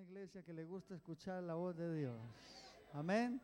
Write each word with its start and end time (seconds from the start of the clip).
una 0.00 0.08
iglesia 0.08 0.42
que 0.42 0.54
le 0.54 0.64
gusta 0.64 0.94
escuchar 0.94 1.42
la 1.42 1.52
voz 1.52 1.76
de 1.76 1.94
Dios. 1.94 2.16
Amén. 2.94 3.38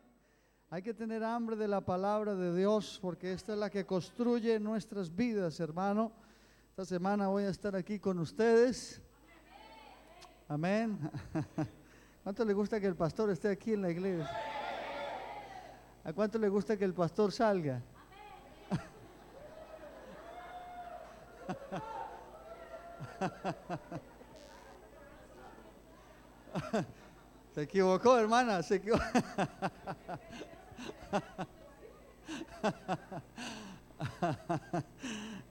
Hay 0.71 0.81
que 0.81 0.91
tener 0.91 1.23
hambre 1.23 1.55
de 1.55 1.67
la 1.67 1.81
palabra 1.81 2.33
de 2.33 2.55
Dios 2.55 2.97
porque 2.99 3.31
esta 3.31 3.53
es 3.53 3.59
la 3.59 3.69
que 3.69 3.85
construye 3.85 4.59
nuestras 4.59 5.15
vidas, 5.15 5.59
hermano. 5.59 6.11
Esta 6.69 6.83
semana 6.85 7.27
voy 7.27 7.43
a 7.43 7.49
estar 7.49 7.75
aquí 7.75 7.99
con 7.99 8.17
ustedes. 8.17 9.03
Amén. 10.47 10.97
¿Cuánto 12.23 12.43
le 12.43 12.53
gusta 12.53 12.79
que 12.79 12.87
el 12.87 12.95
pastor 12.95 13.29
esté 13.29 13.49
aquí 13.49 13.73
en 13.73 13.83
la 13.83 13.91
iglesia? 13.91 14.27
¿A 16.03 16.11
cuánto 16.11 16.39
le 16.39 16.49
gusta 16.49 16.75
que 16.75 16.85
el 16.85 16.93
pastor 16.95 17.31
salga? 17.31 17.83
Se 27.55 27.61
equivocó, 27.63 28.17
hermana, 28.17 28.61
se 28.61 28.75
equivocó. 28.75 29.03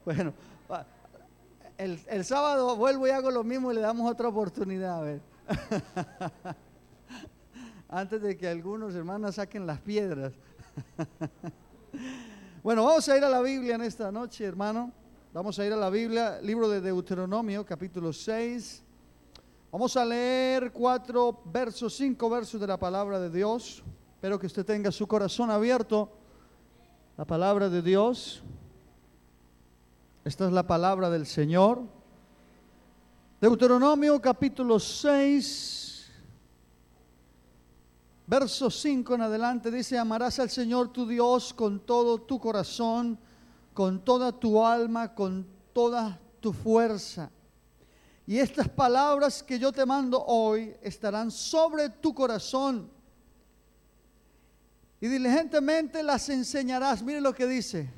Bueno, 0.05 0.33
el, 1.79 1.99
el, 2.07 2.25
sábado 2.25 2.77
vuelvo 2.77 3.09
y 3.09 3.11
hago 3.11 3.33
lo 3.33 3.43
mismo 3.43 3.73
y 3.73 3.75
le 3.75 3.81
damos 3.81 4.09
otra 4.09 4.29
oportunidad, 4.29 4.99
a 4.99 5.01
ver. 5.01 5.21
Antes 7.89 8.23
de 8.23 8.37
que 8.37 8.47
algunos 8.47 8.95
hermanos 8.95 9.35
saquen 9.35 9.67
las 9.67 9.81
piedras. 9.81 10.33
Bueno, 12.63 12.85
vamos 12.85 13.09
a 13.09 13.17
ir 13.17 13.25
a 13.25 13.29
la 13.29 13.41
Biblia 13.41 13.75
en 13.77 13.83
esta 13.83 14.13
noche, 14.13 14.45
hermano. 14.45 14.93
Vamos 15.33 15.59
a 15.59 15.67
ir 15.67 15.73
a 15.73 15.77
la 15.77 15.91
Biblia, 15.91 16.41
libro 16.41 16.69
de 16.69 16.81
Deuteronomio, 16.81 17.65
capítulo 17.65 18.13
6. 18.13 18.86
Vamos 19.77 19.95
a 19.95 20.07
leer 20.07 20.73
cuatro 20.73 21.39
versos, 21.45 21.95
cinco 21.95 22.31
versos 22.31 22.59
de 22.59 22.67
la 22.67 22.79
palabra 22.79 23.21
de 23.21 23.29
Dios. 23.29 23.83
Espero 24.15 24.39
que 24.39 24.47
usted 24.47 24.65
tenga 24.65 24.91
su 24.91 25.07
corazón 25.07 25.51
abierto. 25.51 26.09
La 27.19 27.27
palabra 27.27 27.69
de 27.69 27.83
Dios. 27.83 28.43
Esta 30.25 30.47
es 30.47 30.53
la 30.53 30.67
palabra 30.67 31.11
del 31.11 31.27
Señor. 31.27 31.83
Deuteronomio 33.39 34.19
capítulo 34.19 34.81
6, 34.81 36.11
verso 38.27 38.71
5 38.71 39.15
en 39.15 39.21
adelante 39.21 39.71
dice, 39.71 39.99
amarás 39.99 40.39
al 40.39 40.49
Señor 40.49 40.89
tu 40.89 41.07
Dios 41.07 41.53
con 41.53 41.81
todo 41.81 42.17
tu 42.23 42.41
corazón, 42.41 43.19
con 43.75 44.03
toda 44.03 44.33
tu 44.33 44.65
alma, 44.65 45.15
con 45.15 45.47
toda 45.75 46.19
tu 46.41 46.55
fuerza. 46.55 47.31
Y 48.27 48.39
estas 48.39 48.69
palabras 48.69 49.43
que 49.43 49.59
yo 49.59 49.71
te 49.71 49.87
mando 49.87 50.23
hoy 50.25 50.75
estarán 50.83 51.31
sobre 51.31 51.89
tu 51.89 52.13
corazón. 52.13 52.91
Y 55.01 55.07
diligentemente 55.07 56.03
las 56.03 56.29
enseñarás. 56.29 57.03
Mire 57.03 57.21
lo 57.21 57.33
que 57.33 57.47
dice. 57.47 57.89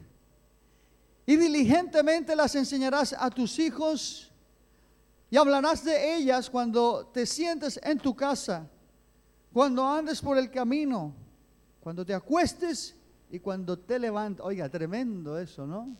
Y 1.24 1.36
diligentemente 1.36 2.36
las 2.36 2.54
enseñarás 2.54 3.14
a 3.18 3.30
tus 3.30 3.58
hijos 3.58 4.30
y 5.30 5.36
hablarás 5.36 5.84
de 5.84 6.16
ellas 6.16 6.48
cuando 6.48 7.06
te 7.06 7.26
sientes 7.26 7.78
en 7.82 7.98
tu 7.98 8.14
casa, 8.16 8.66
cuando 9.52 9.86
andes 9.86 10.22
por 10.22 10.38
el 10.38 10.50
camino, 10.50 11.14
cuando 11.80 12.04
te 12.04 12.14
acuestes 12.14 12.96
y 13.30 13.38
cuando 13.38 13.78
te 13.78 13.98
levantes. 13.98 14.44
Oiga, 14.44 14.68
tremendo 14.70 15.38
eso, 15.38 15.66
¿no? 15.66 15.94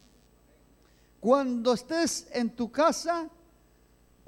Cuando 1.21 1.75
estés 1.75 2.29
en 2.33 2.51
tu 2.51 2.71
casa 2.71 3.29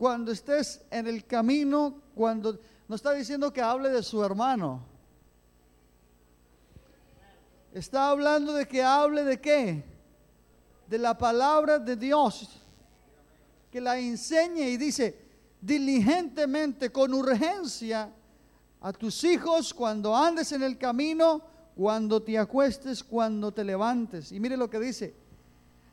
cuando 0.00 0.32
estés 0.32 0.80
en 0.90 1.06
el 1.06 1.26
camino, 1.26 2.00
cuando 2.14 2.58
no 2.88 2.96
está 2.96 3.12
diciendo 3.12 3.52
que 3.52 3.60
hable 3.60 3.90
de 3.90 4.02
su 4.02 4.24
hermano. 4.24 4.82
Está 7.74 8.08
hablando 8.08 8.54
de 8.54 8.66
que 8.66 8.82
hable 8.82 9.24
de 9.24 9.38
qué? 9.38 9.84
De 10.86 10.96
la 10.96 11.18
palabra 11.18 11.78
de 11.78 11.96
Dios. 11.96 12.48
Que 13.70 13.78
la 13.78 13.98
enseñe 13.98 14.70
y 14.70 14.78
dice 14.78 15.18
diligentemente, 15.60 16.90
con 16.90 17.12
urgencia, 17.12 18.10
a 18.80 18.92
tus 18.94 19.22
hijos 19.24 19.74
cuando 19.74 20.16
andes 20.16 20.50
en 20.52 20.62
el 20.62 20.78
camino, 20.78 21.42
cuando 21.76 22.22
te 22.22 22.38
acuestes, 22.38 23.04
cuando 23.04 23.52
te 23.52 23.64
levantes. 23.64 24.32
Y 24.32 24.40
mire 24.40 24.56
lo 24.56 24.70
que 24.70 24.80
dice. 24.80 25.14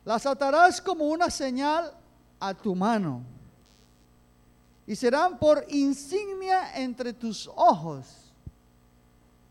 Las 0.05 0.25
atarás 0.25 0.79
como 0.79 1.09
una 1.09 1.29
señal 1.29 1.93
a 2.39 2.53
tu 2.53 2.73
mano 2.73 3.35
y 4.87 4.95
serán 4.95 5.37
por 5.37 5.65
insignia 5.67 6.75
entre 6.75 7.11
tus 7.11 7.47
ojos. 7.47 8.05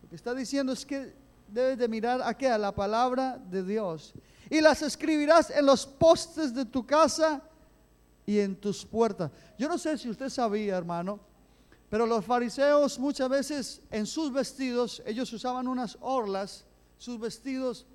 Lo 0.03 0.09
que 0.09 0.17
está 0.17 0.35
diciendo 0.35 0.73
es 0.73 0.85
que 0.87 1.15
debes 1.47 1.77
de 1.79 1.87
mirar 1.87 2.23
a 2.23 2.35
qué? 2.35 2.49
A 2.49 2.57
la 2.57 2.75
palabra 2.75 3.39
de 3.51 3.63
Dios. 3.63 4.15
Y 4.49 4.63
las 4.63 4.81
escribirás 4.81 5.51
en 5.51 5.67
los 5.67 5.87
postes 5.87 6.55
de 6.55 6.65
tu 6.65 6.87
casa 6.87 7.43
y 8.25 8.39
en 8.39 8.57
tus 8.57 8.85
puertas. 8.87 9.31
Yo 9.59 9.69
no 9.69 9.77
sé 9.77 9.99
si 9.99 10.09
usted 10.09 10.31
sabía, 10.31 10.77
hermano, 10.77 11.21
pero 11.91 12.07
los 12.07 12.25
fariseos 12.25 12.99
muchas 12.99 13.29
veces 13.29 13.83
en 13.91 14.07
sus 14.07 14.33
vestidos, 14.33 15.03
ellos 15.05 15.31
usaban 15.35 15.69
unas 15.69 15.99
orlas, 16.01 16.65
sus 16.97 17.21
vestidos, 17.21 17.87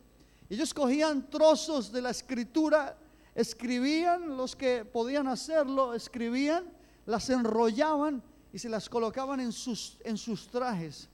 ellos 0.48 0.74
cogían 0.74 1.28
trozos 1.30 1.92
de 1.92 2.02
la 2.02 2.12
escritura, 2.12 2.96
escribían 3.34 4.38
los 4.38 4.56
que 4.56 4.86
podían 4.86 5.28
hacerlo, 5.28 5.94
escribían 5.96 6.81
las 7.06 7.30
enrollaban 7.30 8.24
y 8.54 8.60
se 8.60 8.70
las 8.70 8.90
colocaban 8.90 9.40
en 9.40 9.52
sus, 9.52 9.98
en 10.04 10.18
sus 10.18 10.48
trajes. 10.50 11.10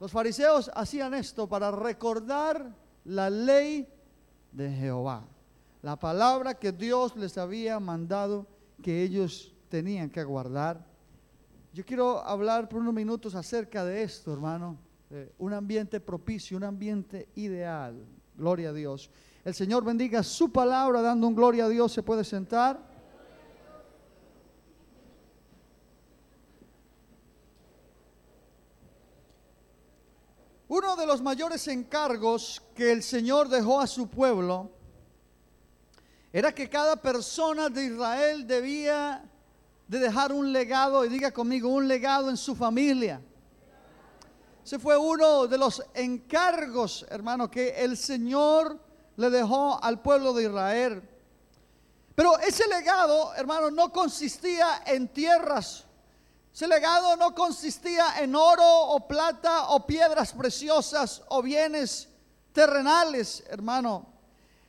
Los 0.00 0.10
fariseos 0.10 0.70
hacían 0.74 1.14
esto 1.14 1.48
para 1.48 1.70
recordar 1.70 2.74
la 3.04 3.30
ley 3.30 3.88
de 4.50 4.70
Jehová, 4.70 5.24
la 5.82 5.98
palabra 5.98 6.54
que 6.54 6.72
Dios 6.72 7.16
les 7.16 7.38
había 7.38 7.78
mandado 7.80 8.46
que 8.82 9.02
ellos 9.02 9.54
tenían 9.68 10.10
que 10.10 10.22
guardar. 10.24 10.84
Yo 11.72 11.84
quiero 11.84 12.18
hablar 12.18 12.68
por 12.68 12.80
unos 12.80 12.92
minutos 12.92 13.34
acerca 13.34 13.84
de 13.84 14.02
esto, 14.02 14.32
hermano. 14.32 14.76
un 15.38 15.52
ambiente 15.52 16.00
propicio, 16.00 16.56
un 16.56 16.64
ambiente 16.64 17.28
ideal. 17.34 18.04
Gloria 18.36 18.70
a 18.70 18.72
Dios. 18.72 19.10
El 19.44 19.54
Señor 19.54 19.84
bendiga 19.84 20.22
su 20.22 20.50
palabra, 20.52 21.00
dando 21.00 21.26
un 21.26 21.34
gloria 21.34 21.66
a 21.66 21.68
Dios. 21.68 21.92
Se 21.92 22.02
puede 22.02 22.24
sentar. 22.24 22.91
Uno 30.92 31.00
de 31.00 31.06
los 31.06 31.22
mayores 31.22 31.68
encargos 31.68 32.60
que 32.74 32.92
el 32.92 33.02
Señor 33.02 33.48
dejó 33.48 33.80
a 33.80 33.86
su 33.86 34.08
pueblo 34.08 34.70
era 36.30 36.54
que 36.54 36.68
cada 36.68 36.96
persona 36.96 37.70
de 37.70 37.86
Israel 37.86 38.46
debía 38.46 39.24
de 39.88 39.98
dejar 39.98 40.32
un 40.32 40.52
legado, 40.52 41.02
y 41.06 41.08
diga 41.08 41.30
conmigo, 41.30 41.70
un 41.70 41.88
legado 41.88 42.28
en 42.28 42.36
su 42.36 42.54
familia. 42.54 43.22
Ese 44.62 44.78
fue 44.78 44.98
uno 44.98 45.46
de 45.46 45.56
los 45.56 45.82
encargos, 45.94 47.06
hermano, 47.08 47.50
que 47.50 47.70
el 47.70 47.96
Señor 47.96 48.78
le 49.16 49.30
dejó 49.30 49.82
al 49.82 50.02
pueblo 50.02 50.34
de 50.34 50.42
Israel. 50.42 51.08
Pero 52.14 52.38
ese 52.38 52.68
legado, 52.68 53.32
hermano, 53.34 53.70
no 53.70 53.90
consistía 53.90 54.82
en 54.84 55.08
tierras 55.08 55.86
ese 56.52 56.68
legado 56.68 57.16
no 57.16 57.34
consistía 57.34 58.20
en 58.20 58.36
oro 58.36 58.62
o 58.64 59.08
plata 59.08 59.68
o 59.68 59.86
piedras 59.86 60.32
preciosas 60.32 61.22
o 61.28 61.40
bienes 61.40 62.08
terrenales, 62.52 63.42
hermano. 63.48 64.06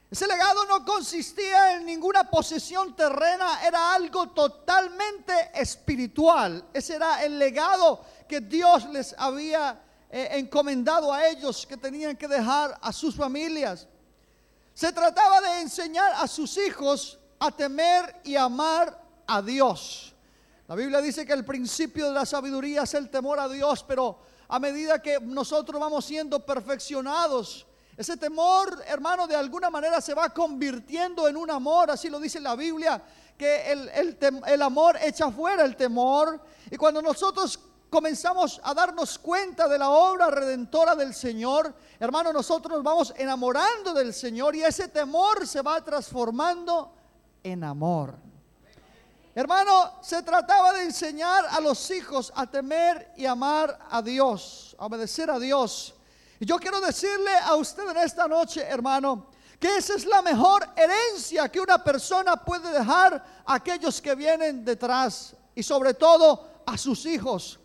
Ese 0.09 0.25
legado 0.27 0.65
no 0.65 0.85
consistía 0.85 1.73
en 1.73 1.85
ninguna 1.85 2.29
posesión 2.29 2.95
terrena, 2.95 3.65
era 3.65 3.93
algo 3.93 4.29
totalmente 4.29 5.33
espiritual. 5.55 6.63
Ese 6.71 6.95
era 6.95 7.21
el 7.23 7.37
legado 7.37 8.05
que 8.29 8.39
Dios 8.39 8.87
les 8.89 9.13
había 9.17 9.81
eh, 10.09 10.29
encomendado 10.33 11.11
a 11.11 11.27
ellos 11.27 11.65
que 11.65 11.75
tenían 11.75 12.15
que 12.15 12.27
dejar 12.27 12.77
a 12.81 12.93
sus 12.93 13.15
familias. 13.15 13.87
Se 14.73 14.93
trataba 14.93 15.41
de 15.41 15.61
enseñar 15.61 16.13
a 16.13 16.27
sus 16.27 16.57
hijos 16.57 17.19
a 17.39 17.51
temer 17.51 18.21
y 18.23 18.37
amar 18.37 18.97
a 19.27 19.41
Dios. 19.41 20.12
La 20.67 20.75
Biblia 20.75 21.01
dice 21.01 21.25
que 21.25 21.33
el 21.33 21.43
principio 21.43 22.07
de 22.07 22.13
la 22.13 22.25
sabiduría 22.25 22.83
es 22.83 22.93
el 22.93 23.09
temor 23.09 23.39
a 23.39 23.49
Dios, 23.49 23.83
pero 23.87 24.19
a 24.47 24.59
medida 24.59 25.01
que 25.01 25.19
nosotros 25.19 25.79
vamos 25.79 26.05
siendo 26.05 26.45
perfeccionados, 26.45 27.67
ese 27.95 28.17
temor, 28.17 28.81
hermano, 28.87 29.27
de 29.27 29.35
alguna 29.35 29.69
manera 29.69 30.01
se 30.01 30.13
va 30.13 30.29
convirtiendo 30.29 31.27
en 31.27 31.37
un 31.37 31.51
amor, 31.51 31.91
así 31.91 32.09
lo 32.09 32.19
dice 32.19 32.39
la 32.39 32.55
Biblia, 32.55 33.03
que 33.37 33.71
el, 33.71 34.17
el 34.47 34.61
amor 34.61 34.97
echa 35.01 35.29
fuera 35.29 35.63
el 35.63 35.75
temor. 35.75 36.41
Y 36.71 36.77
cuando 36.77 37.01
nosotros 37.01 37.59
comenzamos 37.89 38.59
a 38.63 38.73
darnos 38.73 39.19
cuenta 39.19 39.67
de 39.67 39.77
la 39.77 39.91
obra 39.91 40.31
redentora 40.31 40.95
del 40.95 41.13
Señor, 41.13 41.75
hermano, 41.99 42.33
nosotros 42.33 42.73
nos 42.73 42.83
vamos 42.83 43.13
enamorando 43.15 43.93
del 43.93 44.11
Señor 44.11 44.55
y 44.55 44.63
ese 44.63 44.87
temor 44.87 45.45
se 45.45 45.61
va 45.61 45.83
transformando 45.83 46.91
en 47.43 47.63
amor. 47.63 48.15
Hermano, 49.35 49.93
se 50.01 50.21
trataba 50.21 50.73
de 50.73 50.83
enseñar 50.83 51.45
a 51.49 51.59
los 51.59 51.89
hijos 51.89 52.31
a 52.35 52.45
temer 52.45 53.11
y 53.17 53.25
amar 53.25 53.79
a 53.89 53.99
Dios, 53.99 54.75
a 54.77 54.85
obedecer 54.85 55.31
a 55.31 55.39
Dios. 55.39 55.95
Y 56.39 56.45
yo 56.45 56.59
quiero 56.59 56.79
decirle 56.79 57.31
a 57.43 57.55
usted 57.55 57.89
en 57.89 57.97
esta 57.97 58.27
noche, 58.27 58.61
hermano, 58.61 59.27
que 59.59 59.77
esa 59.77 59.95
es 59.95 60.05
la 60.05 60.21
mejor 60.21 60.67
herencia 60.75 61.49
que 61.49 61.59
una 61.59 61.83
persona 61.83 62.35
puede 62.35 62.71
dejar 62.71 63.25
a 63.43 63.55
aquellos 63.55 63.99
que 63.99 64.13
vienen 64.13 64.63
detrás 64.63 65.35
y 65.55 65.63
sobre 65.63 65.95
todo 65.95 66.61
a 66.65 66.77
sus 66.77 67.03
hijos. 67.07 67.59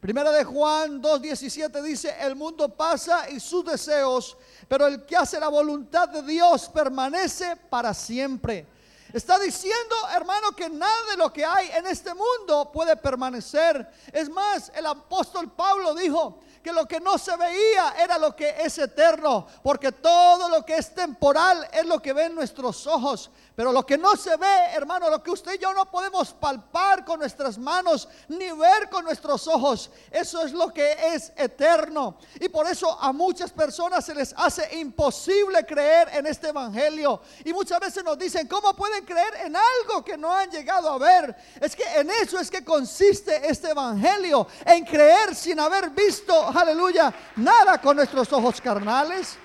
Primera 0.00 0.30
de 0.30 0.44
Juan 0.44 1.02
2.17 1.02 1.80
dice, 1.82 2.14
el 2.20 2.36
mundo 2.36 2.68
pasa 2.68 3.30
y 3.30 3.40
sus 3.40 3.64
deseos, 3.64 4.36
pero 4.68 4.86
el 4.86 5.06
que 5.06 5.16
hace 5.16 5.40
la 5.40 5.48
voluntad 5.48 6.10
de 6.10 6.22
Dios 6.22 6.68
permanece 6.68 7.56
para 7.56 7.94
siempre. 7.94 8.66
Está 9.12 9.38
diciendo, 9.38 9.94
hermano, 10.14 10.52
que 10.52 10.68
nada 10.68 11.10
de 11.10 11.16
lo 11.16 11.32
que 11.32 11.44
hay 11.44 11.70
en 11.70 11.86
este 11.86 12.12
mundo 12.14 12.70
puede 12.72 12.96
permanecer. 12.96 13.88
Es 14.12 14.28
más, 14.28 14.70
el 14.74 14.86
apóstol 14.86 15.50
Pablo 15.52 15.94
dijo 15.94 16.40
que 16.66 16.72
lo 16.72 16.84
que 16.84 16.98
no 16.98 17.16
se 17.16 17.36
veía 17.36 17.94
era 17.96 18.18
lo 18.18 18.34
que 18.34 18.56
es 18.58 18.76
eterno, 18.78 19.46
porque 19.62 19.92
todo 19.92 20.48
lo 20.48 20.64
que 20.66 20.74
es 20.74 20.92
temporal 20.92 21.64
es 21.72 21.86
lo 21.86 22.02
que 22.02 22.12
ven 22.12 22.34
nuestros 22.34 22.88
ojos. 22.88 23.30
Pero 23.54 23.70
lo 23.70 23.86
que 23.86 23.96
no 23.96 24.16
se 24.16 24.36
ve, 24.36 24.72
hermano, 24.74 25.08
lo 25.08 25.22
que 25.22 25.30
usted 25.30 25.54
y 25.54 25.58
yo 25.58 25.72
no 25.72 25.88
podemos 25.90 26.34
palpar 26.34 27.04
con 27.04 27.20
nuestras 27.20 27.56
manos 27.56 28.08
ni 28.26 28.50
ver 28.50 28.90
con 28.90 29.04
nuestros 29.04 29.46
ojos, 29.46 29.90
eso 30.10 30.42
es 30.42 30.52
lo 30.52 30.74
que 30.74 31.14
es 31.14 31.32
eterno. 31.36 32.18
Y 32.40 32.48
por 32.48 32.66
eso 32.66 33.00
a 33.00 33.12
muchas 33.12 33.52
personas 33.52 34.04
se 34.04 34.14
les 34.14 34.34
hace 34.36 34.76
imposible 34.76 35.64
creer 35.64 36.08
en 36.14 36.26
este 36.26 36.48
evangelio. 36.48 37.20
Y 37.44 37.52
muchas 37.52 37.78
veces 37.78 38.02
nos 38.02 38.18
dicen, 38.18 38.48
¿cómo 38.48 38.74
pueden 38.74 39.05
creer 39.06 39.34
en 39.44 39.56
algo 39.56 40.04
que 40.04 40.18
no 40.18 40.30
han 40.30 40.50
llegado 40.50 40.90
a 40.90 40.98
ver? 40.98 41.34
Es 41.60 41.74
que 41.74 41.84
en 41.94 42.10
eso 42.10 42.38
es 42.38 42.50
que 42.50 42.62
consiste 42.62 43.48
este 43.48 43.70
evangelio, 43.70 44.46
en 44.66 44.84
creer 44.84 45.34
sin 45.34 45.58
haber 45.60 45.90
visto, 45.90 46.48
aleluya, 46.48 47.14
nada 47.36 47.80
con 47.80 47.96
nuestros 47.96 48.30
ojos 48.32 48.60
carnales. 48.60 49.38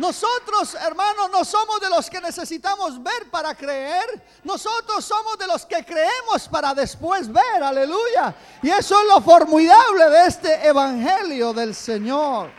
Nosotros, 0.00 0.76
hermanos, 0.76 1.30
no 1.30 1.44
somos 1.44 1.78
de 1.78 1.90
los 1.90 2.08
que 2.08 2.22
necesitamos 2.22 3.02
ver 3.02 3.30
para 3.30 3.54
creer. 3.54 4.06
Nosotros 4.44 5.04
somos 5.04 5.36
de 5.36 5.46
los 5.46 5.66
que 5.66 5.84
creemos 5.84 6.48
para 6.48 6.72
después 6.72 7.30
ver. 7.30 7.62
Aleluya. 7.62 8.34
Y 8.62 8.70
eso 8.70 8.98
es 8.98 9.06
lo 9.08 9.20
formidable 9.20 10.08
de 10.08 10.26
este 10.26 10.66
evangelio 10.66 11.52
del 11.52 11.74
Señor. 11.74 12.50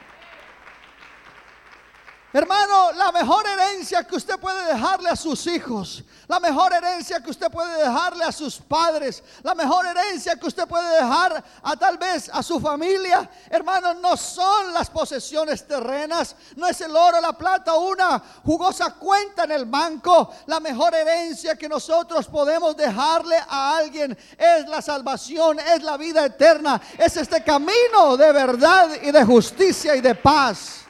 Hermano, 2.34 2.94
la 2.94 3.12
mejor 3.12 3.46
herencia 3.46 4.06
que 4.06 4.16
usted 4.16 4.40
puede 4.40 4.66
dejarle 4.74 5.10
a 5.10 5.18
sus 5.18 5.48
hijos, 5.48 6.02
la 6.30 6.40
mejor 6.40 6.72
herencia 6.72 7.20
que 7.20 7.30
usted 7.30 7.52
puede 7.52 7.78
dejarle 7.84 8.24
a 8.24 8.32
sus 8.32 8.56
padres, 8.56 9.22
la 9.44 9.54
mejor 9.54 9.86
herencia 9.86 10.38
que 10.38 10.48
usted 10.48 10.66
puede 10.66 10.96
dejar 10.96 11.44
a 11.62 11.76
tal 11.76 11.98
vez 11.98 12.30
a 12.32 12.42
su 12.42 12.58
familia, 12.62 13.30
hermano, 13.50 13.96
no 13.96 14.16
son 14.16 14.74
las 14.74 14.90
posesiones 14.90 15.68
terrenas, 15.68 16.38
no 16.56 16.68
es 16.68 16.80
el 16.80 16.96
oro, 16.96 17.20
la 17.20 17.34
plata, 17.34 17.74
una 17.74 18.24
jugosa 18.46 18.94
cuenta 18.94 19.44
en 19.44 19.52
el 19.52 19.66
banco. 19.66 20.34
La 20.46 20.62
mejor 20.62 20.96
herencia 20.96 21.58
que 21.58 21.68
nosotros 21.68 22.28
podemos 22.28 22.78
dejarle 22.78 23.36
a 23.46 23.76
alguien 23.76 24.18
es 24.38 24.70
la 24.70 24.82
salvación, 24.82 25.60
es 25.60 25.84
la 25.84 25.98
vida 25.98 26.26
eterna, 26.26 26.82
es 26.98 27.18
este 27.18 27.44
camino 27.44 28.16
de 28.16 28.32
verdad 28.32 28.90
y 29.02 29.12
de 29.12 29.26
justicia 29.26 29.98
y 29.98 30.02
de 30.02 30.16
paz. 30.16 30.81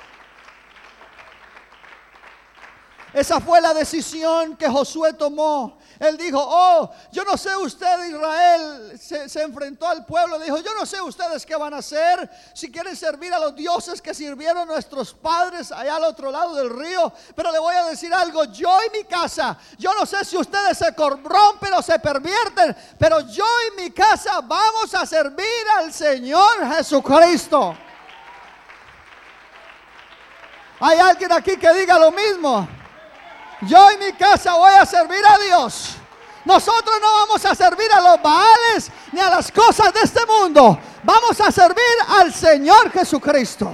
Esa 3.14 3.42
fue 3.42 3.60
la 3.60 3.74
decisión 3.74 4.56
que 4.56 4.70
Josué 4.70 5.12
tomó. 5.14 5.78
Él 6.00 6.18
dijo, 6.18 6.40
oh, 6.42 6.90
yo 7.12 7.24
no 7.26 7.38
sé 7.38 7.56
usted 7.58 8.06
Israel, 8.06 9.00
se, 9.00 9.42
enfrentó 9.44 9.88
al 9.88 10.06
pueblo, 10.06 10.40
dijo, 10.40 10.58
yo 10.60 10.74
no 10.74 10.86
sé 10.86 11.00
ustedes 11.00 11.46
qué 11.46 11.56
van 11.56 11.76
a 11.76 11.78
hacer, 11.78 12.28
si 12.56 12.72
quieren 12.72 12.96
servir 12.96 13.32
a 13.32 13.38
los 13.38 13.56
dioses 13.56 14.02
que 14.02 14.14
sirvieron 14.16 14.68
nuestros 14.68 15.14
padres 15.14 15.72
allá 15.72 15.98
al 15.98 16.06
otro 16.06 16.32
lado 16.32 16.56
del 16.56 16.72
río, 16.72 17.14
pero 17.36 17.52
le 17.52 17.60
voy 17.60 17.76
a 17.76 17.86
decir 17.86 18.12
algo, 18.12 18.46
yo 18.46 18.76
y 18.88 18.98
mi 18.98 19.04
casa, 19.04 19.56
yo 19.78 19.94
no 19.94 20.08
sé 20.08 20.26
si 20.26 20.38
ustedes 20.38 20.78
se 20.78 20.96
corrompen 20.96 21.74
o 21.74 21.84
se 21.84 22.00
pervierten, 22.00 22.76
pero 22.98 23.20
yo 23.20 23.46
y 23.68 23.82
mi 23.82 23.92
casa 23.92 24.42
vamos 24.42 24.96
a 24.96 25.06
servir 25.06 25.46
al 25.78 25.94
Señor 25.94 26.66
Jesucristo. 26.76 27.78
¿Hay 30.80 30.98
alguien 30.98 31.32
aquí 31.32 31.58
que 31.58 31.72
diga 31.74 32.00
lo 32.00 32.12
mismo? 32.12 32.81
Yo 33.62 33.92
y 33.92 33.98
mi 33.98 34.14
casa 34.14 34.56
voy 34.56 34.74
a 34.74 34.86
servir 34.86 35.22
a 35.26 35.38
Dios. 35.38 35.96
Nosotros 36.46 36.96
no 37.02 37.14
vamos 37.14 37.46
a 37.46 37.54
servir 37.54 37.92
a 37.94 38.02
los 38.02 38.22
baales 38.22 38.92
ni 39.12 39.20
a 39.20 39.30
las 39.30 39.52
cosas 39.52 39.94
de 39.94 40.02
este 40.02 40.26
mundo. 40.26 40.80
Vamos 41.04 41.40
a 41.40 41.52
servir 41.52 41.84
al 42.08 42.34
Señor 42.34 42.92
Jesucristo. 42.92 43.72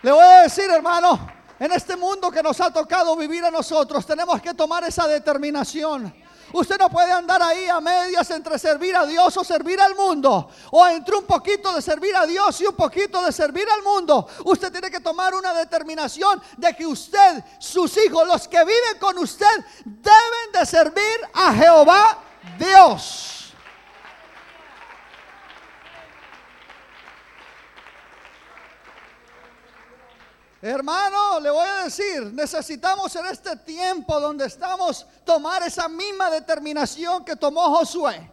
Le 0.00 0.10
voy 0.10 0.24
a 0.24 0.42
decir, 0.42 0.70
hermano, 0.70 1.28
en 1.58 1.72
este 1.72 1.96
mundo 1.96 2.30
que 2.30 2.42
nos 2.42 2.60
ha 2.60 2.72
tocado 2.72 3.14
vivir 3.16 3.44
a 3.44 3.50
nosotros, 3.50 4.04
tenemos 4.06 4.40
que 4.40 4.54
tomar 4.54 4.82
esa 4.84 5.06
determinación. 5.06 6.12
Usted 6.52 6.78
no 6.78 6.88
puede 6.90 7.12
andar 7.12 7.42
ahí 7.42 7.68
a 7.68 7.80
medias 7.80 8.30
entre 8.30 8.58
servir 8.58 8.94
a 8.96 9.06
Dios 9.06 9.36
o 9.36 9.44
servir 9.44 9.80
al 9.80 9.94
mundo. 9.94 10.50
O 10.70 10.86
entre 10.86 11.16
un 11.16 11.24
poquito 11.24 11.72
de 11.74 11.82
servir 11.82 12.14
a 12.16 12.26
Dios 12.26 12.60
y 12.60 12.66
un 12.66 12.74
poquito 12.74 13.22
de 13.22 13.32
servir 13.32 13.66
al 13.70 13.82
mundo. 13.82 14.26
Usted 14.44 14.70
tiene 14.70 14.90
que 14.90 15.00
tomar 15.00 15.34
una 15.34 15.54
determinación 15.54 16.42
de 16.56 16.74
que 16.74 16.86
usted, 16.86 17.44
sus 17.58 17.96
hijos, 17.96 18.26
los 18.26 18.48
que 18.48 18.58
viven 18.58 18.98
con 19.00 19.18
usted, 19.18 19.64
deben 19.84 20.52
de 20.52 20.66
servir 20.66 21.20
a 21.34 21.52
Jehová 21.54 22.18
Dios. 22.58 23.41
Hermano, 30.64 31.40
le 31.40 31.50
voy 31.50 31.66
a 31.66 31.82
decir, 31.82 32.22
necesitamos 32.32 33.16
en 33.16 33.26
este 33.26 33.56
tiempo 33.56 34.20
donde 34.20 34.46
estamos 34.46 35.04
tomar 35.24 35.60
esa 35.64 35.88
misma 35.88 36.30
determinación 36.30 37.24
que 37.24 37.34
tomó 37.34 37.62
Josué. 37.76 38.30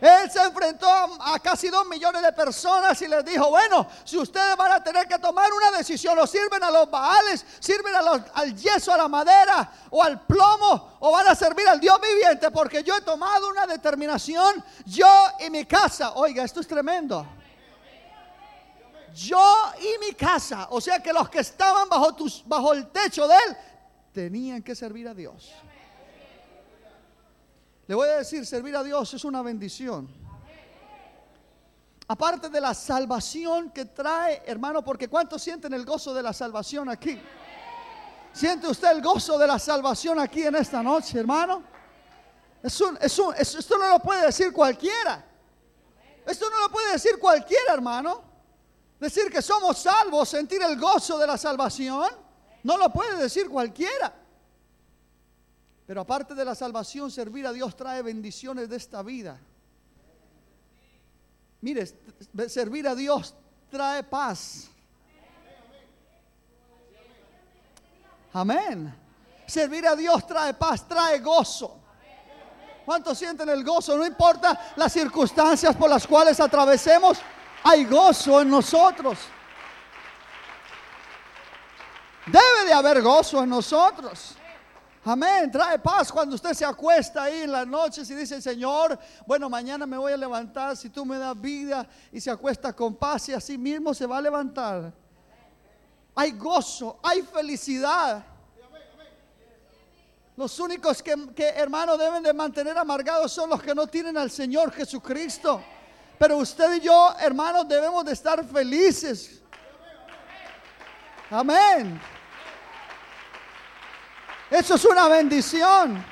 Él 0.00 0.30
se 0.30 0.40
enfrentó 0.40 0.88
a, 0.88 1.38
casi 1.40 1.68
dos 1.68 1.86
millones 1.86 2.22
de 2.22 2.32
personas 2.32 3.02
y 3.02 3.08
les 3.08 3.22
dijo, 3.22 3.50
bueno, 3.50 3.86
si 4.02 4.16
ustedes 4.16 4.56
van 4.56 4.72
a 4.72 4.82
tener 4.82 5.06
que 5.06 5.18
tomar 5.18 5.52
una 5.52 5.76
decisión, 5.76 6.18
o 6.18 6.26
sirven 6.26 6.62
a 6.62 6.70
los 6.70 6.90
baales, 6.90 7.44
sirven 7.60 7.92
al 7.94 8.56
yeso, 8.56 8.90
a 8.90 8.96
la 8.96 9.08
madera 9.08 9.70
o 9.90 10.02
al 10.02 10.22
plomo, 10.22 10.96
o 11.00 11.12
van 11.12 11.28
a 11.28 11.34
servir 11.34 11.68
al 11.68 11.78
Dios 11.78 12.00
viviente, 12.00 12.50
porque 12.50 12.82
yo 12.82 12.96
he 12.96 13.02
tomado 13.02 13.46
una 13.50 13.66
determinación, 13.66 14.64
yo 14.86 15.06
y 15.46 15.50
mi 15.50 15.66
casa. 15.66 16.12
Oiga, 16.14 16.44
esto 16.44 16.60
es 16.60 16.66
tremendo 16.66 17.26
yo 19.18 19.72
y 19.80 20.06
mi 20.06 20.12
casa. 20.12 20.68
O 20.70 20.80
sea 20.80 21.02
que 21.02 21.12
los 21.12 21.28
que 21.28 21.40
estaban 21.40 21.88
bajo, 21.88 22.14
bajo 22.46 22.72
el 22.72 22.88
techo 22.88 23.26
de 23.26 23.34
él 23.34 23.56
tenían 24.12 24.62
que 24.62 24.74
servir 24.74 25.08
a 25.08 25.14
Dios. 25.14 25.52
Le 27.86 27.94
voy 27.94 28.08
a 28.08 28.18
decir, 28.18 28.46
servir 28.46 28.76
a 28.76 28.82
Dios 28.82 29.12
es 29.14 29.24
una 29.24 29.42
bendición. 29.42 30.08
Aparte 32.06 32.48
de 32.48 32.60
la 32.60 32.72
salvación 32.72 33.70
que 33.70 33.86
trae, 33.86 34.42
hermano, 34.46 34.82
porque 34.82 35.08
¿cuántos 35.08 35.42
sienten 35.42 35.72
el 35.74 35.84
gozo 35.84 36.14
de 36.14 36.22
la 36.22 36.32
salvación 36.32 36.88
aquí? 36.88 37.20
¿Siente 38.32 38.68
usted 38.68 38.90
el 38.92 39.02
gozo 39.02 39.38
de 39.38 39.46
la 39.46 39.58
salvación 39.58 40.18
aquí 40.18 40.42
en 40.42 40.54
esta 40.54 40.82
noche, 40.82 41.18
hermano? 41.18 41.62
Es 42.62 42.80
un, 42.80 42.98
es 43.00 43.18
un, 43.18 43.34
esto 43.34 43.78
no 43.78 43.88
lo 43.88 43.98
puede 44.00 44.26
decir 44.26 44.52
cualquiera. 44.52 45.24
Esto 46.26 46.50
no 46.50 46.60
lo 46.60 46.70
puede 46.70 46.92
decir 46.92 47.18
cualquiera, 47.18 47.74
hermano. 47.74 48.27
Decir 48.98 49.30
que 49.30 49.40
somos 49.42 49.78
salvos, 49.78 50.28
sentir 50.28 50.60
el 50.62 50.78
gozo 50.78 51.18
de 51.18 51.26
la 51.26 51.38
salvación, 51.38 52.10
no 52.64 52.76
lo 52.76 52.92
puede 52.92 53.16
decir 53.16 53.48
cualquiera. 53.48 54.12
Pero 55.86 56.00
aparte 56.00 56.34
de 56.34 56.44
la 56.44 56.54
salvación, 56.54 57.10
servir 57.10 57.46
a 57.46 57.52
Dios 57.52 57.76
trae 57.76 58.02
bendiciones 58.02 58.68
de 58.68 58.76
esta 58.76 59.02
vida. 59.02 59.40
Mire, 61.60 61.86
servir 62.48 62.86
a 62.88 62.94
Dios 62.94 63.34
trae 63.70 64.02
paz. 64.02 64.68
Amén. 68.32 68.94
Servir 69.46 69.86
a 69.86 69.96
Dios 69.96 70.26
trae 70.26 70.52
paz, 70.54 70.86
trae 70.86 71.20
gozo. 71.20 71.80
¿Cuántos 72.84 73.18
sienten 73.18 73.48
el 73.48 73.64
gozo? 73.64 73.96
No 73.96 74.04
importa 74.04 74.72
las 74.76 74.92
circunstancias 74.92 75.74
por 75.76 75.88
las 75.88 76.06
cuales 76.06 76.38
atravesemos 76.40 77.18
hay 77.62 77.84
gozo 77.84 78.40
en 78.40 78.50
nosotros. 78.50 79.18
Debe 82.26 82.66
de 82.66 82.72
haber 82.72 83.02
gozo 83.02 83.42
en 83.42 83.48
nosotros. 83.50 84.34
Amén. 85.04 85.50
Trae 85.50 85.78
paz 85.78 86.12
cuando 86.12 86.34
usted 86.34 86.52
se 86.52 86.64
acuesta 86.64 87.22
ahí 87.22 87.42
en 87.42 87.52
las 87.52 87.66
noches 87.66 88.10
y 88.10 88.14
dice, 88.14 88.42
Señor, 88.42 88.98
bueno, 89.26 89.48
mañana 89.48 89.86
me 89.86 89.96
voy 89.96 90.12
a 90.12 90.16
levantar 90.16 90.76
si 90.76 90.90
tú 90.90 91.06
me 91.06 91.18
das 91.18 91.40
vida 91.40 91.86
y 92.12 92.20
se 92.20 92.30
acuesta 92.30 92.74
con 92.74 92.94
paz 92.94 93.28
y 93.30 93.32
así 93.32 93.56
mismo 93.56 93.94
se 93.94 94.04
va 94.06 94.18
a 94.18 94.20
levantar. 94.20 94.92
Hay 96.14 96.32
gozo, 96.32 96.98
hay 97.02 97.22
felicidad. 97.22 98.22
Los 100.36 100.58
únicos 100.60 101.02
que, 101.02 101.16
que 101.34 101.48
hermanos 101.48 101.98
deben 101.98 102.22
de 102.22 102.32
mantener 102.32 102.76
amargados 102.76 103.32
son 103.32 103.50
los 103.50 103.62
que 103.62 103.74
no 103.74 103.86
tienen 103.86 104.16
al 104.16 104.30
Señor 104.30 104.70
Jesucristo. 104.72 105.62
Pero 106.18 106.38
usted 106.38 106.74
y 106.74 106.80
yo, 106.80 107.14
hermanos, 107.20 107.68
debemos 107.68 108.04
de 108.04 108.12
estar 108.12 108.44
felices. 108.44 109.40
Amén. 111.30 112.00
Eso 114.50 114.74
es 114.74 114.84
una 114.84 115.08
bendición. 115.08 116.04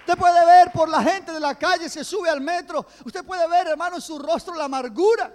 Usted 0.00 0.16
puede 0.16 0.46
ver 0.46 0.72
por 0.72 0.88
la 0.88 1.02
gente 1.02 1.32
de 1.32 1.40
la 1.40 1.54
calle, 1.54 1.88
se 1.88 2.04
sube 2.04 2.28
al 2.28 2.40
metro. 2.40 2.86
Usted 3.04 3.24
puede 3.24 3.48
ver, 3.48 3.68
hermano, 3.68 3.96
en 3.96 4.02
su 4.02 4.18
rostro 4.18 4.54
la 4.54 4.64
amargura 4.64 5.32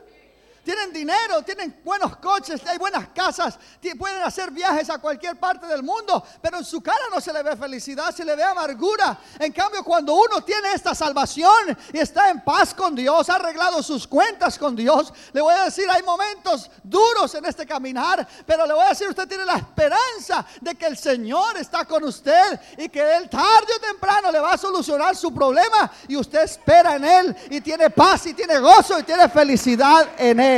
tienen 0.65 0.91
dinero, 0.91 1.43
tienen 1.43 1.79
buenos 1.83 2.17
coches, 2.17 2.59
hay 2.65 2.77
buenas 2.77 3.07
casas, 3.09 3.57
pueden 3.97 4.21
hacer 4.23 4.51
viajes 4.51 4.89
a 4.89 4.97
cualquier 4.97 5.37
parte 5.37 5.67
del 5.67 5.83
mundo, 5.83 6.23
pero 6.41 6.57
en 6.57 6.65
su 6.65 6.81
cara 6.81 7.05
no 7.11 7.21
se 7.21 7.31
le 7.31 7.43
ve 7.43 7.55
felicidad, 7.55 8.13
se 8.13 8.25
le 8.25 8.35
ve 8.35 8.43
amargura. 8.43 9.17
En 9.39 9.51
cambio, 9.51 9.83
cuando 9.83 10.15
uno 10.15 10.41
tiene 10.43 10.73
esta 10.73 10.95
salvación 10.95 11.77
y 11.93 11.99
está 11.99 12.29
en 12.29 12.41
paz 12.41 12.73
con 12.73 12.95
Dios, 12.95 13.29
ha 13.29 13.35
arreglado 13.35 13.83
sus 13.83 14.07
cuentas 14.07 14.57
con 14.57 14.75
Dios, 14.75 15.13
le 15.31 15.41
voy 15.41 15.53
a 15.53 15.65
decir, 15.65 15.85
hay 15.89 16.01
momentos 16.01 16.69
duros 16.83 17.35
en 17.35 17.45
este 17.45 17.65
caminar, 17.65 18.27
pero 18.45 18.65
le 18.65 18.73
voy 18.73 18.85
a 18.85 18.89
decir, 18.89 19.07
usted 19.07 19.27
tiene 19.27 19.45
la 19.45 19.57
esperanza 19.57 20.45
de 20.59 20.73
que 20.73 20.87
el 20.87 20.97
Señor 20.97 21.57
está 21.57 21.85
con 21.85 22.03
usted 22.03 22.59
y 22.77 22.89
que 22.89 23.15
Él 23.15 23.29
tarde 23.29 23.73
o 23.77 23.79
temprano 23.79 24.31
le 24.31 24.39
va 24.39 24.53
a 24.53 24.57
solucionar 24.57 25.15
su 25.15 25.31
problema 25.31 25.91
y 26.07 26.17
usted 26.17 26.41
espera 26.41 26.95
en 26.95 27.05
Él 27.05 27.35
y 27.51 27.61
tiene 27.61 27.91
paz 27.91 28.25
y 28.25 28.33
tiene 28.33 28.57
gozo 28.57 28.99
y 28.99 29.03
tiene 29.03 29.29
felicidad 29.29 30.09
en 30.17 30.39
Él. 30.39 30.54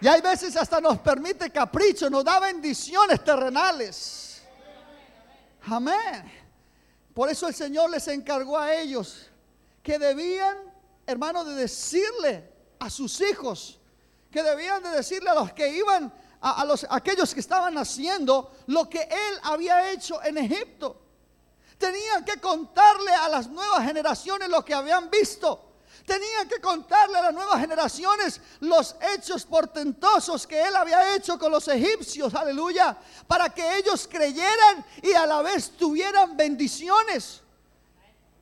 Y 0.00 0.06
hay 0.06 0.20
veces 0.20 0.56
hasta 0.56 0.80
nos 0.80 0.98
permite 0.98 1.50
capricho, 1.50 2.08
nos 2.08 2.24
da 2.24 2.38
bendiciones 2.38 3.22
terrenales. 3.24 4.42
Amén. 5.62 6.32
Por 7.12 7.28
eso 7.28 7.48
el 7.48 7.54
Señor 7.54 7.90
les 7.90 8.06
encargó 8.06 8.56
a 8.56 8.72
ellos 8.74 9.28
que 9.82 9.98
debían, 9.98 10.56
hermano, 11.04 11.44
de 11.44 11.54
decirle 11.54 12.48
a 12.78 12.88
sus 12.88 13.20
hijos, 13.20 13.80
que 14.30 14.42
debían 14.42 14.82
de 14.82 14.90
decirle 14.90 15.30
a 15.30 15.34
los 15.34 15.52
que 15.52 15.68
iban, 15.68 16.12
a, 16.40 16.64
los, 16.64 16.86
aquellos 16.88 17.34
que 17.34 17.40
estaban 17.40 17.76
haciendo 17.76 18.52
lo 18.66 18.88
que 18.88 19.00
Él 19.00 19.40
había 19.42 19.90
hecho 19.90 20.22
en 20.22 20.38
Egipto. 20.38 21.07
Tenían 21.78 22.24
que 22.24 22.40
contarle 22.40 23.12
a 23.12 23.28
las 23.28 23.48
nuevas 23.48 23.84
generaciones 23.84 24.48
lo 24.48 24.64
que 24.64 24.74
habían 24.74 25.08
visto. 25.08 25.64
Tenían 26.04 26.48
que 26.48 26.60
contarle 26.60 27.18
a 27.18 27.22
las 27.22 27.34
nuevas 27.34 27.60
generaciones 27.60 28.40
los 28.60 28.96
hechos 29.14 29.44
portentosos 29.44 30.46
que 30.46 30.60
él 30.60 30.74
había 30.74 31.14
hecho 31.14 31.38
con 31.38 31.52
los 31.52 31.68
egipcios, 31.68 32.34
aleluya, 32.34 32.96
para 33.26 33.50
que 33.50 33.76
ellos 33.76 34.08
creyeran 34.10 34.84
y 35.02 35.12
a 35.12 35.26
la 35.26 35.42
vez 35.42 35.70
tuvieran 35.76 36.36
bendiciones. 36.36 37.42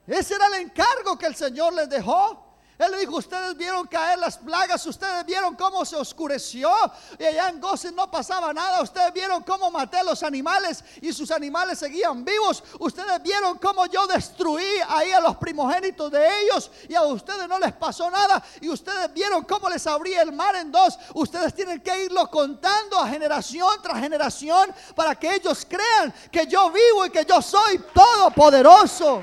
Ese 0.07 0.35
era 0.35 0.47
el 0.47 0.55
encargo 0.55 1.19
que 1.19 1.26
el 1.26 1.35
Señor 1.35 1.73
les 1.73 1.88
dejó. 1.88 2.46
Él 2.78 2.90
le 2.90 2.99
dijo, 2.99 3.16
ustedes 3.16 3.56
vieron 3.56 3.87
caer 3.87 4.18
las 4.18 4.37
plagas, 4.37 4.85
ustedes 4.85 5.25
vieron 5.25 5.56
cómo 5.56 5.85
se 5.87 5.97
oscureció 5.97 6.71
y 7.18 7.25
allá 7.25 7.49
en 7.49 7.59
Gozen 7.59 7.95
no 7.95 8.11
pasaba 8.11 8.52
nada, 8.52 8.83
ustedes 8.83 9.14
vieron 9.14 9.42
cómo 9.45 9.71
maté 9.71 9.99
a 9.99 10.04
los 10.04 10.23
animales 10.23 10.85
y 11.00 11.11
sus 11.12 11.30
animales 11.30 11.78
seguían 11.78 12.23
vivos, 12.23 12.62
ustedes 12.78 13.23
vieron 13.23 13.56
cómo 13.59 13.87
yo 13.87 14.06
destruí 14.06 14.66
ahí 14.88 15.11
a 15.12 15.21
los 15.21 15.37
primogénitos 15.37 16.11
de 16.11 16.42
ellos 16.42 16.71
y 16.87 16.95
a 16.95 17.02
ustedes 17.02 17.49
no 17.49 17.59
les 17.59 17.73
pasó 17.73 18.11
nada 18.11 18.42
y 18.61 18.68
ustedes 18.68 19.11
vieron 19.14 19.45
cómo 19.45 19.71
les 19.71 19.87
abría 19.87 20.21
el 20.21 20.33
mar 20.33 20.54
en 20.56 20.71
dos, 20.71 20.99
ustedes 21.14 21.54
tienen 21.54 21.80
que 21.80 22.04
irlo 22.04 22.30
contando 22.30 22.99
a 22.99 23.09
generación 23.09 23.71
tras 23.83 24.00
generación 24.00 24.75
para 24.95 25.14
que 25.14 25.35
ellos 25.35 25.66
crean 25.66 26.12
que 26.30 26.47
yo 26.47 26.71
vivo 26.71 27.06
y 27.06 27.11
que 27.11 27.25
yo 27.25 27.40
soy 27.40 27.78
todopoderoso. 27.95 29.23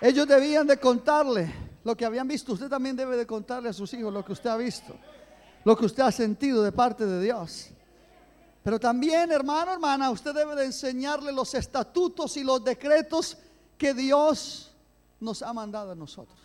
Ellos 0.00 0.28
debían 0.28 0.66
de 0.66 0.78
contarle 0.78 1.52
lo 1.84 1.96
que 1.96 2.04
habían 2.04 2.28
visto. 2.28 2.52
Usted 2.52 2.68
también 2.68 2.96
debe 2.96 3.16
de 3.16 3.26
contarle 3.26 3.68
a 3.68 3.72
sus 3.72 3.92
hijos 3.94 4.12
lo 4.12 4.24
que 4.24 4.32
usted 4.32 4.50
ha 4.50 4.56
visto, 4.56 4.94
lo 5.64 5.76
que 5.76 5.86
usted 5.86 6.02
ha 6.02 6.12
sentido 6.12 6.62
de 6.62 6.72
parte 6.72 7.04
de 7.04 7.20
Dios. 7.22 7.70
Pero 8.62 8.78
también, 8.78 9.32
hermano, 9.32 9.72
hermana, 9.72 10.10
usted 10.10 10.34
debe 10.34 10.54
de 10.54 10.66
enseñarle 10.66 11.32
los 11.32 11.54
estatutos 11.54 12.36
y 12.36 12.44
los 12.44 12.62
decretos 12.62 13.38
que 13.76 13.94
Dios 13.94 14.74
nos 15.20 15.42
ha 15.42 15.52
mandado 15.52 15.92
a 15.92 15.94
nosotros. 15.94 16.38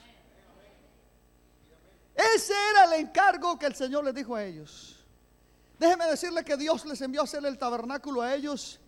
Ese 2.16 2.54
era 2.72 2.86
el 2.86 3.02
encargo 3.02 3.58
que 3.58 3.66
el 3.66 3.76
Señor 3.76 4.04
les 4.06 4.16
dijo 4.16 4.36
a 4.36 4.44
ellos. 4.44 4.96
Déjeme 5.80 6.06
decirle 6.06 6.44
que 6.44 6.56
Dios 6.56 6.86
les 6.86 7.02
envió 7.02 7.22
a 7.22 7.24
hacer 7.26 7.46
el 7.46 7.58
tabernáculo 7.58 8.22
a 8.22 8.34
ellos. 8.34 8.80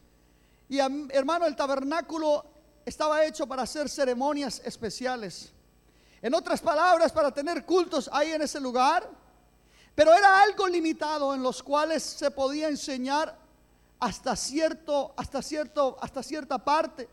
Y 0.69 0.77
hermano, 0.79 1.45
el 1.45 1.55
tabernáculo 1.55 2.45
estaba 2.85 3.25
hecho 3.25 3.47
para 3.47 3.63
hacer 3.63 3.89
ceremonias 3.89 4.61
especiales. 4.63 5.51
En 6.21 6.33
otras 6.33 6.61
palabras, 6.61 7.11
para 7.11 7.31
tener 7.31 7.65
cultos 7.65 8.09
ahí 8.13 8.31
en 8.31 8.41
ese 8.41 8.59
lugar. 8.59 9.09
Pero 9.95 10.13
era 10.13 10.41
algo 10.41 10.67
limitado 10.67 11.33
en 11.33 11.41
los 11.41 11.63
cuales 11.63 12.03
se 12.03 12.29
podía 12.29 12.67
enseñar 12.67 13.37
hasta 13.99 14.35
cierto, 14.35 15.13
hasta 15.15 15.41
cierto, 15.41 15.97
hasta 16.01 16.21
cierta 16.21 16.57
parte. 16.57 17.07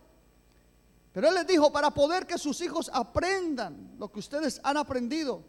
Pero 1.12 1.28
él 1.28 1.34
les 1.34 1.46
dijo, 1.46 1.70
para 1.70 1.90
poder 1.90 2.26
que 2.26 2.38
sus 2.38 2.60
hijos 2.60 2.90
aprendan 2.92 3.94
lo 3.98 4.10
que 4.10 4.18
ustedes 4.18 4.60
han 4.64 4.76
aprendido, 4.76 5.42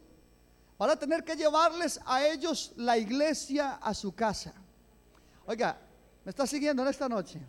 van 0.77 0.91
a 0.91 0.95
tener 0.95 1.23
que 1.23 1.35
llevarles 1.35 1.99
a 2.05 2.25
ellos 2.25 2.73
la 2.75 2.97
iglesia 2.97 3.79
a 3.81 3.93
su 3.93 4.13
casa. 4.13 4.53
Oiga, 5.45 5.77
¿me 6.23 6.29
está 6.29 6.45
siguiendo 6.45 6.83
en 6.83 6.89
esta 6.89 7.09
noche? 7.09 7.39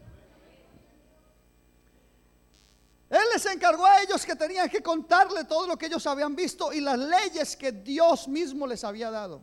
Él 3.15 3.21
les 3.33 3.47
encargó 3.47 3.87
a 3.87 4.03
ellos 4.03 4.27
que 4.27 4.35
tenían 4.35 4.69
que 4.69 4.83
contarle 4.83 5.45
todo 5.45 5.69
lo 5.69 5.77
que 5.77 5.87
ellos 5.87 6.05
habían 6.05 6.35
visto 6.35 6.73
y 6.73 6.81
las 6.81 6.99
leyes 6.99 7.57
que 7.57 7.71
Dios 7.71 8.27
mismo 8.27 8.67
les 8.67 8.83
había 8.83 9.09
dado. 9.09 9.41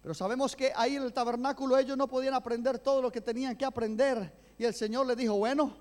Pero 0.00 0.14
sabemos 0.14 0.56
que 0.56 0.72
ahí 0.74 0.96
en 0.96 1.02
el 1.02 1.12
tabernáculo 1.12 1.76
ellos 1.76 1.98
no 1.98 2.08
podían 2.08 2.32
aprender 2.32 2.78
todo 2.78 3.02
lo 3.02 3.12
que 3.12 3.20
tenían 3.20 3.54
que 3.54 3.66
aprender. 3.66 4.32
Y 4.56 4.64
el 4.64 4.72
Señor 4.72 5.06
les 5.06 5.18
dijo, 5.18 5.34
bueno, 5.34 5.76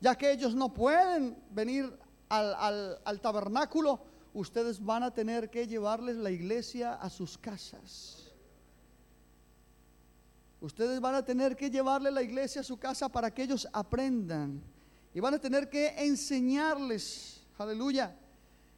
ya 0.00 0.16
que 0.16 0.30
ellos 0.30 0.54
no 0.54 0.72
pueden 0.72 1.42
venir 1.50 1.98
al, 2.28 3.00
al 3.04 3.20
tabernáculo, 3.20 3.98
ustedes 4.32 4.80
van 4.84 5.02
a 5.02 5.12
tener 5.12 5.50
que 5.50 5.66
llevarles 5.66 6.14
la 6.18 6.30
iglesia 6.30 6.94
a 6.94 7.10
sus 7.10 7.36
casas. 7.36 8.30
Ustedes 10.60 11.00
van 11.00 11.16
a 11.16 11.24
tener 11.24 11.56
que 11.56 11.68
llevarle 11.68 12.12
la 12.12 12.22
iglesia 12.22 12.60
a 12.60 12.64
su 12.64 12.76
casa 12.76 13.08
para 13.08 13.34
que 13.34 13.42
ellos 13.42 13.66
aprendan 13.72 14.62
y 15.18 15.20
van 15.20 15.34
a 15.34 15.40
tener 15.40 15.68
que 15.68 15.88
enseñarles, 15.96 17.40
aleluya, 17.58 18.16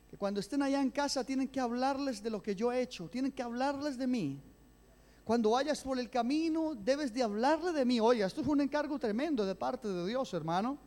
que 0.09 0.17
cuando 0.17 0.41
estén 0.41 0.63
allá 0.63 0.81
en 0.81 0.91
casa 0.91 1.23
tienen 1.23 1.49
que 1.49 1.61
hablarles 1.61 2.23
de 2.23 2.31
lo 2.31 2.43
que 2.43 2.57
yo 2.57 2.73
he 2.73 2.81
hecho, 2.81 3.11
tienen 3.11 3.31
que 3.31 3.43
hablarles 3.43 3.99
de 3.99 4.07
mí. 4.07 4.41
Cuando 5.23 5.51
vayas 5.51 5.83
por 5.83 5.99
el 5.99 6.09
camino, 6.09 6.75
debes 6.75 7.13
de 7.13 7.23
hablarle 7.23 7.73
de 7.73 7.85
mí. 7.85 8.01
Oye, 8.01 8.25
esto 8.25 8.41
es 8.41 8.47
un 8.47 8.63
encargo 8.63 8.99
tremendo 8.99 9.45
de 9.45 9.55
parte 9.55 9.87
de 9.87 10.07
Dios, 10.07 10.33
hermano. 10.33 10.79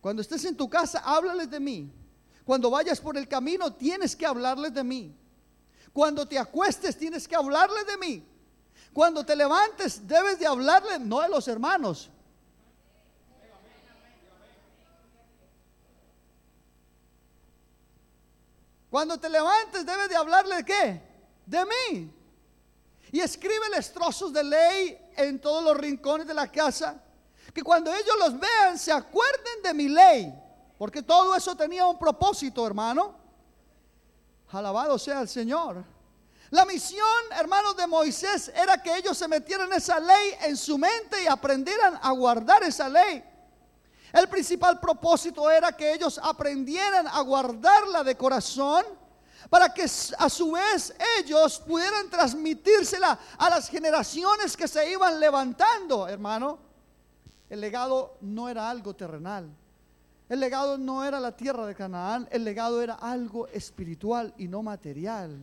Cuando 0.00 0.20
estés 0.20 0.44
en 0.46 0.56
tu 0.56 0.68
casa, 0.68 0.98
háblales 0.98 1.48
de 1.48 1.60
mí. 1.60 1.92
Cuando 2.44 2.68
vayas 2.68 3.00
por 3.00 3.16
el 3.16 3.28
camino, 3.28 3.72
tienes 3.72 4.16
que 4.16 4.26
hablarles 4.26 4.74
de 4.74 4.82
mí. 4.82 5.14
Cuando 5.92 6.26
te 6.26 6.40
acuestes, 6.40 6.98
tienes 6.98 7.28
que 7.28 7.36
hablarles 7.36 7.86
de 7.86 7.96
mí. 7.98 8.26
Cuando 8.92 9.24
te 9.24 9.36
levantes, 9.36 10.08
debes 10.08 10.40
de 10.40 10.46
hablarle, 10.48 10.98
no 10.98 11.20
de 11.20 11.28
los 11.28 11.46
hermanos, 11.46 12.10
Cuando 18.96 19.20
te 19.20 19.28
levantes 19.28 19.84
debes 19.84 20.08
de 20.08 20.16
hablarle 20.16 20.56
de 20.56 20.64
qué? 20.64 21.02
De 21.44 21.66
mí. 21.66 22.10
Y 23.12 23.20
escríbeles 23.20 23.92
trozos 23.92 24.32
de 24.32 24.42
ley 24.42 24.98
en 25.18 25.38
todos 25.38 25.62
los 25.62 25.76
rincones 25.76 26.26
de 26.26 26.32
la 26.32 26.50
casa. 26.50 26.98
Que 27.52 27.62
cuando 27.62 27.92
ellos 27.92 28.16
los 28.18 28.40
vean 28.40 28.78
se 28.78 28.90
acuerden 28.90 29.62
de 29.62 29.74
mi 29.74 29.90
ley. 29.90 30.32
Porque 30.78 31.02
todo 31.02 31.34
eso 31.34 31.54
tenía 31.54 31.86
un 31.86 31.98
propósito, 31.98 32.66
hermano. 32.66 33.14
Alabado 34.52 34.98
sea 34.98 35.20
el 35.20 35.28
Señor. 35.28 35.84
La 36.48 36.64
misión, 36.64 37.06
hermanos, 37.38 37.76
de 37.76 37.86
Moisés 37.86 38.50
era 38.56 38.82
que 38.82 38.96
ellos 38.96 39.18
se 39.18 39.28
metieran 39.28 39.70
esa 39.74 40.00
ley 40.00 40.36
en 40.40 40.56
su 40.56 40.78
mente 40.78 41.22
y 41.22 41.26
aprendieran 41.26 41.98
a 42.00 42.12
guardar 42.12 42.62
esa 42.62 42.88
ley. 42.88 43.22
El 44.12 44.28
principal 44.28 44.78
propósito 44.80 45.50
era 45.50 45.72
que 45.72 45.92
ellos 45.92 46.20
aprendieran 46.22 47.06
a 47.08 47.20
guardarla 47.20 48.04
de 48.04 48.16
corazón 48.16 48.84
para 49.50 49.72
que 49.72 49.84
a 50.18 50.28
su 50.28 50.52
vez 50.52 50.94
ellos 51.18 51.58
pudieran 51.60 52.10
transmitírsela 52.10 53.18
a 53.38 53.50
las 53.50 53.68
generaciones 53.68 54.56
que 54.56 54.68
se 54.68 54.90
iban 54.90 55.20
levantando, 55.20 56.08
hermano. 56.08 56.58
El 57.48 57.60
legado 57.60 58.16
no 58.20 58.48
era 58.48 58.68
algo 58.68 58.94
terrenal. 58.94 59.48
El 60.28 60.40
legado 60.40 60.76
no 60.76 61.04
era 61.04 61.20
la 61.20 61.36
tierra 61.36 61.66
de 61.66 61.74
Canaán, 61.76 62.28
el 62.32 62.42
legado 62.42 62.82
era 62.82 62.94
algo 62.94 63.46
espiritual 63.48 64.34
y 64.36 64.48
no 64.48 64.62
material. 64.62 65.38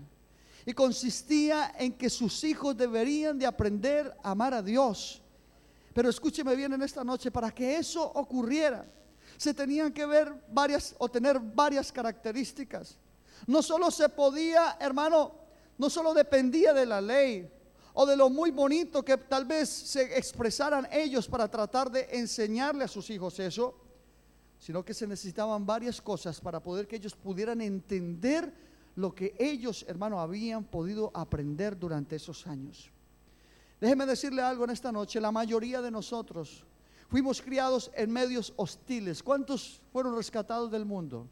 Y 0.66 0.74
consistía 0.74 1.74
en 1.78 1.94
que 1.94 2.10
sus 2.10 2.44
hijos 2.44 2.76
deberían 2.76 3.40
de 3.40 3.46
aprender 3.46 4.14
a 4.22 4.32
amar 4.32 4.54
a 4.54 4.62
Dios. 4.62 5.23
Pero 5.94 6.10
escúcheme 6.10 6.56
bien 6.56 6.74
en 6.74 6.82
esta 6.82 7.04
noche, 7.04 7.32
para 7.32 7.52
que 7.52 7.78
eso 7.78 8.04
ocurriera, 8.04 8.86
se 9.38 9.54
tenían 9.54 9.92
que 9.92 10.06
ver 10.06 10.34
varias 10.50 10.96
o 10.98 11.10
tener 11.10 11.40
varias 11.40 11.92
características. 11.92 12.98
No 13.48 13.62
solo 13.62 13.92
se 13.92 14.10
podía, 14.10 14.78
hermano, 14.80 15.36
no 15.78 15.90
solo 15.90 16.14
dependía 16.14 16.74
de 16.74 16.86
la 16.86 17.02
ley 17.02 17.50
o 17.94 18.06
de 18.06 18.16
lo 18.16 18.30
muy 18.30 18.52
bonito 18.52 19.04
que 19.04 19.18
tal 19.18 19.46
vez 19.46 19.70
se 19.70 20.18
expresaran 20.18 20.88
ellos 20.92 21.28
para 21.28 21.50
tratar 21.50 21.92
de 21.92 22.08
enseñarle 22.12 22.86
a 22.86 22.88
sus 22.88 23.10
hijos 23.10 23.40
eso, 23.40 23.76
sino 24.58 24.84
que 24.84 24.94
se 24.94 25.06
necesitaban 25.06 25.66
varias 25.66 26.02
cosas 26.02 26.40
para 26.40 26.62
poder 26.62 26.88
que 26.88 26.96
ellos 26.96 27.16
pudieran 27.16 27.62
entender 27.62 28.54
lo 28.96 29.14
que 29.14 29.36
ellos, 29.38 29.86
hermano, 29.88 30.20
habían 30.20 30.64
podido 30.64 31.12
aprender 31.14 31.78
durante 31.78 32.16
esos 32.16 32.48
años. 32.48 32.93
Déjeme 33.84 34.06
decirle 34.06 34.42
algo 34.42 34.64
en 34.64 34.70
esta 34.70 34.94
noche, 34.94 35.20
la 35.20 35.30
mayoría 35.30 35.82
de 35.82 35.92
nosotros 35.92 36.64
fuimos 37.10 37.42
criados 37.42 37.92
en 37.96 38.10
medios 38.10 38.54
hostiles. 38.56 39.22
¿Cuántos 39.22 39.82
fueron 39.92 40.16
rescatados 40.16 40.72
del 40.72 40.86
mundo? 40.86 41.28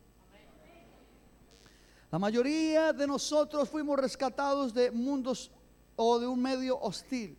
La 2.11 2.19
mayoría 2.19 2.91
de 2.91 3.07
nosotros 3.07 3.69
fuimos 3.69 3.97
rescatados 3.97 4.73
de 4.73 4.91
mundos 4.91 5.49
o 5.95 6.19
de 6.19 6.27
un 6.27 6.41
medio 6.41 6.77
hostil. 6.77 7.37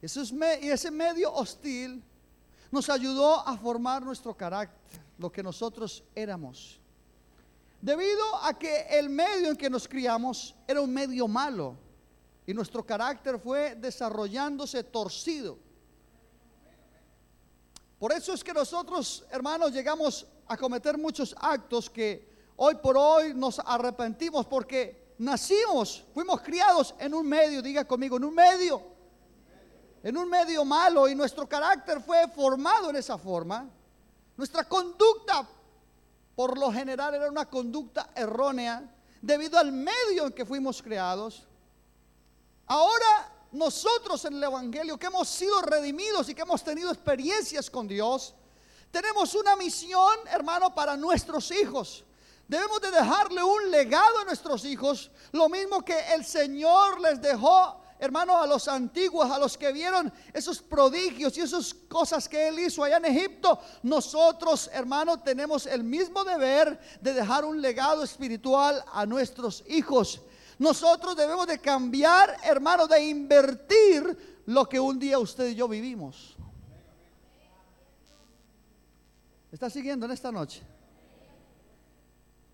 y 0.00 0.68
ese 0.68 0.90
medio 0.92 1.32
hostil 1.34 2.00
nos 2.70 2.88
ayudó 2.88 3.40
a 3.40 3.56
formar 3.56 4.04
nuestro 4.04 4.36
carácter, 4.36 5.00
lo 5.18 5.32
que 5.32 5.42
nosotros 5.42 6.04
éramos. 6.14 6.78
Debido 7.82 8.36
a 8.40 8.56
que 8.56 8.82
el 8.88 9.08
medio 9.08 9.50
en 9.50 9.56
que 9.56 9.68
nos 9.68 9.88
criamos 9.88 10.54
era 10.68 10.80
un 10.80 10.94
medio 10.94 11.26
malo 11.26 11.85
y 12.46 12.54
nuestro 12.54 12.86
carácter 12.86 13.38
fue 13.38 13.74
desarrollándose 13.74 14.84
torcido. 14.84 15.58
Por 17.98 18.12
eso 18.12 18.32
es 18.32 18.44
que 18.44 18.52
nosotros, 18.52 19.24
hermanos, 19.30 19.72
llegamos 19.72 20.26
a 20.46 20.56
cometer 20.56 20.96
muchos 20.96 21.34
actos 21.40 21.90
que 21.90 22.28
hoy 22.56 22.76
por 22.76 22.96
hoy 22.96 23.34
nos 23.34 23.58
arrepentimos 23.58 24.46
porque 24.46 25.14
nacimos, 25.18 26.04
fuimos 26.14 26.40
criados 26.42 26.94
en 26.98 27.14
un 27.14 27.26
medio, 27.26 27.62
diga 27.62 27.84
conmigo, 27.84 28.18
en 28.18 28.24
un 28.24 28.34
medio, 28.34 28.82
en 30.02 30.16
un 30.16 30.28
medio 30.28 30.64
malo 30.64 31.08
y 31.08 31.14
nuestro 31.14 31.48
carácter 31.48 32.00
fue 32.00 32.28
formado 32.28 32.90
en 32.90 32.96
esa 32.96 33.18
forma. 33.18 33.68
Nuestra 34.36 34.64
conducta, 34.64 35.48
por 36.34 36.58
lo 36.58 36.70
general, 36.70 37.14
era 37.14 37.30
una 37.30 37.46
conducta 37.46 38.10
errónea 38.14 38.88
debido 39.22 39.58
al 39.58 39.72
medio 39.72 40.26
en 40.26 40.32
que 40.32 40.44
fuimos 40.44 40.82
creados. 40.82 41.48
Ahora 42.66 43.32
nosotros 43.52 44.24
en 44.24 44.34
el 44.34 44.44
Evangelio 44.44 44.98
que 44.98 45.06
hemos 45.06 45.28
sido 45.28 45.62
redimidos 45.62 46.28
y 46.28 46.34
que 46.34 46.42
hemos 46.42 46.62
tenido 46.62 46.90
experiencias 46.90 47.70
con 47.70 47.86
Dios, 47.86 48.34
tenemos 48.90 49.34
una 49.34 49.56
misión, 49.56 50.16
hermano, 50.30 50.74
para 50.74 50.96
nuestros 50.96 51.50
hijos. 51.50 52.04
Debemos 52.48 52.80
de 52.80 52.90
dejarle 52.90 53.42
un 53.42 53.70
legado 53.70 54.20
a 54.20 54.24
nuestros 54.24 54.64
hijos, 54.64 55.10
lo 55.32 55.48
mismo 55.48 55.84
que 55.84 55.98
el 56.14 56.24
Señor 56.24 57.00
les 57.00 57.20
dejó, 57.20 57.80
hermano, 57.98 58.40
a 58.40 58.46
los 58.46 58.68
antiguos, 58.68 59.30
a 59.30 59.38
los 59.38 59.58
que 59.58 59.72
vieron 59.72 60.12
esos 60.32 60.62
prodigios 60.62 61.36
y 61.36 61.40
esas 61.40 61.74
cosas 61.74 62.28
que 62.28 62.48
Él 62.48 62.58
hizo 62.60 62.84
allá 62.84 62.98
en 62.98 63.06
Egipto. 63.06 63.58
Nosotros, 63.82 64.70
hermano, 64.72 65.20
tenemos 65.20 65.66
el 65.66 65.82
mismo 65.82 66.24
deber 66.24 66.78
de 67.00 67.14
dejar 67.14 67.44
un 67.44 67.60
legado 67.60 68.02
espiritual 68.04 68.84
a 68.92 69.04
nuestros 69.06 69.64
hijos. 69.68 70.20
Nosotros 70.58 71.16
debemos 71.16 71.46
de 71.46 71.58
cambiar, 71.60 72.36
hermano, 72.42 72.86
de 72.86 73.04
invertir 73.04 74.42
lo 74.46 74.68
que 74.68 74.80
un 74.80 74.98
día 74.98 75.18
usted 75.18 75.48
y 75.48 75.54
yo 75.54 75.68
vivimos. 75.68 76.36
¿Está 79.52 79.68
siguiendo 79.68 80.06
en 80.06 80.12
esta 80.12 80.32
noche? 80.32 80.62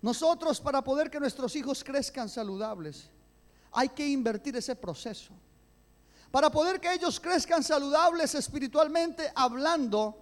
Nosotros 0.01 0.59
para 0.59 0.83
poder 0.83 1.09
que 1.09 1.19
nuestros 1.19 1.55
hijos 1.55 1.83
crezcan 1.83 2.27
saludables, 2.27 3.09
hay 3.71 3.89
que 3.89 4.07
invertir 4.07 4.55
ese 4.57 4.75
proceso. 4.75 5.33
Para 6.29 6.49
poder 6.49 6.81
que 6.81 6.91
ellos 6.91 7.19
crezcan 7.19 7.63
saludables 7.63 8.35
espiritualmente 8.35 9.31
hablando, 9.33 10.17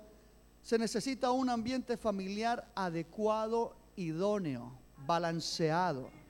se 0.62 0.78
necesita 0.78 1.32
un 1.32 1.50
ambiente 1.50 1.98
familiar 1.98 2.72
adecuado, 2.76 3.76
idóneo, 3.96 4.72
balanceado. 4.98 6.21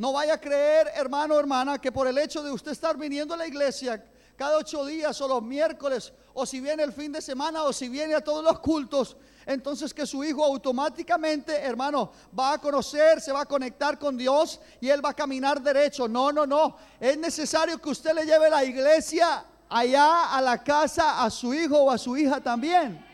No 0.00 0.14
vaya 0.14 0.32
a 0.32 0.40
creer, 0.40 0.90
hermano 0.94 1.34
o 1.34 1.38
hermana, 1.38 1.78
que 1.78 1.92
por 1.92 2.06
el 2.06 2.16
hecho 2.16 2.42
de 2.42 2.50
usted 2.50 2.72
estar 2.72 2.96
viniendo 2.96 3.34
a 3.34 3.36
la 3.36 3.46
iglesia 3.46 4.02
cada 4.34 4.56
ocho 4.56 4.86
días 4.86 5.20
o 5.20 5.28
los 5.28 5.42
miércoles, 5.42 6.10
o 6.32 6.46
si 6.46 6.58
viene 6.58 6.82
el 6.84 6.94
fin 6.94 7.12
de 7.12 7.20
semana, 7.20 7.64
o 7.64 7.72
si 7.74 7.90
viene 7.90 8.14
a 8.14 8.24
todos 8.24 8.42
los 8.42 8.60
cultos, 8.60 9.18
entonces 9.44 9.92
que 9.92 10.06
su 10.06 10.24
hijo 10.24 10.42
automáticamente, 10.42 11.54
hermano, 11.54 12.12
va 12.38 12.54
a 12.54 12.58
conocer, 12.58 13.20
se 13.20 13.30
va 13.30 13.42
a 13.42 13.44
conectar 13.44 13.98
con 13.98 14.16
Dios 14.16 14.58
y 14.80 14.88
él 14.88 15.04
va 15.04 15.10
a 15.10 15.14
caminar 15.14 15.60
derecho. 15.60 16.08
No, 16.08 16.32
no, 16.32 16.46
no. 16.46 16.78
Es 16.98 17.18
necesario 17.18 17.78
que 17.78 17.90
usted 17.90 18.14
le 18.14 18.24
lleve 18.24 18.48
la 18.48 18.64
iglesia 18.64 19.44
allá 19.68 20.34
a 20.34 20.40
la 20.40 20.64
casa 20.64 21.22
a 21.22 21.28
su 21.28 21.52
hijo 21.52 21.76
o 21.76 21.90
a 21.90 21.98
su 21.98 22.16
hija 22.16 22.40
también. 22.40 23.09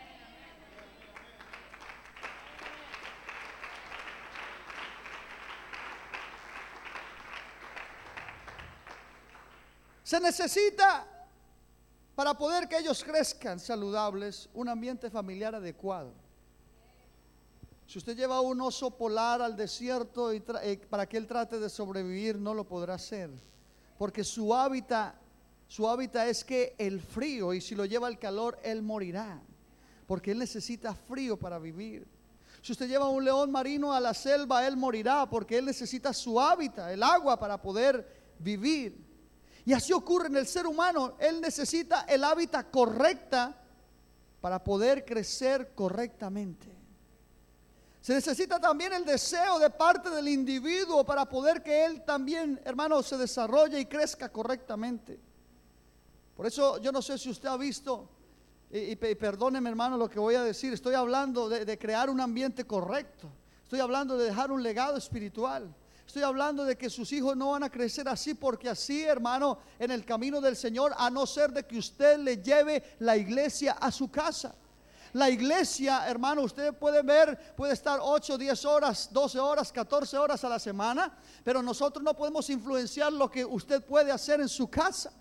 Se 10.07 10.21
necesita 10.21 11.05
para 12.15 12.33
poder 12.33 12.69
que 12.69 12.77
ellos 12.77 13.03
crezcan 13.03 13.59
saludables, 13.59 14.47
un 14.53 14.69
ambiente 14.69 15.09
familiar 15.09 15.53
adecuado. 15.53 16.13
Si 17.85 17.97
usted 17.97 18.15
lleva 18.15 18.39
un 18.39 18.61
oso 18.61 18.89
polar 18.91 19.41
al 19.41 19.57
desierto 19.57 20.33
y 20.33 20.41
eh, 20.61 20.79
para 20.89 21.09
que 21.09 21.17
él 21.17 21.27
trate 21.27 21.59
de 21.59 21.69
sobrevivir, 21.69 22.37
no 22.37 22.53
lo 22.53 22.63
podrá 22.63 22.93
hacer. 22.93 23.29
Porque 23.97 24.23
su 24.23 24.55
hábitat, 24.55 25.13
su 25.67 25.85
hábitat 25.89 26.29
es 26.29 26.45
que 26.45 26.73
el 26.77 27.01
frío, 27.01 27.53
y 27.53 27.59
si 27.59 27.75
lo 27.75 27.83
lleva 27.83 28.07
al 28.07 28.17
calor, 28.17 28.57
él 28.63 28.81
morirá. 28.81 29.41
Porque 30.07 30.31
él 30.31 30.39
necesita 30.39 30.95
frío 30.95 31.35
para 31.35 31.59
vivir. 31.59 32.07
Si 32.61 32.71
usted 32.71 32.87
lleva 32.87 33.09
un 33.09 33.25
león 33.25 33.51
marino 33.51 33.91
a 33.91 33.99
la 33.99 34.13
selva, 34.13 34.65
él 34.65 34.77
morirá 34.77 35.29
porque 35.29 35.57
él 35.57 35.65
necesita 35.65 36.13
su 36.13 36.39
hábitat, 36.39 36.91
el 36.91 37.03
agua 37.03 37.37
para 37.37 37.61
poder 37.61 38.07
vivir. 38.39 39.06
Y 39.67 39.73
así 39.73 39.91
ocurre 39.91 40.27
en 40.27 40.37
el 40.37 40.47
ser 40.47 40.65
humano. 40.65 41.15
Él 41.19 41.41
necesita 41.41 42.05
el 42.07 42.23
hábitat 42.23 42.71
correcta 42.71 43.53
para 44.39 44.63
poder 44.63 45.03
crecer 45.03 45.73
correctamente. 45.75 46.73
Se 47.99 48.13
necesita 48.13 48.61
también 48.61 48.93
el 48.93 49.03
deseo 49.03 49.59
de 49.59 49.69
parte 49.69 50.09
del 50.09 50.29
individuo 50.29 51.05
para 51.05 51.25
poder 51.27 51.61
que 51.61 51.83
él 51.83 52.05
también, 52.05 52.61
hermano, 52.63 53.03
se 53.03 53.17
desarrolle 53.17 53.77
y 53.77 53.87
crezca 53.87 54.29
correctamente. 54.29 55.19
Por 56.33 56.47
eso 56.47 56.77
yo 56.77 56.93
no 56.93 57.01
sé 57.01 57.17
si 57.17 57.29
usted 57.29 57.49
ha 57.49 57.57
visto, 57.57 58.07
y, 58.71 58.95
perdóneme 58.95 59.69
hermano 59.69 59.97
lo 59.97 60.09
que 60.09 60.17
voy 60.17 60.35
a 60.35 60.43
decir, 60.43 60.71
estoy 60.71 60.93
hablando 60.93 61.49
de 61.49 61.77
crear 61.77 62.09
un 62.09 62.21
ambiente 62.21 62.63
correcto, 62.63 63.27
estoy 63.63 63.81
hablando 63.81 64.17
de 64.17 64.27
dejar 64.27 64.49
un 64.49 64.63
legado 64.63 64.95
espiritual. 64.95 65.75
Estoy 66.07 66.23
hablando 66.23 66.63
de 66.63 66.77
que 66.77 66.89
sus 66.89 67.11
hijos 67.11 67.35
no 67.35 67.51
van 67.51 67.63
a 67.63 67.69
crecer 67.69 68.07
así 68.07 68.33
porque 68.33 68.69
así, 68.69 69.03
hermano, 69.03 69.59
en 69.77 69.91
el 69.91 70.05
camino 70.05 70.39
del 70.39 70.55
Señor, 70.55 70.93
a 70.97 71.09
no 71.09 71.27
ser 71.27 71.51
de 71.51 71.67
que 71.67 71.77
usted 71.77 72.17
le 72.19 72.37
lleve 72.37 72.81
la 72.99 73.17
iglesia 73.17 73.73
a 73.73 73.91
su 73.91 74.09
casa. 74.09 74.55
La 75.11 75.29
iglesia, 75.29 76.07
hermano, 76.07 76.43
usted 76.43 76.73
puede 76.73 77.01
ver, 77.01 77.53
puede 77.57 77.73
estar 77.73 77.99
8, 78.01 78.37
10 78.37 78.65
horas, 78.65 79.09
12 79.11 79.37
horas, 79.37 79.69
14 79.73 80.17
horas 80.17 80.41
a 80.45 80.49
la 80.49 80.59
semana, 80.59 81.13
pero 81.43 81.61
nosotros 81.61 82.01
no 82.01 82.15
podemos 82.15 82.49
influenciar 82.49 83.11
lo 83.11 83.29
que 83.29 83.43
usted 83.43 83.83
puede 83.83 84.09
hacer 84.09 84.39
en 84.39 84.47
su 84.47 84.69
casa. 84.69 85.11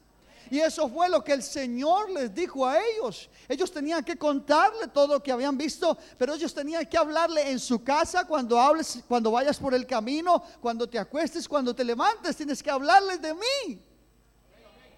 Y 0.50 0.60
eso 0.60 0.88
fue 0.88 1.08
lo 1.08 1.22
que 1.24 1.32
el 1.32 1.42
Señor 1.42 2.10
les 2.10 2.34
dijo 2.34 2.66
a 2.66 2.78
ellos. 2.80 3.28
Ellos 3.48 3.72
tenían 3.72 4.04
que 4.04 4.16
contarle 4.16 4.88
todo 4.88 5.14
lo 5.14 5.22
que 5.22 5.32
habían 5.32 5.56
visto, 5.58 5.96
pero 6.16 6.34
ellos 6.34 6.54
tenían 6.54 6.86
que 6.86 6.96
hablarle 6.96 7.50
en 7.50 7.58
su 7.58 7.82
casa 7.82 8.24
cuando 8.26 8.60
hables, 8.60 9.00
cuando 9.08 9.30
vayas 9.30 9.58
por 9.58 9.74
el 9.74 9.86
camino, 9.86 10.42
cuando 10.60 10.88
te 10.88 10.98
acuestes, 10.98 11.48
cuando 11.48 11.74
te 11.74 11.84
levantes, 11.84 12.36
tienes 12.36 12.62
que 12.62 12.70
hablarles 12.70 13.20
de 13.20 13.34
mí. 13.34 13.82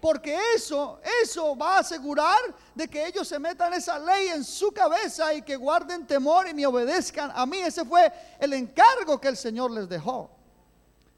Porque 0.01 0.37
eso, 0.55 1.01
eso 1.21 1.57
va 1.57 1.75
a 1.75 1.79
asegurar 1.79 2.39
de 2.73 2.87
que 2.87 3.05
ellos 3.05 3.27
se 3.27 3.37
metan 3.37 3.73
esa 3.73 3.99
ley 3.99 4.29
en 4.29 4.45
su 4.45 4.71
cabeza 4.71 5.33
y 5.33 5.41
que 5.41 5.57
guarden 5.57 6.07
temor 6.07 6.47
y 6.47 6.53
me 6.53 6.65
obedezcan 6.65 7.31
a 7.33 7.45
mí. 7.45 7.57
Ese 7.57 7.83
fue 7.83 8.11
el 8.39 8.53
encargo 8.53 9.19
que 9.19 9.27
el 9.27 9.35
Señor 9.35 9.71
les 9.71 9.89
dejó. 9.89 10.38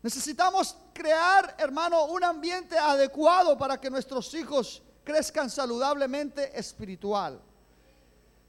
Necesitamos 0.03 0.75
crear, 0.93 1.55
hermano, 1.59 2.05
un 2.05 2.23
ambiente 2.23 2.77
adecuado 2.77 3.57
para 3.57 3.79
que 3.79 3.89
nuestros 3.89 4.33
hijos 4.33 4.81
crezcan 5.03 5.49
saludablemente 5.49 6.57
espiritual. 6.57 7.39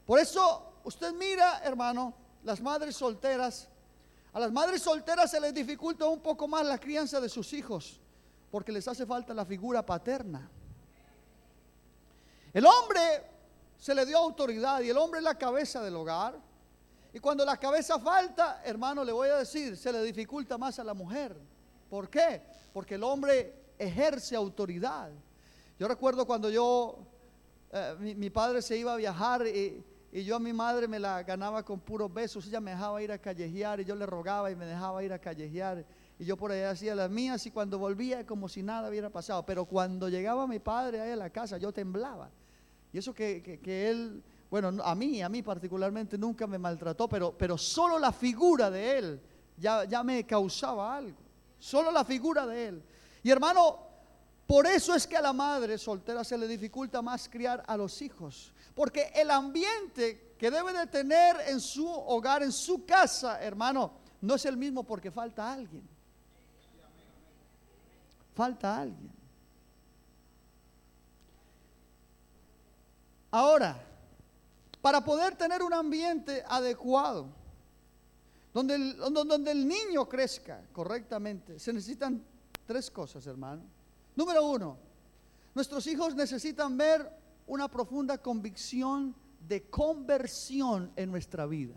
Por 0.05 0.19
eso 0.19 0.73
usted 0.83 1.13
mira, 1.13 1.61
hermano, 1.63 2.13
las 2.43 2.59
madres 2.61 2.95
solteras, 2.95 3.67
a 4.33 4.39
las 4.39 4.51
madres 4.51 4.81
solteras 4.81 5.29
se 5.29 5.39
les 5.39 5.53
dificulta 5.53 6.05
un 6.05 6.19
poco 6.19 6.47
más 6.47 6.65
la 6.65 6.79
crianza 6.79 7.21
de 7.21 7.29
sus 7.29 7.53
hijos, 7.53 7.99
porque 8.49 8.71
les 8.71 8.87
hace 8.87 9.05
falta 9.05 9.33
la 9.33 9.45
figura 9.45 9.85
paterna. 9.85 10.49
El 12.51 12.65
hombre 12.65 13.23
se 13.77 13.93
le 13.93 14.05
dio 14.05 14.17
autoridad 14.17 14.81
y 14.81 14.89
el 14.89 14.97
hombre 14.97 15.19
es 15.19 15.23
la 15.23 15.37
cabeza 15.37 15.81
del 15.81 15.95
hogar. 15.95 16.35
Y 17.13 17.19
cuando 17.19 17.45
la 17.45 17.57
cabeza 17.57 17.99
falta, 17.99 18.63
hermano, 18.65 19.03
le 19.03 19.11
voy 19.11 19.29
a 19.29 19.37
decir, 19.37 19.77
se 19.77 19.91
le 19.91 20.01
dificulta 20.01 20.57
más 20.57 20.79
a 20.79 20.83
la 20.83 20.95
mujer. 20.95 21.37
¿Por 21.87 22.09
qué? 22.09 22.41
Porque 22.73 22.95
el 22.95 23.03
hombre 23.03 23.53
ejerce 23.77 24.35
autoridad. 24.35 25.11
Yo 25.77 25.87
recuerdo 25.87 26.25
cuando 26.25 26.49
yo, 26.49 27.05
eh, 27.71 28.15
mi, 28.17 28.31
padre 28.31 28.63
se 28.63 28.77
iba 28.77 28.93
a 28.93 28.97
viajar 28.97 29.45
y, 29.45 29.83
yo 30.25 30.35
a 30.35 30.39
mi 30.39 30.53
madre 30.53 30.87
me 30.87 30.99
la 30.99 31.21
ganaba 31.21 31.63
con 31.63 31.79
puros 31.79 32.11
besos. 32.11 32.47
Ella 32.47 32.59
me 32.59 32.71
dejaba 32.71 33.01
ir 33.03 33.11
a 33.11 33.19
callejear 33.19 33.79
y 33.79 33.85
yo 33.85 33.95
le 33.95 34.07
rogaba 34.07 34.49
y 34.49 34.55
me 34.55 34.65
dejaba 34.65 35.03
ir 35.03 35.13
a 35.13 35.19
callejear. 35.19 35.85
Y 36.17 36.25
yo 36.25 36.35
por 36.35 36.51
allá 36.51 36.71
hacía 36.71 36.95
las 36.95 37.11
mías 37.11 37.45
y 37.45 37.51
cuando 37.51 37.77
volvía 37.77 38.25
como 38.25 38.49
si 38.49 38.63
nada 38.63 38.89
hubiera 38.89 39.11
pasado. 39.11 39.45
Pero 39.45 39.65
cuando 39.65 40.09
llegaba 40.09 40.47
mi 40.47 40.57
padre 40.57 40.99
ahí 40.99 41.11
a 41.11 41.15
la 41.15 41.29
casa 41.29 41.59
yo 41.59 41.71
temblaba. 41.71 42.31
Y 42.91 42.97
eso 42.97 43.13
que- 43.13 43.59
que 43.63 43.89
él, 43.89 44.23
bueno, 44.53 44.83
a 44.83 44.93
mí, 44.93 45.19
a 45.19 45.29
mí 45.29 45.41
particularmente 45.41 46.15
nunca 46.15 46.45
me 46.45 46.59
maltrató, 46.59 47.09
pero, 47.09 47.35
pero 47.35 47.57
solo 47.57 47.97
la 47.97 48.11
figura 48.11 48.69
de 48.69 48.97
él 48.99 49.21
ya, 49.57 49.83
ya 49.85 50.03
me 50.03 50.27
causaba 50.27 50.95
algo. 50.95 51.17
Solo 51.57 51.89
la 51.89 52.05
figura 52.05 52.45
de 52.45 52.67
él. 52.67 52.83
Y 53.23 53.31
hermano, 53.31 53.79
por 54.45 54.67
eso 54.67 54.93
es 54.93 55.07
que 55.07 55.17
a 55.17 55.23
la 55.23 55.33
madre 55.33 55.79
soltera 55.79 56.23
se 56.23 56.37
le 56.37 56.47
dificulta 56.47 57.01
más 57.01 57.27
criar 57.27 57.63
a 57.65 57.75
los 57.75 57.99
hijos. 58.03 58.53
Porque 58.75 59.11
el 59.15 59.31
ambiente 59.31 60.35
que 60.37 60.51
debe 60.51 60.71
de 60.71 60.85
tener 60.85 61.35
en 61.47 61.59
su 61.59 61.87
hogar, 61.87 62.43
en 62.43 62.51
su 62.51 62.85
casa, 62.85 63.41
hermano, 63.41 63.93
no 64.21 64.35
es 64.35 64.45
el 64.45 64.55
mismo 64.55 64.83
porque 64.83 65.09
falta 65.09 65.51
alguien. 65.51 65.89
Falta 68.35 68.81
alguien. 68.81 69.11
Ahora, 73.31 73.92
para 74.83 75.01
poder 75.01 75.37
tener 75.37 75.63
un 75.63 75.73
ambiente 75.73 76.43
adecuado, 76.45 77.29
donde 78.53 78.75
el, 78.75 78.97
donde- 78.97 79.51
el 79.51 79.65
niño 79.65 80.09
crezca 80.09 80.61
correctamente, 80.73 81.57
se 81.57 81.71
necesitan 81.71 82.21
tres 82.67 82.91
cosas, 82.91 83.25
hermano. 83.25 83.61
Número 84.13 84.45
uno, 84.45 84.77
nuestros 85.55 85.87
hijos 85.87 86.13
necesitan 86.15 86.75
ver 86.77 87.09
una 87.47 87.69
profunda 87.69 88.17
convicción 88.17 89.15
de 89.47 89.69
conversión 89.69 90.91
en 90.97 91.09
nuestra 91.11 91.45
vida. 91.45 91.75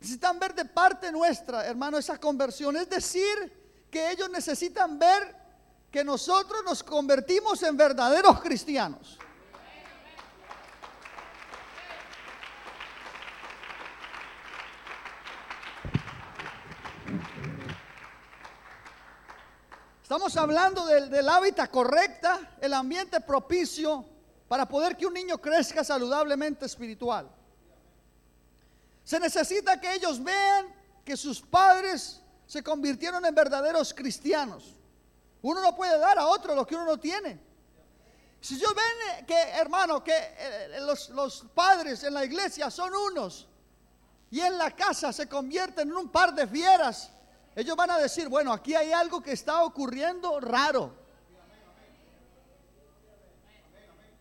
Necesitan 0.00 0.38
ver 0.38 0.54
de 0.54 0.64
parte 0.64 1.12
nuestra, 1.12 1.66
hermano, 1.66 1.98
esa 1.98 2.18
conversión. 2.18 2.74
Es 2.78 2.88
decir, 2.88 3.84
que 3.90 4.10
ellos 4.10 4.30
necesitan 4.30 4.98
ver 4.98 5.36
que 5.90 6.02
nosotros 6.02 6.62
nos 6.64 6.82
convertimos 6.82 7.62
en 7.62 7.76
verdaderos 7.76 8.40
cristianos. 8.40 9.18
Estamos 20.12 20.36
hablando 20.36 20.84
del, 20.84 21.26
hábitat 21.26 21.70
correcta, 21.70 22.38
el 22.60 22.74
ambiente 22.74 23.18
propicio 23.22 24.04
para 24.46 24.68
poder 24.68 24.94
que 24.94 25.06
un 25.06 25.14
niño 25.14 25.38
crezca 25.38 25.82
saludablemente 25.82 26.66
espiritual. 26.66 27.30
Se 29.02 29.18
necesita 29.18 29.80
que 29.80 29.94
ellos 29.94 30.22
vean 30.22 30.66
que 31.02 31.16
sus 31.16 31.40
padres 31.40 32.20
se 32.46 32.62
convirtieron 32.62 33.24
en 33.24 33.34
verdaderos 33.34 33.94
cristianos. 33.94 34.74
Uno 35.40 35.62
no 35.62 35.74
puede 35.74 35.98
dar 35.98 36.18
a 36.18 36.26
otro 36.26 36.54
lo 36.54 36.66
que 36.66 36.74
uno 36.74 36.84
no 36.84 37.00
tiene. 37.00 37.40
Si 38.38 38.58
yo 38.58 38.68
ven 38.74 39.16
eh, 39.16 39.24
que, 39.26 39.34
hermano, 39.34 40.04
que 40.04 40.12
eh, 40.14 40.78
los, 40.80 41.08
los 41.08 41.46
padres 41.54 42.04
en 42.04 42.12
la 42.12 42.22
iglesia 42.22 42.70
son 42.70 42.92
unos 42.94 43.48
y 44.30 44.40
en 44.40 44.58
la 44.58 44.72
casa 44.72 45.10
se 45.10 45.26
convierten 45.26 45.88
en 45.88 45.96
un 45.96 46.10
par 46.10 46.34
de 46.34 46.46
fieras, 46.46 47.10
ellos 47.54 47.76
van 47.76 47.90
a 47.90 47.98
decir, 47.98 48.28
bueno, 48.28 48.52
aquí 48.52 48.74
hay 48.74 48.92
algo 48.92 49.20
que 49.20 49.32
está 49.32 49.62
ocurriendo 49.64 50.40
raro. 50.40 50.94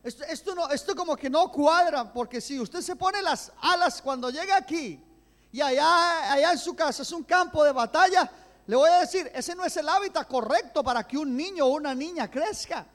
Esto, 0.03 0.23
esto 0.23 0.55
no, 0.55 0.69
esto 0.69 0.95
como 0.95 1.15
que 1.15 1.29
no 1.29 1.51
cuadra, 1.51 2.11
porque 2.11 2.41
si 2.41 2.59
usted 2.59 2.81
se 2.81 2.95
pone 2.95 3.21
las 3.21 3.51
alas 3.61 4.01
cuando 4.01 4.31
llega 4.31 4.57
aquí 4.57 4.99
y 5.51 5.61
allá, 5.61 6.31
allá 6.33 6.51
en 6.51 6.57
su 6.57 6.75
casa 6.75 7.03
es 7.03 7.11
un 7.11 7.23
campo 7.23 7.63
de 7.63 7.71
batalla, 7.71 8.29
le 8.65 8.75
voy 8.75 8.89
a 8.89 9.01
decir, 9.01 9.31
ese 9.33 9.55
no 9.55 9.63
es 9.63 9.77
el 9.77 9.87
hábitat 9.87 10.27
correcto 10.27 10.83
para 10.83 11.07
que 11.07 11.17
un 11.17 11.35
niño 11.35 11.65
o 11.65 11.69
una 11.69 11.93
niña 11.93 12.29
crezca. 12.29 12.85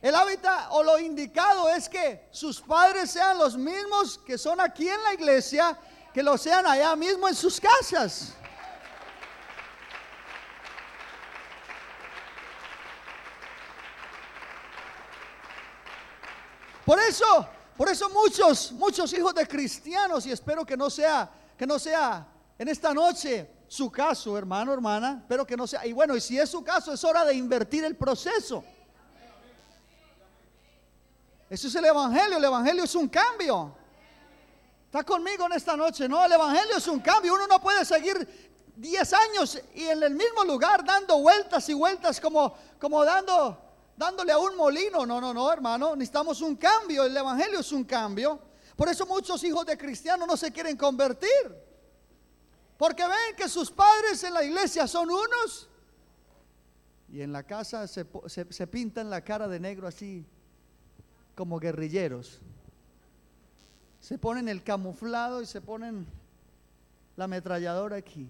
El 0.00 0.14
hábitat 0.14 0.68
o 0.70 0.82
lo 0.82 0.98
indicado 0.98 1.68
es 1.68 1.88
que 1.88 2.28
sus 2.30 2.60
padres 2.60 3.10
sean 3.10 3.36
los 3.38 3.56
mismos 3.56 4.18
que 4.18 4.38
son 4.38 4.60
aquí 4.60 4.88
en 4.88 5.02
la 5.02 5.14
iglesia, 5.14 5.78
que 6.14 6.22
lo 6.22 6.38
sean 6.38 6.66
allá 6.66 6.94
mismo 6.94 7.28
en 7.28 7.34
sus 7.34 7.60
casas. 7.60 8.34
Por 16.88 16.98
eso, 17.00 17.46
por 17.76 17.86
eso 17.90 18.08
muchos, 18.08 18.72
muchos 18.72 19.12
hijos 19.12 19.34
de 19.34 19.46
cristianos, 19.46 20.24
y 20.24 20.32
espero 20.32 20.64
que 20.64 20.74
no 20.74 20.88
sea, 20.88 21.30
que 21.54 21.66
no 21.66 21.78
sea 21.78 22.26
en 22.58 22.66
esta 22.66 22.94
noche 22.94 23.46
su 23.68 23.92
caso, 23.92 24.38
hermano, 24.38 24.72
hermana, 24.72 25.22
pero 25.28 25.46
que 25.46 25.54
no 25.54 25.66
sea. 25.66 25.84
Y 25.84 25.92
bueno, 25.92 26.16
y 26.16 26.20
si 26.22 26.38
es 26.38 26.48
su 26.48 26.64
caso, 26.64 26.90
es 26.94 27.04
hora 27.04 27.26
de 27.26 27.34
invertir 27.34 27.84
el 27.84 27.94
proceso. 27.94 28.64
Eso 31.50 31.68
es 31.68 31.74
el 31.74 31.84
Evangelio, 31.84 32.38
el 32.38 32.44
Evangelio 32.44 32.84
es 32.84 32.94
un 32.94 33.10
cambio. 33.10 33.76
Está 34.86 35.04
conmigo 35.04 35.44
en 35.44 35.52
esta 35.52 35.76
noche, 35.76 36.08
¿no? 36.08 36.24
El 36.24 36.32
Evangelio 36.32 36.78
es 36.78 36.88
un 36.88 37.00
cambio. 37.00 37.34
Uno 37.34 37.46
no 37.48 37.60
puede 37.60 37.84
seguir 37.84 38.50
10 38.76 39.12
años 39.12 39.60
y 39.74 39.84
en 39.84 40.02
el 40.02 40.14
mismo 40.14 40.42
lugar 40.42 40.82
dando 40.86 41.18
vueltas 41.18 41.68
y 41.68 41.74
vueltas 41.74 42.18
como, 42.18 42.54
como 42.80 43.04
dando, 43.04 43.67
dándole 43.98 44.32
a 44.32 44.38
un 44.38 44.56
molino. 44.56 45.04
No, 45.04 45.20
no, 45.20 45.34
no, 45.34 45.52
hermano. 45.52 45.96
Necesitamos 45.96 46.40
un 46.40 46.56
cambio. 46.56 47.04
El 47.04 47.16
Evangelio 47.16 47.60
es 47.60 47.72
un 47.72 47.84
cambio. 47.84 48.40
Por 48.76 48.88
eso 48.88 49.04
muchos 49.04 49.42
hijos 49.44 49.66
de 49.66 49.76
cristianos 49.76 50.26
no 50.26 50.36
se 50.36 50.52
quieren 50.52 50.76
convertir. 50.76 51.68
Porque 52.76 53.02
ven 53.02 53.36
que 53.36 53.48
sus 53.48 53.72
padres 53.72 54.22
en 54.22 54.32
la 54.32 54.44
iglesia 54.44 54.86
son 54.86 55.10
unos 55.10 55.68
y 57.10 57.22
en 57.22 57.32
la 57.32 57.42
casa 57.42 57.86
se, 57.88 58.06
se 58.28 58.66
pintan 58.66 59.08
la 59.08 59.22
cara 59.22 59.48
de 59.48 59.58
negro 59.58 59.88
así 59.88 60.26
como 61.34 61.58
guerrilleros. 61.58 62.40
Se 64.00 64.18
ponen 64.18 64.48
el 64.48 64.62
camuflado 64.62 65.42
y 65.42 65.46
se 65.46 65.60
ponen 65.60 66.06
la 67.16 67.24
ametralladora 67.24 67.96
aquí. 67.96 68.28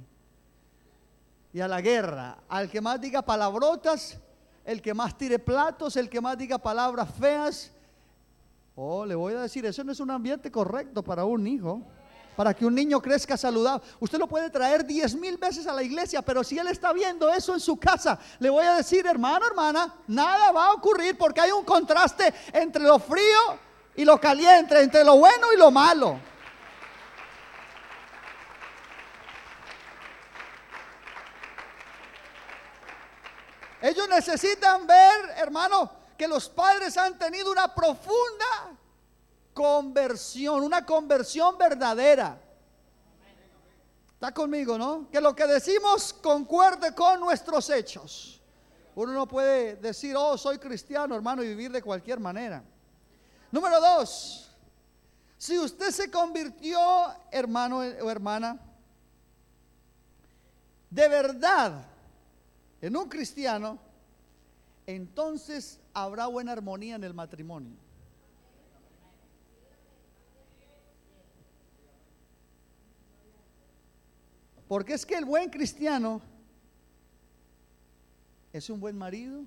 Y 1.53 1.61
a 1.61 1.69
la 1.69 1.81
guerra, 1.81 2.39
al 2.49 2.71
que 2.71 2.81
más 2.81 3.01
diga 3.01 3.23
palabrotas, 3.23 4.19
el 4.69 4.83
que 4.83 4.93
más 4.93 5.17
tire 5.17 5.39
platos, 5.39 5.97
el 5.97 6.11
que 6.11 6.21
más 6.21 6.37
diga 6.37 6.59
palabras 6.59 7.09
feas. 7.19 7.71
Oh, 8.75 9.07
le 9.07 9.15
voy 9.15 9.33
a 9.33 9.41
decir, 9.41 9.65
eso 9.65 9.83
no 9.83 9.93
es 9.93 9.99
un 9.99 10.11
ambiente 10.11 10.53
correcto 10.53 11.03
para 11.03 11.25
un 11.25 11.47
hijo. 11.47 11.81
Para 12.37 12.53
que 12.53 12.67
un 12.67 12.75
niño 12.75 13.01
crezca 13.01 13.39
saludable. 13.39 13.83
Usted 13.99 14.19
lo 14.19 14.27
puede 14.27 14.51
traer 14.51 14.85
diez 14.85 15.15
mil 15.15 15.39
veces 15.39 15.67
a 15.67 15.73
la 15.73 15.83
iglesia, 15.83 16.21
pero 16.21 16.45
si 16.45 16.59
él 16.59 16.69
está 16.69 16.93
viendo 16.93 17.33
eso 17.33 17.55
en 17.55 17.61
su 17.61 17.79
casa, 17.79 18.19
le 18.41 18.51
voy 18.51 18.67
a 18.67 18.75
decir, 18.75 19.07
hermano, 19.07 19.47
hermana, 19.47 19.95
nada 20.07 20.53
va 20.53 20.67
a 20.67 20.73
ocurrir 20.75 21.17
porque 21.17 21.41
hay 21.41 21.51
un 21.51 21.65
contraste 21.65 22.35
entre 22.53 22.83
lo 22.83 22.99
frío 22.99 23.39
y 23.97 24.05
lo 24.05 24.21
caliente, 24.21 24.79
entre 24.83 25.03
lo 25.03 25.17
bueno 25.17 25.51
y 25.55 25.57
lo 25.57 25.71
malo. 25.71 26.21
Ellos 33.81 34.09
necesitan 34.09 34.87
ver, 34.87 35.35
hermano, 35.37 35.91
que 36.17 36.27
los 36.27 36.49
padres 36.49 36.97
han 36.97 37.17
tenido 37.19 37.53
una 37.53 37.73
profunda 37.75 38.77
conversión, 39.55 40.63
una 40.63 40.85
conversión 40.85 41.57
verdadera. 41.57 42.41
Está 44.15 44.35
conmigo, 44.35 44.77
¿no? 44.77 45.09
Que 45.11 45.21
lo 45.21 45.35
que 45.35 45.47
decimos 45.47 46.13
concuerde 46.13 46.93
con 46.93 47.21
nuestros 47.21 47.71
hechos. 47.71 48.41
Uno 48.97 49.13
no 49.13 49.29
puede 49.29 49.77
decir, 49.77 50.17
oh, 50.17 50.37
soy 50.37 50.59
cristiano, 50.59 51.15
hermano, 51.15 51.45
y 51.45 51.49
vivir 51.49 51.71
de 51.71 51.81
cualquier 51.81 52.19
manera. 52.19 52.65
Número 53.53 53.81
dos, 53.81 54.51
si 55.37 55.57
usted 55.57 55.93
se 55.93 56.11
convirtió, 56.11 56.81
hermano 57.31 57.79
o 57.79 58.11
hermana, 58.11 58.59
de 60.91 61.09
verdad 61.09 61.87
en 62.81 62.97
un 62.97 63.09
cristiano, 63.09 63.79
entonces 64.87 65.81
habrá 65.93 66.27
buena 66.27 66.53
armonía 66.53 66.97
en 66.97 67.05
el 67.05 67.15
matrimonio. 67.15 67.77
Porque 74.69 74.95
es 74.95 75.07
que 75.07 75.17
el 75.17 75.25
buen 75.25 75.49
cristiano 75.49 76.21
es 78.53 78.69
un 78.69 78.81
buen 78.81 78.97
marido. 78.97 79.45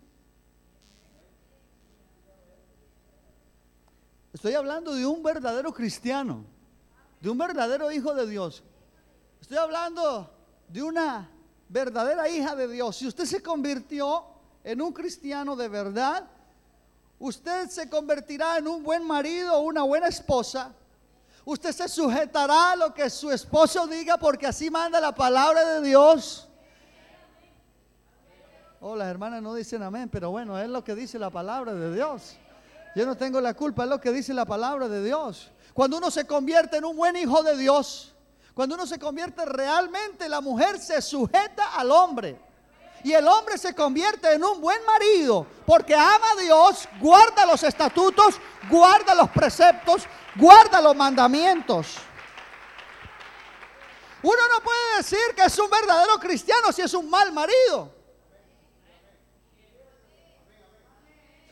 Estoy 4.33 4.53
hablando 4.53 4.95
de 4.95 5.05
un 5.05 5.21
verdadero 5.21 5.73
cristiano, 5.73 6.45
de 7.19 7.29
un 7.29 7.37
verdadero 7.37 7.91
hijo 7.91 8.15
de 8.15 8.27
Dios. 8.27 8.63
Estoy 9.39 9.57
hablando 9.57 10.33
de 10.69 10.81
una 10.81 11.29
verdadera 11.71 12.27
hija 12.27 12.55
de 12.55 12.67
Dios. 12.67 12.97
Si 12.97 13.07
usted 13.07 13.25
se 13.25 13.41
convirtió 13.41 14.25
en 14.63 14.81
un 14.81 14.91
cristiano 14.91 15.55
de 15.55 15.69
verdad, 15.69 16.27
usted 17.17 17.69
se 17.69 17.89
convertirá 17.89 18.57
en 18.57 18.67
un 18.67 18.84
buen 18.84 19.05
marido 19.05 19.55
o 19.55 19.62
una 19.62 19.84
buena 19.84 20.07
esposa. 20.07 20.73
Usted 21.45 21.71
se 21.71 21.88
sujetará 21.88 22.73
a 22.73 22.75
lo 22.75 22.93
que 22.93 23.10
su 23.10 23.31
esposo 23.31 23.88
diga 23.88 24.17
porque 24.17 24.45
así 24.45 24.69
manda 24.69 24.99
la 24.99 25.15
palabra 25.15 25.65
de 25.65 25.88
Dios. 25.88 26.47
Oh, 28.81 28.95
las 28.95 29.07
hermanas 29.07 29.41
no 29.41 29.53
dicen 29.53 29.81
amén, 29.81 30.10
pero 30.10 30.31
bueno, 30.31 30.60
es 30.60 30.67
lo 30.67 30.84
que 30.84 30.93
dice 30.93 31.17
la 31.17 31.29
palabra 31.29 31.73
de 31.73 31.93
Dios. 31.93 32.36
Yo 32.95 33.05
no 33.05 33.15
tengo 33.15 33.39
la 33.39 33.53
culpa, 33.53 33.84
es 33.84 33.89
lo 33.89 34.01
que 34.01 34.12
dice 34.12 34.34
la 34.34 34.45
palabra 34.45 34.89
de 34.89 35.03
Dios. 35.03 35.49
Cuando 35.73 35.97
uno 35.97 36.12
se 36.12 36.27
convierte 36.27 36.77
en 36.77 36.86
un 36.86 36.97
buen 36.97 37.15
hijo 37.15 37.41
de 37.43 37.55
Dios, 37.55 38.11
cuando 38.62 38.76
uno 38.76 38.86
se 38.86 39.00
convierte 39.00 39.43
realmente, 39.43 40.30
la 40.30 40.39
mujer 40.39 40.78
se 40.78 41.02
sujeta 41.02 41.74
al 41.78 41.89
hombre. 41.89 42.39
Y 43.04 43.12
el 43.12 43.28
hombre 43.28 43.58
se 43.58 43.74
convierte 43.74 44.32
en 44.32 44.43
un 44.43 44.62
buen 44.62 44.78
marido 44.86 45.47
porque 45.65 45.95
ama 45.95 46.32
a 46.38 46.39
Dios, 46.39 46.88
guarda 47.00 47.43
los 47.47 47.63
estatutos, 47.63 48.36
guarda 48.69 49.15
los 49.15 49.32
preceptos, 49.32 50.04
guarda 50.36 50.80
los 50.80 50.95
mandamientos. 50.95 51.95
Uno 54.21 54.41
no 54.54 54.63
puede 54.63 54.97
decir 54.97 55.34
que 55.36 55.41
es 55.41 55.58
un 55.58 55.67
verdadero 55.67 56.19
cristiano 56.19 56.71
si 56.71 56.84
es 56.84 56.93
un 56.93 57.10
mal 57.10 57.32
marido. 57.32 58.00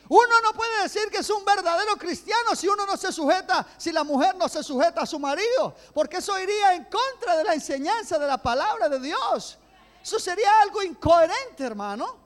Uno 0.09 0.41
no 0.43 0.53
puede 0.53 0.81
decir 0.81 1.07
que 1.11 1.19
es 1.19 1.29
un 1.29 1.45
verdadero 1.45 1.95
cristiano 1.95 2.55
si 2.55 2.67
uno 2.67 2.83
no 2.87 2.97
se 2.97 3.11
sujeta, 3.11 3.65
si 3.77 3.91
la 3.91 4.03
mujer 4.03 4.35
no 4.35 4.49
se 4.49 4.63
sujeta 4.63 5.01
a 5.01 5.05
su 5.05 5.19
marido, 5.19 5.75
porque 5.93 6.17
eso 6.17 6.37
iría 6.39 6.73
en 6.73 6.85
contra 6.85 7.37
de 7.37 7.43
la 7.43 7.53
enseñanza 7.53 8.17
de 8.17 8.25
la 8.25 8.41
palabra 8.41 8.89
de 8.89 8.99
Dios. 8.99 9.59
Eso 10.01 10.19
sería 10.19 10.61
algo 10.61 10.81
incoherente, 10.81 11.63
hermano. 11.63 12.17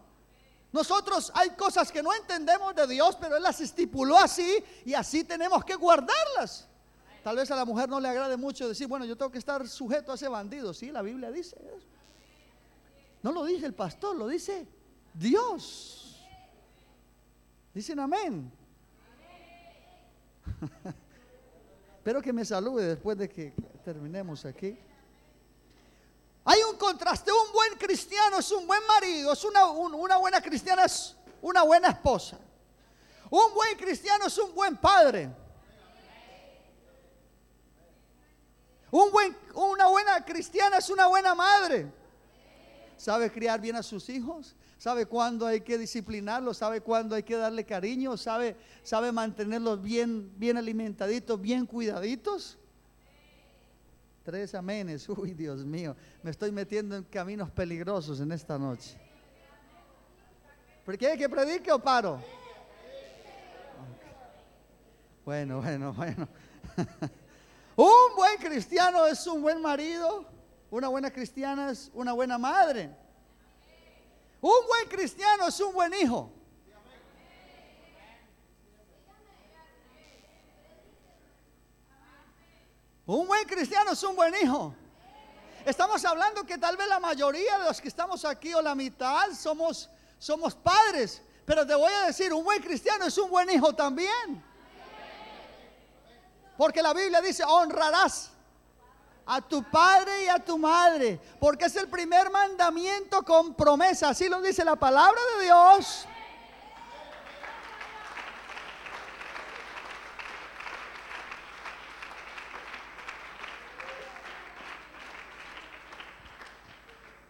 Nosotros 0.71 1.29
hay 1.35 1.49
cosas 1.51 1.91
que 1.91 2.01
no 2.01 2.13
entendemos 2.13 2.73
de 2.73 2.87
Dios, 2.87 3.17
pero 3.19 3.35
Él 3.35 3.43
las 3.43 3.59
estipuló 3.59 4.17
así 4.17 4.63
y 4.85 4.93
así 4.93 5.25
tenemos 5.25 5.65
que 5.65 5.75
guardarlas. 5.75 6.65
Tal 7.21 7.35
vez 7.35 7.51
a 7.51 7.55
la 7.57 7.65
mujer 7.65 7.89
no 7.89 7.99
le 7.99 8.07
agrade 8.07 8.37
mucho 8.37 8.67
decir, 8.67 8.87
bueno, 8.87 9.03
yo 9.03 9.17
tengo 9.17 9.31
que 9.31 9.39
estar 9.39 9.67
sujeto 9.67 10.13
a 10.13 10.15
ese 10.15 10.29
bandido. 10.29 10.73
Sí, 10.73 10.89
la 10.89 11.01
Biblia 11.01 11.31
dice 11.31 11.57
eso. 11.57 11.87
No 13.21 13.33
lo 13.33 13.43
dice 13.43 13.65
el 13.65 13.73
pastor, 13.73 14.15
lo 14.15 14.27
dice 14.27 14.65
Dios. 15.13 16.02
Dicen 17.73 17.99
amén. 17.99 18.51
Espero 21.97 22.21
que 22.21 22.31
me 22.31 22.45
salude 22.45 22.85
después 22.89 23.17
de 23.17 23.27
que 23.27 23.53
terminemos 23.83 24.45
aquí. 24.45 24.77
Hay 26.45 26.59
un 26.69 26.77
contraste, 26.77 27.31
un 27.31 27.51
buen 27.53 27.75
cristiano 27.77 28.39
es 28.39 28.51
un 28.51 28.67
buen 28.67 28.85
marido, 28.85 29.31
es 29.31 29.43
una, 29.45 29.65
una 29.67 30.17
buena 30.17 30.41
cristiana 30.41 30.83
es 30.83 31.15
una 31.41 31.63
buena 31.63 31.89
esposa. 31.89 32.37
Un 33.29 33.53
buen 33.53 33.77
cristiano 33.77 34.27
es 34.27 34.37
un 34.37 34.53
buen 34.53 34.77
padre. 34.77 35.29
Un 38.91 39.09
buen, 39.11 39.35
una 39.55 39.87
buena 39.87 40.23
cristiana 40.23 40.77
es 40.77 40.89
una 40.89 41.07
buena 41.07 41.33
madre. 41.33 41.91
¿Sabe 42.97 43.31
criar 43.31 43.59
bien 43.59 43.75
a 43.75 43.81
sus 43.81 44.07
hijos? 44.09 44.55
Sabe 44.83 45.05
cuándo 45.05 45.47
hay 45.47 45.61
que 45.61 45.77
disciplinarlos, 45.77 46.57
sabe 46.57 46.81
cuándo 46.81 47.15
hay 47.15 47.23
que 47.23 47.37
darle 47.37 47.63
cariño, 47.63 48.17
sabe, 48.17 48.57
sabe 48.83 49.13
mantenerlos 49.13 49.81
bien, 49.81 50.29
bien 50.37 50.57
alimentaditos, 50.57 51.39
bien 51.39 51.65
cuidaditos. 51.65 52.57
Tres 54.25 54.53
amenes, 54.53 55.07
uy 55.07 55.33
Dios 55.33 55.63
mío, 55.63 55.95
me 56.21 56.31
estoy 56.31 56.51
metiendo 56.51 56.97
en 56.97 57.05
caminos 57.05 57.49
peligrosos 57.49 58.19
en 58.19 58.33
esta 58.33 58.59
noche. 58.59 58.99
¿Por 60.85 60.97
qué? 60.97 61.17
¿Que 61.17 61.29
predique 61.29 61.71
o 61.71 61.79
paro? 61.79 62.21
Bueno, 65.23 65.61
bueno, 65.61 65.93
bueno. 65.93 66.27
un 67.77 68.15
buen 68.17 68.37
cristiano 68.37 69.05
es 69.05 69.25
un 69.27 69.41
buen 69.41 69.61
marido, 69.61 70.25
una 70.69 70.89
buena 70.89 71.09
cristiana 71.09 71.71
es 71.71 71.89
una 71.93 72.11
buena 72.11 72.37
madre. 72.37 73.02
Un 74.43 74.67
buen 74.67 74.89
cristiano 74.89 75.47
es 75.47 75.57
un 75.61 75.73
buen 75.73 75.93
hijo. 75.93 76.29
Un 83.05 83.25
buen 83.25 83.47
cristiano 83.47 83.91
es 83.93 84.03
un 84.03 84.17
buen 84.17 84.35
hijo. 84.35 84.75
Estamos 85.65 86.03
hablando 86.03 86.43
que 86.43 86.57
tal 86.57 86.75
vez 86.75 86.89
la 86.89 86.99
mayoría 86.99 87.57
de 87.57 87.63
los 87.63 87.79
que 87.79 87.87
estamos 87.87 88.25
aquí 88.25 88.53
o 88.53 88.61
la 88.61 88.75
mitad 88.75 89.31
somos, 89.31 89.89
somos 90.19 90.53
padres. 90.55 91.21
Pero 91.45 91.65
te 91.65 91.75
voy 91.75 91.93
a 91.93 92.07
decir, 92.07 92.33
un 92.33 92.43
buen 92.43 92.61
cristiano 92.61 93.05
es 93.05 93.17
un 93.17 93.29
buen 93.29 93.49
hijo 93.49 93.73
también. 93.73 94.43
Porque 96.57 96.81
la 96.81 96.93
Biblia 96.93 97.21
dice, 97.21 97.45
honrarás 97.45 98.32
a 99.25 99.41
tu 99.41 99.63
padre 99.63 100.25
y 100.25 100.27
a 100.27 100.39
tu 100.39 100.57
madre, 100.57 101.19
porque 101.39 101.65
es 101.65 101.75
el 101.75 101.87
primer 101.87 102.29
mandamiento 102.29 103.23
con 103.23 103.53
promesa, 103.55 104.09
así 104.09 104.27
lo 104.27 104.41
dice 104.41 104.65
la 104.65 104.75
palabra 104.75 105.19
de 105.37 105.45
Dios. 105.45 106.07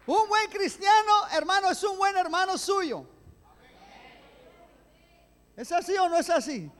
Un 0.06 0.28
buen 0.28 0.50
cristiano, 0.50 1.12
hermano, 1.32 1.70
es 1.70 1.82
un 1.82 1.96
buen 1.96 2.14
hermano 2.16 2.58
suyo. 2.58 3.06
¿Es 5.56 5.70
así 5.72 5.96
o 5.96 6.08
no 6.08 6.18
es 6.18 6.28
así? 6.28 6.70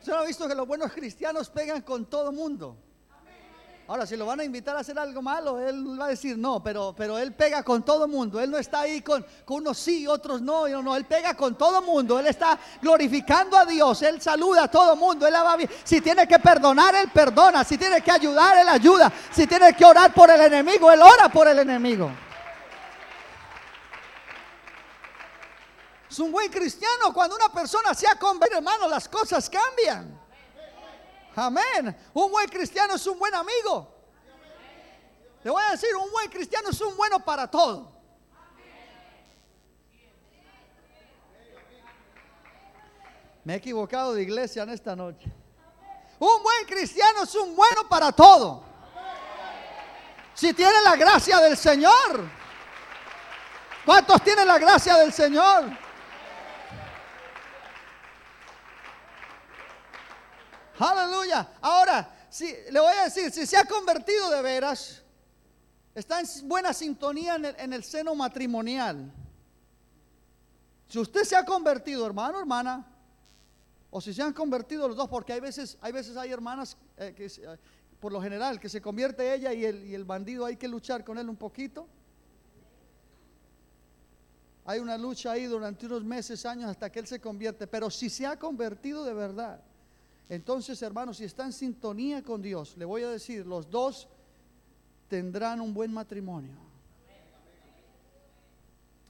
¿Usted 0.00 0.12
ha 0.12 0.24
visto 0.24 0.46
que 0.46 0.54
los 0.54 0.66
buenos 0.66 0.92
cristianos 0.92 1.48
pegan 1.48 1.80
con 1.80 2.04
todo 2.04 2.32
mundo? 2.32 2.76
Ahora, 3.86 4.06
si 4.06 4.16
lo 4.16 4.24
van 4.24 4.40
a 4.40 4.44
invitar 4.44 4.74
a 4.74 4.80
hacer 4.80 4.98
algo 4.98 5.20
malo, 5.20 5.60
él 5.60 6.00
va 6.00 6.06
a 6.06 6.08
decir 6.08 6.38
no, 6.38 6.62
pero, 6.62 6.94
pero 6.96 7.18
él 7.18 7.34
pega 7.34 7.62
con 7.62 7.82
todo 7.84 8.08
mundo. 8.08 8.40
Él 8.40 8.50
no 8.50 8.56
está 8.56 8.80
ahí 8.80 9.02
con, 9.02 9.24
con 9.44 9.58
unos 9.58 9.78
sí, 9.78 10.06
otros 10.06 10.40
no, 10.40 10.66
no, 10.66 10.82
no. 10.82 10.96
Él 10.96 11.04
pega 11.04 11.34
con 11.34 11.54
todo 11.54 11.82
mundo. 11.82 12.18
Él 12.18 12.26
está 12.26 12.58
glorificando 12.80 13.58
a 13.58 13.66
Dios. 13.66 14.00
Él 14.00 14.22
saluda 14.22 14.64
a 14.64 14.70
todo 14.70 14.96
mundo. 14.96 15.26
Él 15.26 15.34
va 15.34 15.58
Si 15.84 16.00
tiene 16.00 16.26
que 16.26 16.38
perdonar, 16.38 16.94
él 16.94 17.10
perdona. 17.12 17.62
Si 17.62 17.76
tiene 17.76 18.00
que 18.00 18.10
ayudar, 18.10 18.56
él 18.56 18.68
ayuda. 18.68 19.12
Si 19.30 19.46
tiene 19.46 19.74
que 19.74 19.84
orar 19.84 20.14
por 20.14 20.30
el 20.30 20.40
enemigo, 20.40 20.90
él 20.90 21.02
ora 21.02 21.28
por 21.28 21.46
el 21.46 21.58
enemigo. 21.58 22.10
Es 26.10 26.18
un 26.20 26.32
buen 26.32 26.50
cristiano 26.50 27.12
cuando 27.12 27.36
una 27.36 27.50
persona 27.52 27.92
se 27.92 28.06
ha 28.06 28.18
convertido, 28.18 28.60
hermano, 28.60 28.88
las 28.88 29.10
cosas 29.10 29.50
cambian. 29.50 30.23
Amén. 31.36 31.96
Un 32.12 32.30
buen 32.30 32.48
cristiano 32.48 32.94
es 32.94 33.06
un 33.06 33.18
buen 33.18 33.34
amigo. 33.34 33.92
Le 35.42 35.50
voy 35.50 35.62
a 35.62 35.72
decir, 35.72 35.94
un 35.94 36.10
buen 36.10 36.30
cristiano 36.30 36.70
es 36.70 36.80
un 36.80 36.96
bueno 36.96 37.20
para 37.20 37.50
todo. 37.50 37.92
Me 43.44 43.52
he 43.52 43.56
equivocado 43.56 44.14
de 44.14 44.22
iglesia 44.22 44.62
en 44.62 44.70
esta 44.70 44.96
noche. 44.96 45.30
Un 46.18 46.42
buen 46.42 46.64
cristiano 46.66 47.24
es 47.24 47.34
un 47.34 47.54
bueno 47.54 47.86
para 47.88 48.10
todo. 48.10 48.64
Si 50.32 50.54
tiene 50.54 50.80
la 50.82 50.96
gracia 50.96 51.38
del 51.40 51.56
Señor. 51.56 52.28
¿Cuántos 53.84 54.22
tienen 54.22 54.48
la 54.48 54.58
gracia 54.58 54.96
del 54.96 55.12
Señor? 55.12 55.83
Aleluya. 60.78 61.48
Ahora, 61.60 62.26
si, 62.28 62.52
le 62.70 62.80
voy 62.80 62.92
a 62.94 63.04
decir, 63.04 63.30
si 63.30 63.46
se 63.46 63.56
ha 63.56 63.64
convertido 63.64 64.30
de 64.30 64.42
veras, 64.42 65.02
está 65.94 66.20
en 66.20 66.26
buena 66.48 66.72
sintonía 66.72 67.36
en 67.36 67.44
el, 67.44 67.56
en 67.58 67.72
el 67.72 67.84
seno 67.84 68.14
matrimonial. 68.14 69.12
Si 70.88 70.98
usted 70.98 71.24
se 71.24 71.36
ha 71.36 71.44
convertido, 71.44 72.06
hermano, 72.06 72.38
hermana, 72.40 72.86
o 73.90 74.00
si 74.00 74.12
se 74.12 74.22
han 74.22 74.32
convertido 74.32 74.88
los 74.88 74.96
dos, 74.96 75.08
porque 75.08 75.32
hay 75.32 75.40
veces 75.40 75.78
hay, 75.80 75.92
veces 75.92 76.16
hay 76.16 76.32
hermanas 76.32 76.76
eh, 76.96 77.14
que, 77.16 77.26
eh, 77.26 77.58
por 78.00 78.12
lo 78.12 78.20
general, 78.20 78.58
que 78.58 78.68
se 78.68 78.80
convierte 78.80 79.32
ella 79.32 79.52
y 79.52 79.64
el, 79.64 79.84
y 79.84 79.94
el 79.94 80.04
bandido 80.04 80.44
hay 80.44 80.56
que 80.56 80.66
luchar 80.66 81.04
con 81.04 81.16
él 81.18 81.28
un 81.28 81.36
poquito. 81.36 81.86
Hay 84.64 84.80
una 84.80 84.98
lucha 84.98 85.30
ahí 85.32 85.44
durante 85.44 85.86
unos 85.86 86.02
meses, 86.02 86.44
años, 86.46 86.70
hasta 86.70 86.90
que 86.90 86.98
él 86.98 87.06
se 87.06 87.20
convierte. 87.20 87.66
Pero 87.66 87.90
si 87.90 88.10
se 88.10 88.26
ha 88.26 88.38
convertido 88.38 89.04
de 89.04 89.12
verdad, 89.12 89.60
entonces, 90.28 90.80
hermanos, 90.82 91.18
si 91.18 91.24
está 91.24 91.44
en 91.44 91.52
sintonía 91.52 92.22
con 92.22 92.40
Dios, 92.40 92.76
le 92.76 92.84
voy 92.84 93.02
a 93.02 93.10
decir, 93.10 93.46
los 93.46 93.70
dos 93.70 94.08
tendrán 95.08 95.60
un 95.60 95.74
buen 95.74 95.92
matrimonio. 95.92 96.56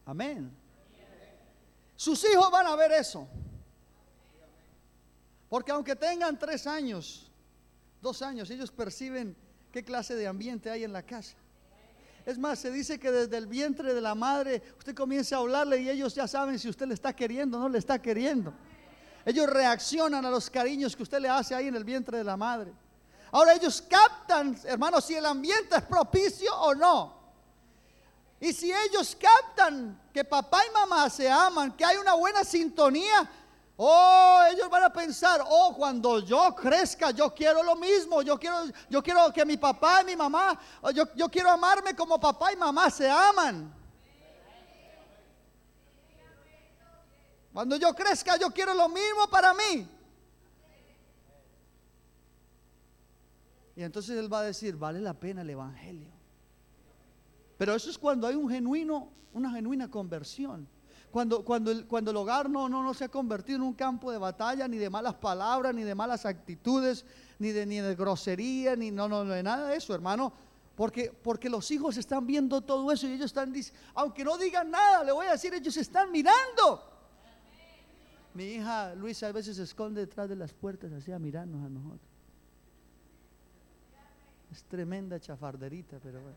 Amén. 0.07 0.51
Sus 1.97 2.25
hijos 2.25 2.51
van 2.51 2.67
a 2.67 2.77
ver 2.77 2.93
eso. 2.93 3.27
Porque 5.49 5.71
aunque 5.71 5.95
tengan 5.95 6.39
tres 6.39 6.67
años, 6.67 7.31
dos 8.03 8.21
años, 8.23 8.51
ellos 8.51 8.73
perciben 8.73 9.37
qué 9.71 9.85
clase 9.85 10.17
de 10.17 10.27
ambiente 10.27 10.69
hay 10.69 10.85
en 10.85 10.93
la 10.93 11.05
casa. 11.05 11.37
Es 12.27 12.39
más, 12.39 12.59
se 12.59 12.71
dice 12.71 12.99
que 12.99 13.11
desde 13.11 13.37
el 13.37 13.47
vientre 13.47 13.95
de 13.95 14.01
la 14.01 14.15
madre 14.15 14.63
usted 14.79 14.95
comienza 14.95 15.37
a 15.37 15.41
hablarle 15.41 15.81
y 15.81 15.91
ellos 15.91 16.15
ya 16.15 16.27
saben 16.27 16.59
si 16.59 16.69
usted 16.69 16.87
le 16.87 16.95
está 16.95 17.15
queriendo 17.15 17.59
o 17.59 17.61
no 17.61 17.69
le 17.69 17.79
está 17.79 18.01
queriendo. 18.01 18.53
Ellos 19.25 19.47
reaccionan 19.49 20.25
a 20.25 20.31
los 20.31 20.51
cariños 20.51 20.95
que 20.95 21.03
usted 21.03 21.21
le 21.21 21.29
hace 21.29 21.55
ahí 21.55 21.69
en 21.69 21.77
el 21.77 21.85
vientre 21.85 22.19
de 22.19 22.25
la 22.25 22.37
madre. 22.37 22.73
Ahora 23.33 23.55
ellos 23.55 23.83
captan, 23.89 24.57
hermanos, 24.65 25.05
si 25.05 25.15
el 25.15 25.27
ambiente 25.27 25.77
es 25.77 25.83
propicio 25.83 26.55
o 26.55 26.75
no. 26.75 27.25
Y 28.41 28.53
si 28.53 28.73
ellos 28.73 29.17
captan 29.19 30.01
que 30.13 30.25
papá 30.25 30.61
y 30.69 30.73
mamá 30.73 31.09
se 31.09 31.31
aman, 31.31 31.73
que 31.73 31.85
hay 31.85 31.97
una 31.97 32.15
buena 32.15 32.45
sintonía, 32.45 33.29
Oh, 33.77 34.41
ellos 34.53 34.71
van 34.71 34.85
a 34.85 34.93
pensar, 34.93 35.43
oh, 35.49 35.75
cuando 35.77 36.21
yo 36.21 36.55
crezca, 36.55 37.11
yo 37.11 37.35
quiero 37.35 37.61
lo 37.61 37.75
mismo, 37.75 38.23
yo 38.23 38.39
quiero, 38.39 38.67
yo 38.89 39.03
quiero 39.03 39.33
que 39.33 39.45
mi 39.45 39.57
papá 39.57 40.03
y 40.03 40.05
mi 40.05 40.17
mamá, 40.17 40.57
yo, 40.95 41.05
yo 41.17 41.29
quiero 41.29 41.51
amarme 41.51 41.97
como 41.97 42.21
papá 42.21 42.53
y 42.53 42.57
mamá 42.57 42.89
se 42.89 43.11
aman. 43.11 43.75
Cuando 47.55 47.77
yo 47.77 47.95
crezca, 47.95 48.37
yo 48.37 48.51
quiero 48.51 48.75
lo 48.75 48.89
mismo 48.89 49.29
para 49.31 49.55
mí. 49.55 49.89
Y 53.77 53.83
entonces 53.85 54.19
él 54.19 54.31
va 54.31 54.41
a 54.41 54.43
decir, 54.43 54.77
vale 54.77 55.01
la 55.01 55.15
pena 55.15 55.43
el 55.43 55.51
Evangelio. 55.51 56.11
Pero 57.57 57.77
eso 57.77 57.91
es 57.91 57.97
cuando 57.97 58.27
hay 58.27 58.35
un 58.35 58.51
genuino, 58.51 59.09
una 59.33 59.53
genuina 59.53 59.89
conversión. 59.89 60.67
Cuando, 61.13 61.45
cuando, 61.45 61.71
el, 61.71 62.17
hogar 62.17 62.51
no 62.51 62.93
se 62.93 63.05
ha 63.05 63.09
convertido 63.09 63.55
en 63.59 63.63
un 63.63 63.75
campo 63.75 64.11
de 64.11 64.19
batalla, 64.19 64.67
ni 64.67 64.77
de 64.77 64.91
malas 64.91 65.15
palabras, 65.15 65.73
ni 65.73 65.85
de 65.85 65.95
malas 65.95 66.27
actitudes, 66.27 67.05
ni 67.39 67.53
de, 67.53 67.67
ni 67.67 67.79
de 67.79 67.95
grosería, 67.95 68.75
ni 68.75 68.91
no, 68.91 69.09
no, 69.09 69.25
no, 69.25 69.33
de 69.33 69.45
nada 69.45 69.69
de 69.69 69.77
eso, 69.77 69.95
hermano. 69.95 70.33
Porque, 70.75 71.13
porque 71.23 71.49
los 71.49 71.71
hijos 71.71 71.97
están 71.99 72.27
viendo 72.27 72.63
todo 72.63 72.91
eso 72.91 73.07
y 73.07 73.13
ellos 73.13 73.27
están, 73.27 73.55
aunque 73.95 74.25
no 74.25 74.37
digan 74.37 74.73
nada, 74.73 75.05
le 75.05 75.13
voy 75.13 75.29
a 75.29 75.33
decir, 75.33 75.55
ellos 75.55 75.77
están 75.77 76.11
mirando. 76.11 76.94
Mi 78.35 78.45
hija 78.47 78.95
Luisa 78.97 79.29
a 79.29 79.33
veces 79.33 79.57
se 79.57 79.63
esconde 79.63 80.01
detrás 80.01 80.29
de 80.29 80.35
las 80.35 80.53
puertas 80.53 80.93
así 80.93 81.13
a 81.13 81.19
mirarnos 81.21 81.65
a 81.65 81.69
nosotros. 81.69 82.11
Es 84.51 84.65
tremenda 84.65 85.21
chafarderita, 85.21 85.99
pero 86.03 86.21
bueno. 86.21 86.37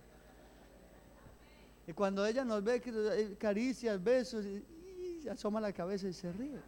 Y 1.88 1.94
cuando 1.94 2.26
ella 2.26 2.46
nos 2.46 2.64
ve, 2.64 2.82
eh, 2.86 3.36
caricias, 3.40 4.04
besos, 4.04 4.46
y, 4.46 5.28
asoma 5.28 5.60
la 5.60 5.74
cabeza 5.74 6.08
y 6.08 6.14
se 6.14 6.32
ríe. 6.32 6.60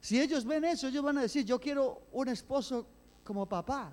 Si 0.00 0.20
ellos 0.20 0.44
ven 0.44 0.64
eso, 0.64 0.88
ellos 0.88 1.04
van 1.04 1.18
a 1.18 1.22
decir, 1.22 1.44
yo 1.44 1.60
quiero 1.60 2.02
un 2.12 2.28
esposo 2.28 2.86
como 3.22 3.46
papá. 3.46 3.92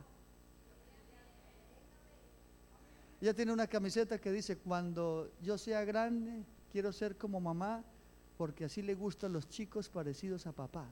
Ella 3.21 3.33
tiene 3.33 3.51
una 3.51 3.67
camiseta 3.67 4.19
que 4.19 4.31
dice, 4.31 4.57
cuando 4.57 5.31
yo 5.41 5.57
sea 5.57 5.83
grande, 5.83 6.43
quiero 6.71 6.91
ser 6.91 7.17
como 7.17 7.39
mamá, 7.39 7.83
porque 8.37 8.65
así 8.65 8.81
le 8.81 8.95
gustan 8.95 9.33
los 9.33 9.47
chicos 9.49 9.89
parecidos 9.89 10.47
a 10.47 10.51
papá. 10.51 10.85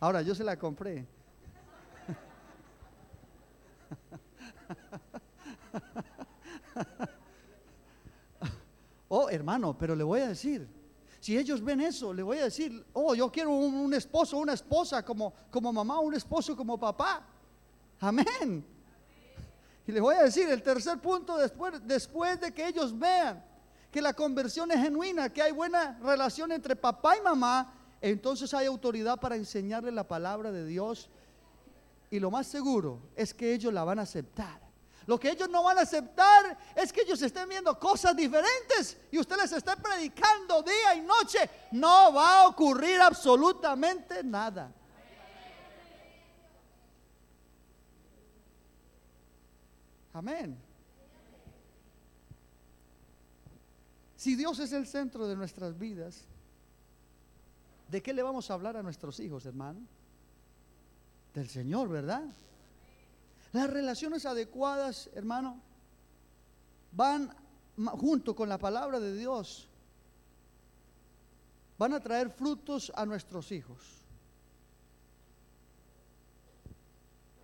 Ahora, 0.00 0.22
yo 0.22 0.34
se 0.34 0.44
la 0.44 0.56
compré. 0.56 1.06
oh, 9.08 9.28
hermano, 9.28 9.76
pero 9.76 9.96
le 9.96 10.04
voy 10.04 10.20
a 10.20 10.28
decir, 10.28 10.68
si 11.20 11.36
ellos 11.36 11.62
ven 11.62 11.80
eso, 11.80 12.14
le 12.14 12.22
voy 12.22 12.38
a 12.38 12.44
decir, 12.44 12.86
oh, 12.92 13.12
yo 13.14 13.30
quiero 13.30 13.50
un, 13.50 13.92
esposo, 13.92 14.38
una 14.38 14.52
esposa 14.52 15.04
como, 15.04 15.34
como 15.50 15.72
mamá, 15.72 15.98
un 15.98 16.14
esposo 16.14 16.56
como 16.56 16.78
papá. 16.78 17.26
Amén. 18.00 18.77
Y 19.88 19.92
le 19.92 20.02
voy 20.02 20.14
a 20.16 20.24
decir, 20.24 20.46
el 20.50 20.62
tercer 20.62 20.98
punto, 20.98 21.38
después, 21.38 21.72
después 21.86 22.38
de 22.38 22.52
que 22.52 22.68
ellos 22.68 22.96
vean 22.98 23.42
que 23.90 24.02
la 24.02 24.12
conversión 24.12 24.70
es 24.70 24.82
genuina, 24.82 25.32
que 25.32 25.40
hay 25.40 25.50
buena 25.50 25.98
relación 26.02 26.52
entre 26.52 26.76
papá 26.76 27.16
y 27.16 27.22
mamá, 27.22 27.72
entonces 28.02 28.52
hay 28.52 28.66
autoridad 28.66 29.18
para 29.18 29.34
enseñarle 29.34 29.90
la 29.90 30.06
palabra 30.06 30.52
de 30.52 30.66
Dios 30.66 31.08
y 32.10 32.20
lo 32.20 32.30
más 32.30 32.46
seguro 32.46 33.00
es 33.16 33.32
que 33.32 33.54
ellos 33.54 33.72
la 33.72 33.82
van 33.82 33.98
a 33.98 34.02
aceptar. 34.02 34.60
Lo 35.06 35.18
que 35.18 35.30
ellos 35.30 35.48
no 35.48 35.62
van 35.62 35.78
a 35.78 35.82
aceptar 35.82 36.58
es 36.76 36.92
que 36.92 37.00
ellos 37.00 37.22
estén 37.22 37.48
viendo 37.48 37.78
cosas 37.78 38.14
diferentes 38.14 38.98
y 39.10 39.18
usted 39.18 39.36
les 39.38 39.52
está 39.52 39.74
predicando 39.74 40.62
día 40.62 40.96
y 40.96 41.00
noche. 41.00 41.48
No 41.72 42.12
va 42.12 42.42
a 42.42 42.48
ocurrir 42.48 43.00
absolutamente 43.00 44.22
nada. 44.22 44.70
Amén. 50.18 50.58
Si 54.16 54.34
Dios 54.34 54.58
es 54.58 54.72
el 54.72 54.86
centro 54.86 55.28
de 55.28 55.36
nuestras 55.36 55.78
vidas, 55.78 56.24
¿de 57.88 58.02
qué 58.02 58.12
le 58.12 58.22
vamos 58.22 58.50
a 58.50 58.54
hablar 58.54 58.76
a 58.76 58.82
nuestros 58.82 59.20
hijos, 59.20 59.46
hermano? 59.46 59.80
del 61.34 61.48
Señor, 61.48 61.88
¿verdad? 61.88 62.24
Las 63.52 63.70
relaciones 63.70 64.26
adecuadas, 64.26 65.08
hermano, 65.14 65.60
van 66.90 67.32
junto 67.76 68.34
con 68.34 68.48
la 68.48 68.58
palabra 68.58 68.98
de 68.98 69.14
Dios, 69.16 69.68
van 71.78 71.94
a 71.94 72.00
traer 72.00 72.30
frutos 72.30 72.90
a 72.96 73.06
nuestros 73.06 73.52
hijos. 73.52 73.78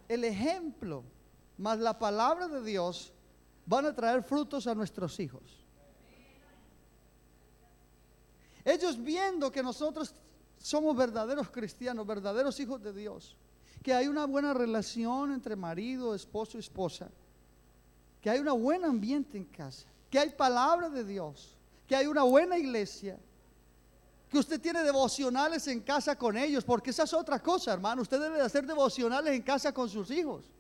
El 0.08 0.24
ejemplo 0.24 1.04
más 1.58 1.78
la 1.78 1.98
palabra 1.98 2.48
de 2.48 2.62
Dios 2.62 3.12
van 3.66 3.86
a 3.86 3.94
traer 3.94 4.22
frutos 4.22 4.66
a 4.66 4.74
nuestros 4.74 5.18
hijos. 5.20 5.42
Ellos 8.64 9.02
viendo 9.02 9.52
que 9.52 9.62
nosotros 9.62 10.14
somos 10.58 10.96
verdaderos 10.96 11.50
cristianos, 11.50 12.06
verdaderos 12.06 12.58
hijos 12.60 12.82
de 12.82 12.92
Dios, 12.92 13.36
que 13.82 13.92
hay 13.92 14.08
una 14.08 14.24
buena 14.24 14.54
relación 14.54 15.32
entre 15.32 15.56
marido, 15.56 16.14
esposo 16.14 16.56
y 16.56 16.60
esposa, 16.60 17.10
que 18.22 18.30
hay 18.30 18.40
un 18.40 18.62
buen 18.62 18.84
ambiente 18.84 19.36
en 19.36 19.44
casa, 19.44 19.86
que 20.10 20.18
hay 20.18 20.30
palabra 20.30 20.88
de 20.88 21.04
Dios, 21.04 21.58
que 21.86 21.94
hay 21.94 22.06
una 22.06 22.22
buena 22.22 22.56
iglesia, 22.56 23.18
que 24.30 24.38
usted 24.38 24.58
tiene 24.60 24.82
devocionales 24.82 25.68
en 25.68 25.80
casa 25.80 26.16
con 26.16 26.36
ellos, 26.36 26.64
porque 26.64 26.90
esa 26.90 27.02
es 27.02 27.12
otra 27.12 27.40
cosa, 27.40 27.72
hermano. 27.72 28.02
Usted 28.02 28.18
debe 28.18 28.38
de 28.38 28.44
hacer 28.44 28.66
devocionales 28.66 29.34
en 29.34 29.42
casa 29.42 29.72
con 29.72 29.88
sus 29.88 30.10
hijos. 30.10 30.50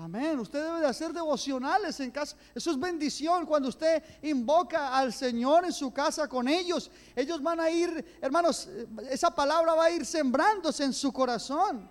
Amén. 0.00 0.38
Usted 0.38 0.64
debe 0.64 0.80
de 0.80 0.86
hacer 0.86 1.12
devocionales 1.12 2.00
en 2.00 2.10
casa. 2.10 2.34
Eso 2.54 2.70
es 2.70 2.80
bendición 2.80 3.44
cuando 3.44 3.68
usted 3.68 4.02
invoca 4.22 4.96
al 4.96 5.12
Señor 5.12 5.66
en 5.66 5.74
su 5.74 5.92
casa 5.92 6.26
con 6.26 6.48
ellos. 6.48 6.90
Ellos 7.14 7.42
van 7.42 7.60
a 7.60 7.70
ir, 7.70 8.18
hermanos, 8.18 8.66
esa 9.10 9.30
palabra 9.30 9.74
va 9.74 9.84
a 9.84 9.90
ir 9.90 10.06
sembrándose 10.06 10.84
en 10.84 10.94
su 10.94 11.12
corazón. 11.12 11.86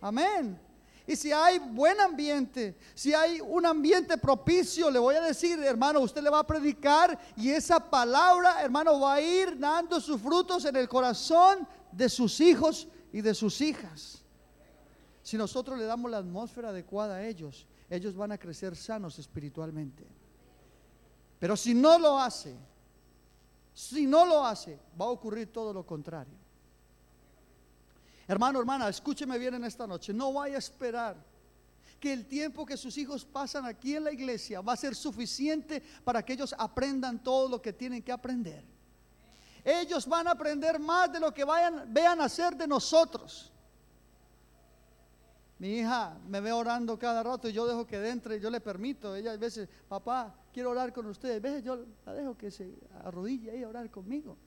Amén. 0.00 0.58
Y 1.06 1.14
si 1.14 1.30
hay 1.30 1.60
buen 1.60 2.00
ambiente, 2.00 2.76
si 2.94 3.14
hay 3.14 3.40
un 3.40 3.64
ambiente 3.64 4.18
propicio, 4.18 4.90
le 4.90 4.98
voy 4.98 5.14
a 5.14 5.20
decir, 5.20 5.60
hermano, 5.60 6.00
usted 6.00 6.22
le 6.22 6.30
va 6.30 6.40
a 6.40 6.46
predicar 6.46 7.16
y 7.36 7.50
esa 7.50 7.78
palabra, 7.78 8.60
hermano, 8.60 8.98
va 8.98 9.14
a 9.14 9.20
ir 9.20 9.56
dando 9.56 10.00
sus 10.00 10.20
frutos 10.20 10.64
en 10.64 10.74
el 10.74 10.88
corazón 10.88 11.66
de 11.92 12.08
sus 12.08 12.40
hijos 12.40 12.88
y 13.12 13.20
de 13.20 13.34
sus 13.34 13.60
hijas. 13.60 14.19
Si 15.30 15.38
nosotros 15.38 15.78
le 15.78 15.84
damos 15.84 16.10
la 16.10 16.18
atmósfera 16.18 16.70
adecuada 16.70 17.14
a 17.14 17.24
ellos, 17.24 17.64
ellos 17.88 18.16
van 18.16 18.32
a 18.32 18.36
crecer 18.36 18.74
sanos 18.74 19.16
espiritualmente. 19.20 20.04
Pero 21.38 21.56
si 21.56 21.72
no 21.72 22.00
lo 22.00 22.18
hace, 22.18 22.52
si 23.72 24.08
no 24.08 24.26
lo 24.26 24.44
hace, 24.44 24.76
va 25.00 25.04
a 25.04 25.10
ocurrir 25.10 25.52
todo 25.52 25.72
lo 25.72 25.86
contrario. 25.86 26.34
Hermano, 28.26 28.58
hermana, 28.58 28.88
escúcheme 28.88 29.38
bien 29.38 29.54
en 29.54 29.62
esta 29.62 29.86
noche. 29.86 30.12
No 30.12 30.32
vaya 30.32 30.56
a 30.56 30.58
esperar 30.58 31.16
que 32.00 32.12
el 32.12 32.26
tiempo 32.26 32.66
que 32.66 32.76
sus 32.76 32.98
hijos 32.98 33.24
pasan 33.24 33.66
aquí 33.66 33.94
en 33.94 34.02
la 34.02 34.12
iglesia 34.12 34.60
va 34.60 34.72
a 34.72 34.76
ser 34.76 34.96
suficiente 34.96 35.80
para 36.02 36.24
que 36.24 36.32
ellos 36.32 36.56
aprendan 36.58 37.22
todo 37.22 37.48
lo 37.48 37.62
que 37.62 37.72
tienen 37.72 38.02
que 38.02 38.10
aprender. 38.10 38.64
Ellos 39.64 40.08
van 40.08 40.26
a 40.26 40.32
aprender 40.32 40.80
más 40.80 41.12
de 41.12 41.20
lo 41.20 41.32
que 41.32 41.44
vayan, 41.44 41.84
vean 41.94 42.20
hacer 42.20 42.56
de 42.56 42.66
nosotros. 42.66 43.52
Mi 45.60 45.78
hija 45.80 46.18
me 46.26 46.40
ve 46.40 46.52
orando 46.52 46.98
cada 46.98 47.22
rato 47.22 47.46
y 47.46 47.52
yo 47.52 47.66
dejo 47.66 47.86
que 47.86 48.08
entre 48.08 48.38
y 48.38 48.40
yo 48.40 48.48
le 48.48 48.62
permito. 48.62 49.14
Ella 49.14 49.32
a 49.32 49.36
veces, 49.36 49.68
papá, 49.86 50.34
quiero 50.54 50.70
orar 50.70 50.90
con 50.90 51.04
ustedes. 51.04 51.36
A 51.36 51.40
veces 51.40 51.62
yo 51.62 51.84
la 52.06 52.14
dejo 52.14 52.34
que 52.34 52.50
se 52.50 52.72
arrodille 53.04 53.50
ahí 53.50 53.62
a 53.62 53.68
orar 53.68 53.90
conmigo. 53.90 54.38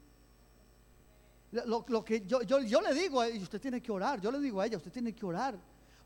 Lo, 1.51 2.03
que 2.03 2.26
yo, 2.26 2.41
yo, 2.41 2.61
yo 2.61 2.82
le 2.82 2.95
digo 2.95 3.22
usted 3.39 3.61
tiene 3.61 3.80
que 3.80 3.91
orar. 3.91 4.20
Yo 4.22 4.32
le 4.32 4.39
digo 4.39 4.59
a 4.59 4.66
ella, 4.66 4.78
usted 4.78 4.91
tiene 4.91 5.14
que 5.14 5.24
orar. 5.24 5.55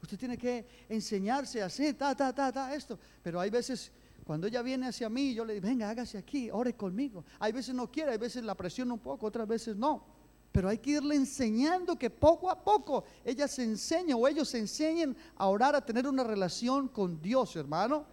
Usted 0.04 0.18
tiene 0.18 0.38
que 0.38 0.68
enseñarse 0.90 1.64
a 1.64 1.68
hacer 1.68 1.96
ta, 1.96 2.14
ta, 2.14 2.34
ta, 2.34 2.52
ta, 2.52 2.76
esto. 2.76 3.00
Pero 3.24 3.40
hay 3.40 3.50
veces, 3.50 3.94
cuando 4.26 4.48
ella 4.48 4.62
viene 4.62 4.88
hacia 4.88 5.08
mí, 5.08 5.34
yo 5.34 5.46
le 5.46 5.54
digo, 5.54 5.68
venga, 5.68 5.90
hágase 5.90 6.18
aquí, 6.18 6.50
ore 6.52 6.74
conmigo. 6.74 7.24
Hay 7.40 7.54
veces 7.54 7.74
no 7.74 7.90
quiere, 7.90 8.12
hay 8.12 8.18
veces 8.18 8.44
la 8.44 8.56
presiona 8.56 8.94
un 8.94 9.00
poco, 9.00 9.26
otras 9.26 9.48
veces 9.48 9.78
no. 9.78 10.17
Pero 10.52 10.70
hay 10.70 10.80
que 10.80 10.92
irle 10.92 11.16
enseñando 11.16 11.98
que 11.98 12.10
poco 12.10 12.50
a 12.50 12.64
poco 12.64 13.04
ella 13.24 13.48
se 13.48 13.64
enseña 13.64 14.16
o 14.16 14.28
ellos 14.28 14.50
se 14.50 14.58
enseñen 14.58 15.16
a 15.36 15.48
orar, 15.48 15.76
a 15.76 15.86
tener 15.86 16.08
una 16.08 16.24
relación 16.24 16.88
con 16.88 17.22
Dios, 17.22 17.56
hermano. 17.56 18.06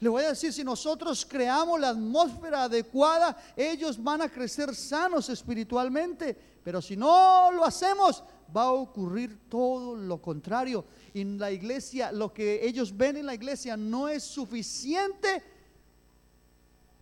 Le 0.00 0.08
voy 0.08 0.22
a 0.22 0.28
decir, 0.28 0.52
si 0.52 0.62
nosotros 0.62 1.26
creamos 1.26 1.80
la 1.80 1.90
atmósfera 1.90 2.64
adecuada, 2.64 3.36
ellos 3.56 4.02
van 4.02 4.22
a 4.22 4.28
crecer 4.28 4.74
sanos 4.74 5.28
espiritualmente. 5.28 6.36
Pero 6.62 6.80
si 6.80 6.96
no 6.96 7.50
lo 7.52 7.64
hacemos, 7.64 8.22
va 8.56 8.64
a 8.64 8.72
ocurrir 8.72 9.48
todo 9.48 9.96
lo 9.96 10.22
contrario. 10.22 10.84
En 11.14 11.38
la 11.38 11.50
iglesia, 11.50 12.12
lo 12.12 12.32
que 12.32 12.64
ellos 12.64 12.96
ven 12.96 13.16
en 13.16 13.26
la 13.26 13.34
iglesia 13.34 13.76
no 13.76 14.08
es 14.08 14.22
suficiente 14.22 15.42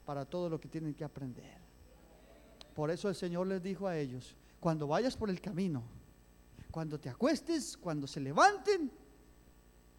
para 0.06 0.24
todo 0.24 0.48
lo 0.48 0.58
que 0.58 0.68
tienen 0.68 0.94
que 0.94 1.04
aprender. 1.04 1.56
Por 2.74 2.90
eso 2.90 3.08
el 3.08 3.14
Señor 3.14 3.46
les 3.46 3.62
dijo 3.62 3.86
a 3.86 3.96
ellos, 3.98 4.36
cuando 4.60 4.86
vayas 4.86 5.16
por 5.16 5.30
el 5.30 5.40
camino, 5.40 5.82
cuando 6.70 6.98
te 6.98 7.08
acuestes, 7.08 7.76
cuando 7.76 8.06
se 8.06 8.20
levanten, 8.20 8.90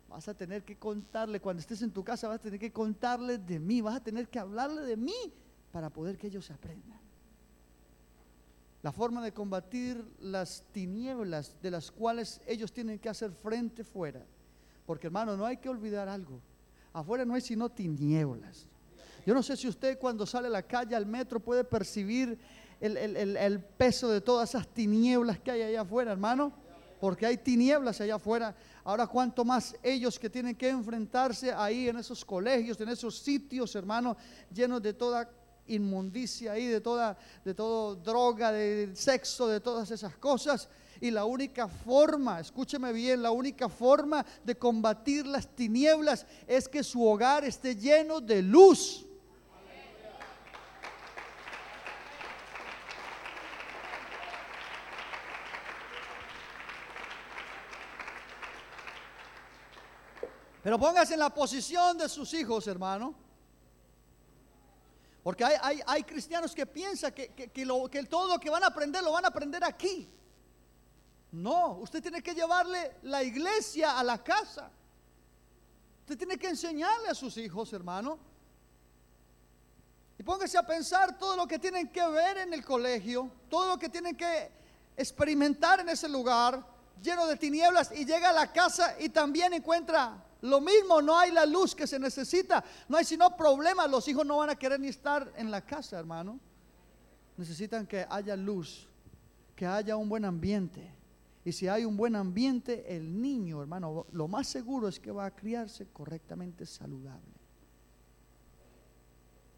vas 0.09 0.27
a 0.27 0.33
tener 0.33 0.63
que 0.63 0.77
contarle, 0.77 1.39
cuando 1.39 1.61
estés 1.61 1.81
en 1.81 1.91
tu 1.91 2.03
casa, 2.03 2.27
vas 2.27 2.35
a 2.35 2.41
tener 2.41 2.59
que 2.59 2.71
contarle 2.71 3.37
de 3.37 3.59
mí, 3.59 3.81
vas 3.81 3.95
a 3.95 4.03
tener 4.03 4.29
que 4.29 4.39
hablarle 4.39 4.81
de 4.81 4.97
mí 4.97 5.33
para 5.71 5.89
poder 5.89 6.17
que 6.17 6.27
ellos 6.27 6.49
aprendan. 6.51 6.99
La 8.83 8.91
forma 8.91 9.23
de 9.23 9.33
combatir 9.33 10.03
las 10.19 10.63
tinieblas 10.71 11.55
de 11.61 11.71
las 11.71 11.91
cuales 11.91 12.41
ellos 12.45 12.71
tienen 12.71 12.99
que 12.99 13.09
hacer 13.09 13.31
frente 13.31 13.83
fuera. 13.83 14.23
Porque 14.85 15.07
hermano, 15.07 15.35
no 15.35 15.45
hay 15.45 15.57
que 15.57 15.67
olvidar 15.67 16.07
algo. 16.07 16.39
Afuera 16.93 17.25
no 17.25 17.33
hay 17.33 17.41
sino 17.41 17.69
tinieblas. 17.69 18.67
Yo 19.25 19.33
no 19.33 19.43
sé 19.43 19.57
si 19.57 19.67
usted 19.67 19.99
cuando 19.99 20.25
sale 20.25 20.47
a 20.47 20.51
la 20.51 20.63
calle, 20.63 20.95
al 20.95 21.05
metro, 21.05 21.41
puede 21.41 21.65
percibir 21.65 22.39
el, 22.79 23.59
peso 23.77 24.09
de 24.09 24.21
todas 24.21 24.49
esas 24.49 24.67
tinieblas 24.67 25.39
que 25.39 25.51
hay 25.51 25.61
allá 25.61 25.81
afuera, 25.81 26.11
hermano. 26.11 26.53
Porque 26.99 27.25
hay 27.25 27.37
tinieblas 27.37 28.01
allá 28.01 28.15
afuera. 28.15 28.55
Ahora, 28.83 29.05
cuánto 29.05 29.45
más 29.45 29.75
ellos 29.83 30.17
que 30.17 30.29
tienen 30.29 30.55
que 30.55 30.69
enfrentarse 30.69 31.53
ahí 31.53 31.89
en 31.89 31.97
esos 31.97 32.25
colegios, 32.25 32.79
en 32.81 32.89
esos 32.89 33.19
sitios, 33.19 33.75
hermano, 33.75 34.17
llenos 34.51 34.81
de 34.81 34.93
toda 34.93 35.29
inmundicia 35.67 36.53
ahí, 36.53 36.67
de 36.67 36.81
toda, 36.81 37.17
de 37.43 37.53
todo 37.53 37.95
droga, 37.95 38.51
de 38.51 38.95
sexo, 38.95 39.47
de 39.47 39.59
todas 39.59 39.91
esas 39.91 40.15
cosas. 40.17 40.69
Y 40.99 41.11
la 41.11 41.25
única 41.25 41.67
forma, 41.67 42.39
escúcheme 42.39 42.91
bien, 42.91 43.21
la 43.21 43.31
única 43.31 43.69
forma 43.69 44.25
de 44.43 44.57
combatir 44.57 45.27
las 45.27 45.47
tinieblas 45.47 46.25
es 46.47 46.67
que 46.67 46.83
su 46.83 47.05
hogar 47.05 47.45
esté 47.45 47.75
lleno 47.75 48.19
de 48.19 48.41
luz. 48.41 49.06
Pero 60.67 60.77
póngase 60.77 61.13
en 61.13 61.21
la 61.21 61.29
posición 61.29 61.97
de 61.97 62.09
sus 62.09 62.33
hijos, 62.33 62.67
hermano. 62.67 63.15
Porque 65.23 65.45
hay, 65.45 66.03
cristianos 66.03 66.53
que 66.53 66.65
piensan 66.65 67.13
que, 67.13 67.29
que, 67.29 68.03
todo 68.09 68.27
lo 68.27 68.37
que 68.37 68.49
van 68.49 68.65
a 68.65 68.67
aprender 68.67 69.01
lo 69.01 69.13
van 69.13 69.23
a 69.23 69.29
aprender 69.29 69.63
aquí. 69.63 70.09
No, 71.31 71.75
usted 71.75 72.01
tiene 72.01 72.21
que 72.21 72.35
llevarle 72.35 72.97
la 73.03 73.23
iglesia 73.23 73.97
a 73.97 74.03
la 74.03 74.21
casa. 74.21 74.69
Usted 76.01 76.17
tiene 76.17 76.37
que 76.37 76.49
enseñarle 76.49 77.07
a 77.07 77.15
sus 77.15 77.37
hijos, 77.37 77.71
hermano. 77.71 78.19
Y 80.19 80.23
póngase 80.23 80.57
a 80.57 80.67
pensar 80.67 81.17
todo 81.17 81.37
lo 81.37 81.47
que 81.47 81.59
tienen 81.59 81.87
que 81.93 82.05
ver 82.09 82.39
en 82.39 82.53
el 82.53 82.65
colegio, 82.65 83.31
todo 83.49 83.69
lo 83.69 83.79
que 83.79 83.87
tienen 83.87 84.17
que 84.17 84.51
experimentar 84.97 85.79
en 85.79 85.87
ese 85.87 86.09
lugar 86.09 86.61
lleno 87.01 87.25
de 87.25 87.37
tinieblas 87.37 87.89
y 87.93 88.03
llega 88.03 88.31
a 88.31 88.33
la 88.33 88.51
casa 88.51 88.97
y 88.99 89.07
también 89.07 89.53
encuentra 89.53 90.25
lo 90.41 90.61
mismo, 90.61 91.01
no 91.01 91.17
hay 91.17 91.31
la 91.31 91.45
luz 91.45 91.73
que 91.73 91.87
se 91.87 91.99
necesita, 91.99 92.63
no 92.87 92.97
hay 92.97 93.05
sino 93.05 93.35
problemas, 93.35 93.89
los 93.89 94.07
hijos 94.07 94.25
no 94.25 94.37
van 94.37 94.49
a 94.49 94.55
querer 94.55 94.79
ni 94.79 94.87
estar 94.87 95.31
en 95.35 95.49
la 95.49 95.65
casa, 95.65 95.97
hermano. 95.97 96.39
Necesitan 97.37 97.85
que 97.87 98.05
haya 98.09 98.35
luz, 98.35 98.87
que 99.55 99.65
haya 99.65 99.95
un 99.95 100.09
buen 100.09 100.25
ambiente. 100.25 100.91
Y 101.43 101.51
si 101.51 101.67
hay 101.67 101.85
un 101.85 101.95
buen 101.95 102.15
ambiente, 102.15 102.95
el 102.95 103.21
niño, 103.21 103.61
hermano, 103.61 104.05
lo 104.11 104.27
más 104.27 104.47
seguro 104.47 104.87
es 104.87 104.99
que 104.99 105.11
va 105.11 105.25
a 105.25 105.35
criarse 105.35 105.87
correctamente 105.87 106.65
saludable. 106.65 107.37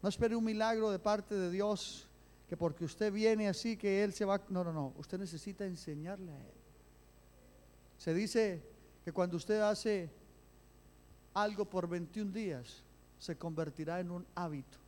No 0.02 0.08
espere 0.08 0.36
un 0.36 0.44
milagro 0.44 0.90
de 0.90 0.98
parte 0.98 1.34
de 1.34 1.50
Dios, 1.50 2.08
que 2.48 2.56
porque 2.56 2.84
usted 2.84 3.12
viene 3.12 3.48
así, 3.48 3.76
que 3.76 4.02
Él 4.02 4.12
se 4.12 4.24
va... 4.24 4.40
No, 4.48 4.64
no, 4.64 4.72
no, 4.72 4.94
usted 4.96 5.18
necesita 5.18 5.64
enseñarle 5.66 6.32
a 6.32 6.38
Él. 6.38 6.54
Se 7.98 8.14
dice 8.14 8.62
que 9.04 9.12
cuando 9.12 9.36
usted 9.36 9.60
hace 9.60 10.10
algo 11.34 11.64
por 11.64 11.88
21 11.88 12.32
días 12.32 12.82
se 13.18 13.36
convertirá 13.36 14.00
en 14.00 14.10
un 14.10 14.26
hábito. 14.34 14.78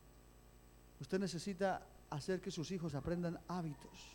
Usted 0.99 1.19
necesita 1.19 1.85
hacer 2.09 2.41
que 2.41 2.51
sus 2.51 2.71
hijos 2.71 2.95
aprendan 2.95 3.39
hábitos. 3.47 4.13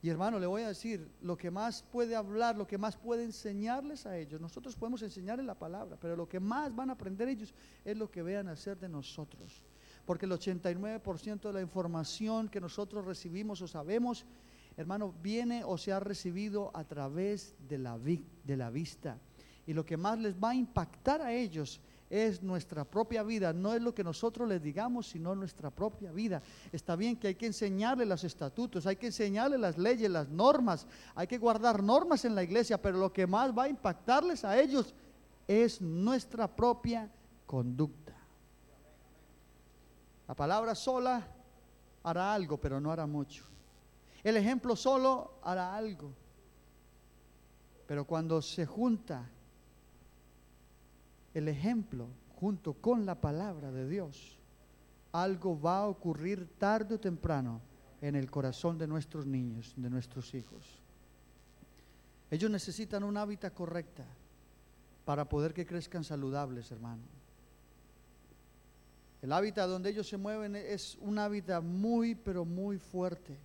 Y 0.00 0.08
hermano, 0.08 0.38
le 0.38 0.46
voy 0.46 0.62
a 0.62 0.68
decir, 0.68 1.10
lo 1.22 1.36
que 1.36 1.50
más 1.50 1.82
puede 1.82 2.14
hablar, 2.14 2.56
lo 2.56 2.66
que 2.66 2.78
más 2.78 2.96
puede 2.96 3.24
enseñarles 3.24 4.06
a 4.06 4.16
ellos, 4.16 4.40
nosotros 4.40 4.76
podemos 4.76 5.02
enseñarles 5.02 5.44
la 5.44 5.58
palabra, 5.58 5.96
pero 6.00 6.14
lo 6.14 6.28
que 6.28 6.38
más 6.38 6.74
van 6.74 6.90
a 6.90 6.92
aprender 6.92 7.28
ellos 7.28 7.52
es 7.84 7.96
lo 7.96 8.08
que 8.08 8.22
vean 8.22 8.46
hacer 8.46 8.78
de 8.78 8.88
nosotros. 8.88 9.64
Porque 10.06 10.26
el 10.26 10.32
89% 10.32 11.40
de 11.40 11.52
la 11.52 11.60
información 11.60 12.48
que 12.48 12.60
nosotros 12.60 13.04
recibimos 13.04 13.60
o 13.60 13.66
sabemos, 13.66 14.24
hermano, 14.76 15.12
viene 15.20 15.64
o 15.64 15.76
se 15.76 15.92
ha 15.92 15.98
recibido 15.98 16.70
a 16.74 16.84
través 16.84 17.56
de 17.68 17.78
la, 17.78 17.98
de 17.98 18.56
la 18.56 18.70
vista. 18.70 19.18
Y 19.68 19.74
lo 19.74 19.84
que 19.84 19.98
más 19.98 20.18
les 20.18 20.34
va 20.34 20.48
a 20.48 20.54
impactar 20.54 21.20
a 21.20 21.30
ellos 21.30 21.78
es 22.08 22.42
nuestra 22.42 22.86
propia 22.86 23.22
vida, 23.22 23.52
no 23.52 23.74
es 23.74 23.82
lo 23.82 23.94
que 23.94 24.02
nosotros 24.02 24.48
les 24.48 24.62
digamos, 24.62 25.08
sino 25.08 25.34
nuestra 25.34 25.68
propia 25.68 26.10
vida. 26.10 26.40
Está 26.72 26.96
bien 26.96 27.18
que 27.18 27.28
hay 27.28 27.34
que 27.34 27.44
enseñarle 27.44 28.06
los 28.06 28.24
estatutos, 28.24 28.86
hay 28.86 28.96
que 28.96 29.08
enseñarle 29.08 29.58
las 29.58 29.76
leyes, 29.76 30.10
las 30.10 30.30
normas, 30.30 30.86
hay 31.14 31.26
que 31.26 31.36
guardar 31.36 31.82
normas 31.82 32.24
en 32.24 32.34
la 32.34 32.42
iglesia, 32.42 32.80
pero 32.80 32.96
lo 32.96 33.12
que 33.12 33.26
más 33.26 33.52
va 33.52 33.64
a 33.64 33.68
impactarles 33.68 34.42
a 34.42 34.58
ellos 34.58 34.94
es 35.46 35.82
nuestra 35.82 36.48
propia 36.48 37.10
conducta. 37.44 38.16
La 40.26 40.34
palabra 40.34 40.74
sola 40.74 41.28
hará 42.04 42.32
algo, 42.32 42.56
pero 42.56 42.80
no 42.80 42.90
hará 42.90 43.06
mucho. 43.06 43.44
El 44.24 44.38
ejemplo 44.38 44.74
solo 44.76 45.40
hará 45.42 45.76
algo, 45.76 46.10
pero 47.86 48.06
cuando 48.06 48.40
se 48.40 48.64
junta 48.64 49.28
el 51.34 51.48
ejemplo 51.48 52.08
junto 52.36 52.74
con 52.74 53.04
la 53.06 53.20
palabra 53.20 53.70
de 53.72 53.88
Dios, 53.88 54.38
algo 55.12 55.60
va 55.60 55.78
a 55.78 55.88
ocurrir 55.88 56.46
tarde 56.58 56.94
o 56.94 57.00
temprano 57.00 57.60
en 58.00 58.14
el 58.14 58.30
corazón 58.30 58.78
de 58.78 58.86
nuestros 58.86 59.26
niños, 59.26 59.72
de 59.76 59.90
nuestros 59.90 60.34
hijos. 60.34 60.64
Ellos 62.30 62.50
necesitan 62.50 63.02
un 63.02 63.16
hábitat 63.16 63.54
correcta 63.54 64.04
para 65.04 65.28
poder 65.28 65.54
que 65.54 65.66
crezcan 65.66 66.04
saludables, 66.04 66.70
hermano. 66.70 67.02
El 69.22 69.32
hábitat 69.32 69.68
donde 69.68 69.90
ellos 69.90 70.06
se 70.08 70.16
mueven 70.16 70.54
es 70.54 70.96
un 71.00 71.18
hábitat 71.18 71.62
muy, 71.62 72.14
pero 72.14 72.44
muy 72.44 72.78
fuerte. 72.78 73.36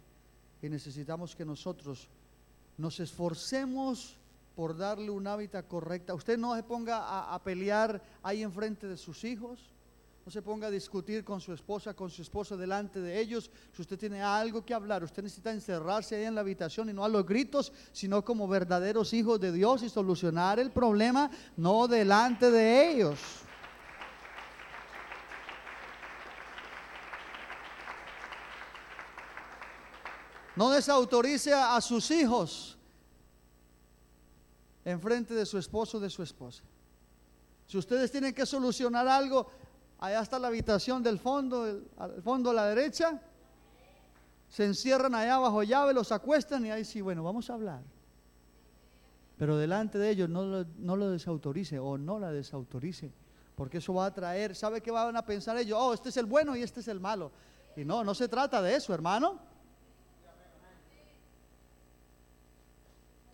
Y 0.62 0.70
necesitamos 0.70 1.36
que 1.36 1.46
nosotros 1.46 2.08
nos 2.78 3.00
esforcemos 3.00 4.18
por 4.56 4.78
darle 4.78 5.10
un 5.10 5.26
hábitat 5.28 5.68
correcta. 5.68 6.14
Usted 6.14 6.38
no 6.38 6.56
se 6.56 6.64
ponga 6.64 7.34
a, 7.34 7.42
pelear 7.44 8.02
ahí 8.22 8.44
enfrente 8.44 8.88
de 8.88 8.98
sus 8.98 9.24
hijos. 9.24 9.60
No 10.26 10.32
se 10.32 10.42
ponga 10.42 10.68
a 10.68 10.72
discutir 10.72 11.26
con 11.26 11.42
su 11.42 11.52
esposa, 11.52 11.94
con 11.94 12.10
su 12.10 12.22
esposo 12.22 12.56
delante 12.56 13.02
de 13.02 13.20
ellos. 13.20 13.52
Si 13.74 13.82
usted 13.82 13.98
tiene 13.98 14.22
algo 14.22 14.64
que 14.64 14.74
hablar, 14.74 15.04
usted 15.04 15.22
necesita 15.24 15.52
encerrarse 15.52 16.16
ahí 16.16 16.24
en 16.24 16.36
la 16.36 16.42
habitación 16.42 16.90
y 16.90 16.94
no 16.94 17.04
a 17.04 17.10
los 17.10 17.26
gritos, 17.26 17.74
sino 17.92 18.24
como 18.24 18.48
verdaderos 18.48 19.14
hijos 19.14 19.40
de 19.40 19.52
Dios 19.52 19.84
y 19.84 19.90
solucionar 19.90 20.60
el 20.60 20.72
problema, 20.72 21.30
no 21.58 21.88
delante 21.88 22.52
de 22.52 22.92
ellos. 22.92 23.20
No 30.56 30.70
desautorice 30.70 31.52
a 31.52 31.82
sus 31.82 32.12
hijos 32.12 32.78
enfrente 34.86 35.34
de 35.34 35.46
su 35.46 35.58
esposo 35.58 35.98
o 35.98 36.00
de 36.02 36.10
su 36.10 36.24
esposa. 36.24 36.64
Si 37.68 37.78
ustedes 37.78 38.12
tienen 38.12 38.34
que 38.34 38.46
solucionar 38.46 39.08
algo, 39.08 39.48
allá 40.00 40.22
está 40.22 40.38
la 40.40 40.48
habitación 40.50 41.02
del 41.02 41.18
fondo, 41.20 41.66
el- 41.66 41.88
al 41.98 42.22
fondo 42.22 42.50
a 42.50 42.54
la 42.54 42.66
derecha. 42.68 43.22
Se 44.50 44.66
encierran 44.66 45.16
allá 45.16 45.40
bajo 45.40 45.64
llave, 45.64 45.94
los 45.94 46.12
acuestan 46.12 46.66
y 46.66 46.72
ahí 46.72 46.86
sí, 46.86 47.02
bueno, 47.02 47.24
vamos 47.24 47.50
a 47.50 47.54
hablar. 47.56 47.82
Pero 49.38 49.58
delante 49.58 49.98
de 49.98 50.10
ellos 50.12 50.30
no 50.30 50.44
lo, 50.44 50.66
no 50.78 50.96
lo 50.96 51.10
desautorice 51.10 51.80
o 51.80 51.98
no 51.98 52.20
la 52.20 52.32
desautorice, 52.32 53.12
porque 53.56 53.80
eso 53.80 53.94
va 53.96 54.06
a 54.06 54.14
traer, 54.14 54.56
¿sabe 54.56 54.82
qué 54.82 54.92
van 54.92 55.18
a 55.18 55.26
pensar 55.26 55.58
ellos? 55.58 55.78
Oh, 55.82 55.94
este 55.94 56.10
es 56.10 56.18
el 56.18 56.26
bueno 56.28 56.56
y 56.56 56.62
este 56.62 56.82
es 56.82 56.88
el 56.88 57.00
malo. 57.00 57.32
Y 57.76 57.84
no, 57.84 58.04
no 58.04 58.14
se 58.14 58.28
trata 58.28 58.62
de 58.62 58.76
eso, 58.76 58.94
hermano. 58.94 59.40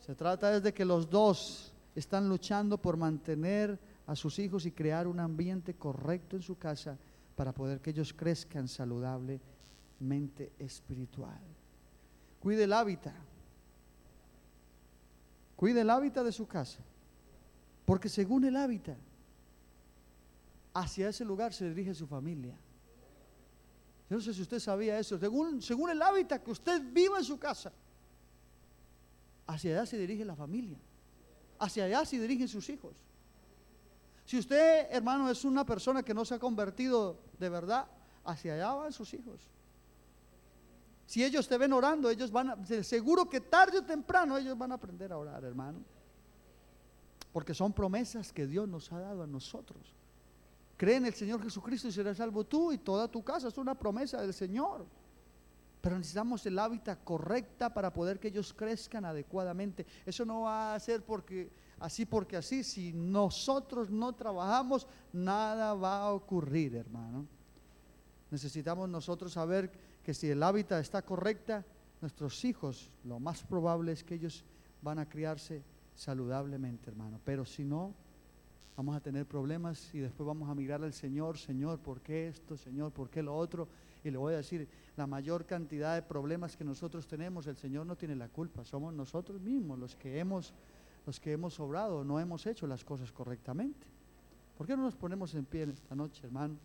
Se 0.09 0.15
trata 0.15 0.55
es 0.55 0.63
de 0.63 0.73
que 0.73 0.85
los 0.85 1.07
dos 1.07 1.71
están 1.93 2.27
luchando 2.27 2.81
por 2.81 2.97
mantener 2.97 3.79
a 4.07 4.15
sus 4.15 4.39
hijos 4.39 4.65
y 4.65 4.71
crear 4.71 5.05
un 5.05 5.19
ambiente 5.19 5.75
correcto 5.75 6.35
en 6.35 6.41
su 6.41 6.57
casa 6.57 6.97
para 7.35 7.53
poder 7.53 7.79
que 7.79 7.91
ellos 7.91 8.11
crezcan 8.11 8.67
saludablemente 8.67 10.51
espiritual. 10.57 11.39
Cuide 12.39 12.63
el 12.63 12.73
hábitat. 12.73 13.13
Cuide 15.55 15.81
el 15.81 15.91
hábitat 15.91 16.25
de 16.25 16.31
su 16.31 16.47
casa. 16.47 16.79
Porque 17.85 18.09
según 18.09 18.45
el 18.45 18.55
hábitat, 18.55 18.97
hacia 20.73 21.09
ese 21.09 21.23
lugar 21.23 21.53
se 21.53 21.69
dirige 21.69 21.93
su 21.93 22.07
familia. 22.07 22.57
Yo 24.09 24.15
no 24.15 24.21
sé 24.23 24.33
si 24.33 24.41
usted 24.41 24.57
sabía 24.57 24.97
eso. 24.97 25.19
Según, 25.19 25.61
según 25.61 25.91
el 25.91 26.01
hábitat 26.01 26.41
que 26.41 26.49
usted 26.49 26.81
viva 26.91 27.19
en 27.19 27.23
su 27.23 27.37
casa, 27.37 27.71
hacia 29.49 29.71
allá 29.71 29.85
se 29.85 29.97
dirige 29.97 30.23
la 30.23 30.35
familia. 30.35 30.77
Hacia 31.57 31.85
allá 31.85 32.05
se 32.05 32.19
dirigen 32.19 32.47
sus 32.47 32.69
hijos. 32.69 32.95
Si 34.25 34.37
usted, 34.37 34.87
hermano, 34.91 35.29
es 35.29 35.43
una 35.43 35.65
persona 35.65 36.03
que 36.03 36.13
no 36.13 36.23
se 36.23 36.35
ha 36.35 36.39
convertido 36.39 37.19
de 37.39 37.49
verdad, 37.49 37.87
hacia 38.23 38.53
allá 38.53 38.73
van 38.73 38.93
sus 38.93 39.11
hijos. 39.15 39.41
Si 41.07 41.23
ellos 41.23 41.47
te 41.47 41.57
ven 41.57 41.73
orando, 41.73 42.11
ellos 42.11 42.31
van 42.31 42.51
a, 42.51 42.83
seguro 42.83 43.27
que 43.27 43.41
tarde 43.41 43.79
o 43.79 43.83
temprano 43.83 44.37
ellos 44.37 44.55
van 44.55 44.71
a 44.71 44.75
aprender 44.75 45.11
a 45.11 45.17
orar, 45.17 45.43
hermano. 45.43 45.79
Porque 47.33 47.55
son 47.55 47.73
promesas 47.73 48.31
que 48.31 48.45
Dios 48.45 48.67
nos 48.67 48.91
ha 48.91 48.99
dado 48.99 49.23
a 49.23 49.27
nosotros. 49.27 49.95
Cree 50.77 50.97
en 50.97 51.07
el 51.07 51.13
Señor 51.15 51.41
Jesucristo 51.41 51.87
y 51.87 51.91
serás 51.91 52.17
salvo 52.17 52.43
tú 52.43 52.71
y 52.71 52.77
toda 52.77 53.07
tu 53.07 53.23
casa. 53.23 53.47
Es 53.47 53.57
una 53.57 53.73
promesa 53.73 54.21
del 54.21 54.33
Señor. 54.33 54.85
Pero 55.81 55.97
necesitamos 55.97 56.45
el 56.45 56.59
hábitat 56.59 57.03
correcta 57.03 57.73
para 57.73 57.93
poder 57.93 58.19
que 58.19 58.27
ellos 58.27 58.53
crezcan 58.53 59.05
adecuadamente. 59.05 59.85
Eso 60.05 60.25
no 60.25 60.41
va 60.41 60.75
a 60.75 60.79
ser 60.79 61.03
porque 61.03 61.51
así 61.79 62.05
porque 62.05 62.35
así. 62.35 62.63
Si 62.63 62.91
nosotros 62.93 63.89
no 63.89 64.13
trabajamos, 64.13 64.87
nada 65.13 65.73
va 65.73 66.01
a 66.01 66.13
ocurrir, 66.13 66.75
hermano. 66.75 67.25
Necesitamos 68.29 68.89
nosotros 68.89 69.33
saber 69.33 69.71
que 70.03 70.13
si 70.13 70.29
el 70.29 70.43
hábitat 70.43 70.81
está 70.81 71.01
correcta, 71.01 71.65
nuestros 72.01 72.43
hijos, 72.45 72.91
lo 73.03 73.19
más 73.19 73.43
probable 73.43 73.91
es 73.91 74.03
que 74.03 74.15
ellos 74.15 74.43
van 74.81 74.99
a 74.99 75.07
criarse 75.07 75.63
saludablemente, 75.95 76.89
hermano. 76.89 77.19
Pero 77.23 77.45
si 77.45 77.63
no, 77.63 77.93
vamos 78.77 78.95
a 78.95 79.01
tener 79.01 79.25
problemas 79.25 79.93
y 79.93 79.99
después 79.99 80.25
vamos 80.25 80.49
a 80.49 80.55
mirar 80.55 80.83
al 80.83 80.93
Señor, 80.93 81.37
Señor, 81.37 81.79
¿por 81.79 82.01
qué 82.01 82.27
esto? 82.27 82.55
Señor, 82.55 82.91
¿por 82.91 83.09
qué 83.09 83.21
lo 83.21 83.35
otro? 83.35 83.67
Y 84.03 84.11
le 84.11 84.17
voy 84.17 84.33
a 84.33 84.37
decir, 84.37 84.67
la 84.95 85.07
mayor 85.07 85.45
cantidad 85.45 85.95
de 85.95 86.01
problemas 86.01 86.55
que 86.55 86.63
nosotros 86.63 87.07
tenemos, 87.07 87.47
el 87.47 87.57
Señor 87.57 87.85
no 87.85 87.95
tiene 87.95 88.15
la 88.15 88.29
culpa, 88.29 88.63
somos 88.63 88.93
nosotros 88.93 89.41
mismos 89.41 89.77
los 89.77 89.95
que 89.95 90.19
hemos, 90.19 90.53
los 91.05 91.19
que 91.19 91.33
hemos 91.33 91.59
obrado, 91.59 92.03
no 92.03 92.19
hemos 92.19 92.45
hecho 92.45 92.67
las 92.67 92.83
cosas 92.83 93.11
correctamente. 93.11 93.87
¿Por 94.57 94.67
qué 94.67 94.75
no 94.75 94.83
nos 94.83 94.95
ponemos 94.95 95.33
en 95.35 95.45
pie 95.45 95.63
esta 95.63 95.95
noche, 95.95 96.25
hermano? 96.25 96.57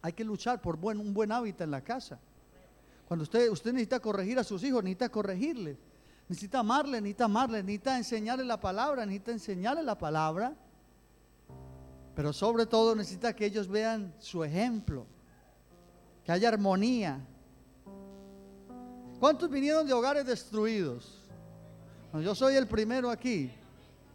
Hay 0.00 0.12
que 0.12 0.24
luchar 0.24 0.60
por 0.60 0.76
buen, 0.76 0.98
un 0.98 1.14
buen 1.14 1.30
hábitat 1.30 1.62
en 1.62 1.70
la 1.70 1.82
casa. 1.82 2.18
Cuando 3.06 3.24
usted, 3.24 3.50
usted 3.50 3.72
necesita 3.72 4.00
corregir 4.00 4.38
a 4.38 4.44
sus 4.44 4.64
hijos, 4.64 4.82
necesita 4.82 5.10
corregirles, 5.10 5.76
necesita 6.28 6.60
amarle, 6.60 7.00
necesita 7.00 7.26
amarle, 7.26 7.62
necesita 7.62 7.98
enseñarle 7.98 8.44
la 8.44 8.58
palabra, 8.58 9.04
necesita 9.04 9.32
enseñarle 9.32 9.82
la 9.82 9.98
palabra. 9.98 10.56
Pero 12.14 12.32
sobre 12.32 12.66
todo 12.66 12.94
necesita 12.94 13.36
que 13.36 13.46
ellos 13.46 13.68
vean 13.68 14.14
su 14.18 14.42
ejemplo, 14.44 15.06
que 16.24 16.32
haya 16.32 16.48
armonía. 16.48 17.20
¿Cuántos 19.18 19.48
vinieron 19.50 19.86
de 19.86 19.92
hogares 19.92 20.26
destruidos? 20.26 21.18
Yo 22.22 22.34
soy 22.34 22.54
el 22.56 22.66
primero 22.66 23.10
aquí. 23.10 23.50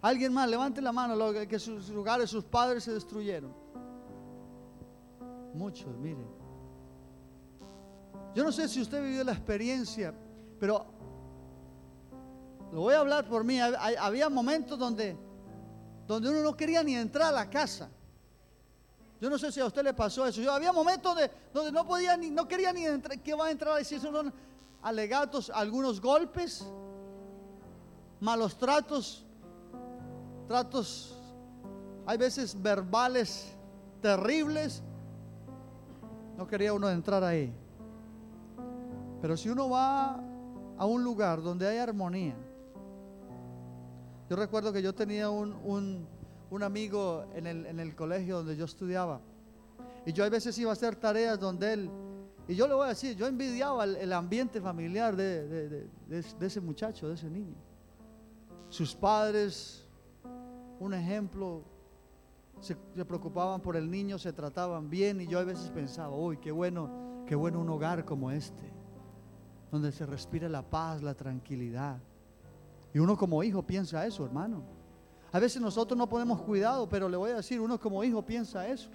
Alguien 0.02 0.32
más, 0.34 0.50
levante 0.50 0.82
la 0.82 0.92
mano, 0.92 1.32
que- 1.48 1.60
sus 1.60 1.90
hogares, 1.90 2.30
sus 2.30 2.44
padres 2.44 2.84
se 2.84 2.94
destruyeron. 2.94 3.52
Muchos, 5.54 5.96
miren. 5.98 6.28
Yo 8.36 8.44
no 8.44 8.52
sé 8.52 8.68
si 8.68 8.82
usted 8.82 9.02
vivió 9.02 9.24
la 9.24 9.32
experiencia, 9.32 10.14
pero 10.60 10.86
lo 12.72 12.82
voy 12.82 12.94
a 12.94 13.00
hablar 13.00 13.28
por 13.28 13.44
mí. 13.44 13.60
Había 13.60 14.30
momentos 14.30 14.78
donde, 14.78 15.18
donde 16.06 16.30
uno 16.30 16.44
no 16.44 16.56
quería 16.56 16.84
ni 16.84 16.96
entrar 16.96 17.30
a 17.30 17.32
la 17.32 17.50
casa. 17.50 17.90
Yo 19.20 19.30
no 19.30 19.38
sé 19.38 19.52
si 19.52 19.60
a 19.60 19.66
usted 19.66 19.84
le 19.84 19.94
pasó 19.94 20.26
eso. 20.26 20.42
Yo 20.42 20.52
había 20.52 20.72
momentos 20.72 21.14
donde, 21.16 21.32
donde 21.54 21.72
no 21.72 21.86
podía 21.88 22.16
ni, 22.18 22.30
no 22.30 22.48
quería 22.48 22.72
ni 22.72 22.86
entrar, 22.86 23.20
que 23.20 23.34
va 23.34 23.48
a 23.48 23.52
entrar 23.52 23.74
a 23.74 23.78
decir, 23.78 24.00
son 24.00 24.32
alegatos, 24.82 25.50
algunos 25.50 26.00
golpes, 26.00 26.66
malos 28.20 28.58
tratos, 28.58 29.26
tratos, 30.48 31.18
hay 32.06 32.18
veces 32.18 32.60
verbales 32.62 33.54
terribles. 34.02 34.84
No 36.38 36.46
quería 36.46 36.72
uno 36.74 36.88
entrar 36.90 37.24
ahí. 37.24 37.52
Pero 39.20 39.36
si 39.36 39.50
uno 39.50 39.68
va 39.68 40.20
a 40.78 40.86
un 40.86 41.04
lugar 41.04 41.42
donde 41.42 41.68
hay 41.68 41.80
armonía, 41.80 42.36
yo 44.30 44.36
recuerdo 44.36 44.72
que 44.72 44.82
yo 44.84 44.94
tenía 44.94 45.30
un, 45.32 45.54
un- 45.64 46.08
un 46.50 46.64
amigo 46.64 47.26
en 47.36 47.48
el, 47.48 47.66
en 47.66 47.80
el 47.80 47.96
colegio 47.96 48.38
donde 48.38 48.56
yo 48.56 48.66
estudiaba, 48.66 49.20
y 50.06 50.14
yo 50.14 50.24
a 50.24 50.30
veces 50.30 50.58
iba 50.58 50.70
a 50.70 50.74
hacer 50.74 50.96
tareas 50.96 51.40
donde 51.40 51.74
él, 51.74 51.90
y 52.48 52.56
yo 52.56 52.68
le 52.68 52.74
voy 52.74 52.86
a 52.86 52.90
decir, 52.90 53.16
yo 53.18 53.28
envidiaba 53.28 53.84
el, 53.84 54.14
ambiente 54.14 54.62
familiar 54.62 55.16
de, 55.16 55.48
de- 55.48 55.88
de 56.08 56.46
ese 56.48 56.62
muchacho, 56.62 57.10
de 57.10 57.16
ese 57.16 57.30
niño. 57.30 57.56
Sus 58.70 58.96
padres, 58.96 59.86
un 60.80 60.94
ejemplo, 60.94 61.64
se, 62.62 62.78
se 62.96 63.06
preocupaban 63.06 63.60
por 63.62 63.76
el 63.76 63.92
niño, 63.92 64.18
se 64.18 64.32
trataban 64.32 64.90
bien, 64.90 65.20
y 65.20 65.28
yo 65.28 65.40
a 65.40 65.44
veces 65.44 65.70
pensaba, 65.72 66.16
uy, 66.16 66.38
qué 66.38 66.52
bueno, 66.52 67.24
qué 67.26 67.36
bueno 67.36 67.60
un 67.60 67.70
hogar 67.70 68.06
como 68.06 68.32
este, 68.32 68.72
donde 69.70 69.92
se 69.92 70.06
respira 70.06 70.48
la 70.48 70.62
paz, 70.62 71.02
la 71.04 71.14
tranquilidad. 71.14 71.98
Y 72.94 73.00
uno 73.00 73.18
como 73.18 73.44
hijo 73.44 73.62
piensa 73.64 74.06
eso, 74.08 74.26
hermano. 74.26 74.64
A 75.38 75.40
veces 75.40 75.62
nosotros 75.62 75.96
no 75.96 76.10
ponemos 76.10 76.42
cuidado, 76.42 76.90
pero 76.90 77.08
le 77.08 77.16
voy 77.16 77.30
a 77.30 77.36
decir, 77.36 77.62
uno 77.62 77.80
como 77.80 78.04
hijo 78.04 78.24
piensa 78.24 78.68
eso. 78.68 78.90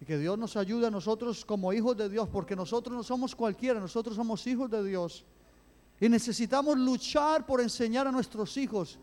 Y 0.00 0.06
que 0.06 0.16
Dios 0.16 0.38
nos 0.38 0.56
ayude 0.56 0.86
a 0.86 0.90
nosotros 0.90 1.44
como 1.44 1.74
hijos 1.74 1.94
de 1.94 2.08
Dios, 2.08 2.26
porque 2.26 2.56
nosotros 2.56 2.96
no 2.96 3.02
somos 3.02 3.36
cualquiera, 3.36 3.78
nosotros 3.78 4.16
somos 4.16 4.46
hijos 4.46 4.70
de 4.70 4.82
Dios. 4.82 5.26
Y 6.00 6.08
necesitamos 6.08 6.78
luchar 6.78 7.44
por 7.44 7.60
enseñar 7.60 8.06
a 8.06 8.12
nuestros 8.12 8.56
hijos 8.56 8.98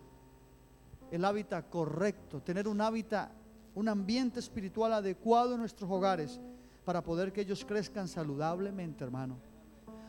el 1.11 1.23
hábitat 1.23 1.69
correcto, 1.69 2.41
tener 2.41 2.67
un 2.67 2.81
hábitat, 2.81 3.29
un 3.75 3.88
ambiente 3.89 4.39
espiritual 4.39 4.91
adecuado 4.91 5.53
en 5.53 5.59
nuestros 5.59 5.88
hogares 5.91 6.39
para 6.83 7.03
poder 7.03 7.31
que 7.31 7.41
ellos 7.41 7.63
crezcan 7.63 8.07
saludablemente, 8.07 9.03
hermano. 9.03 9.38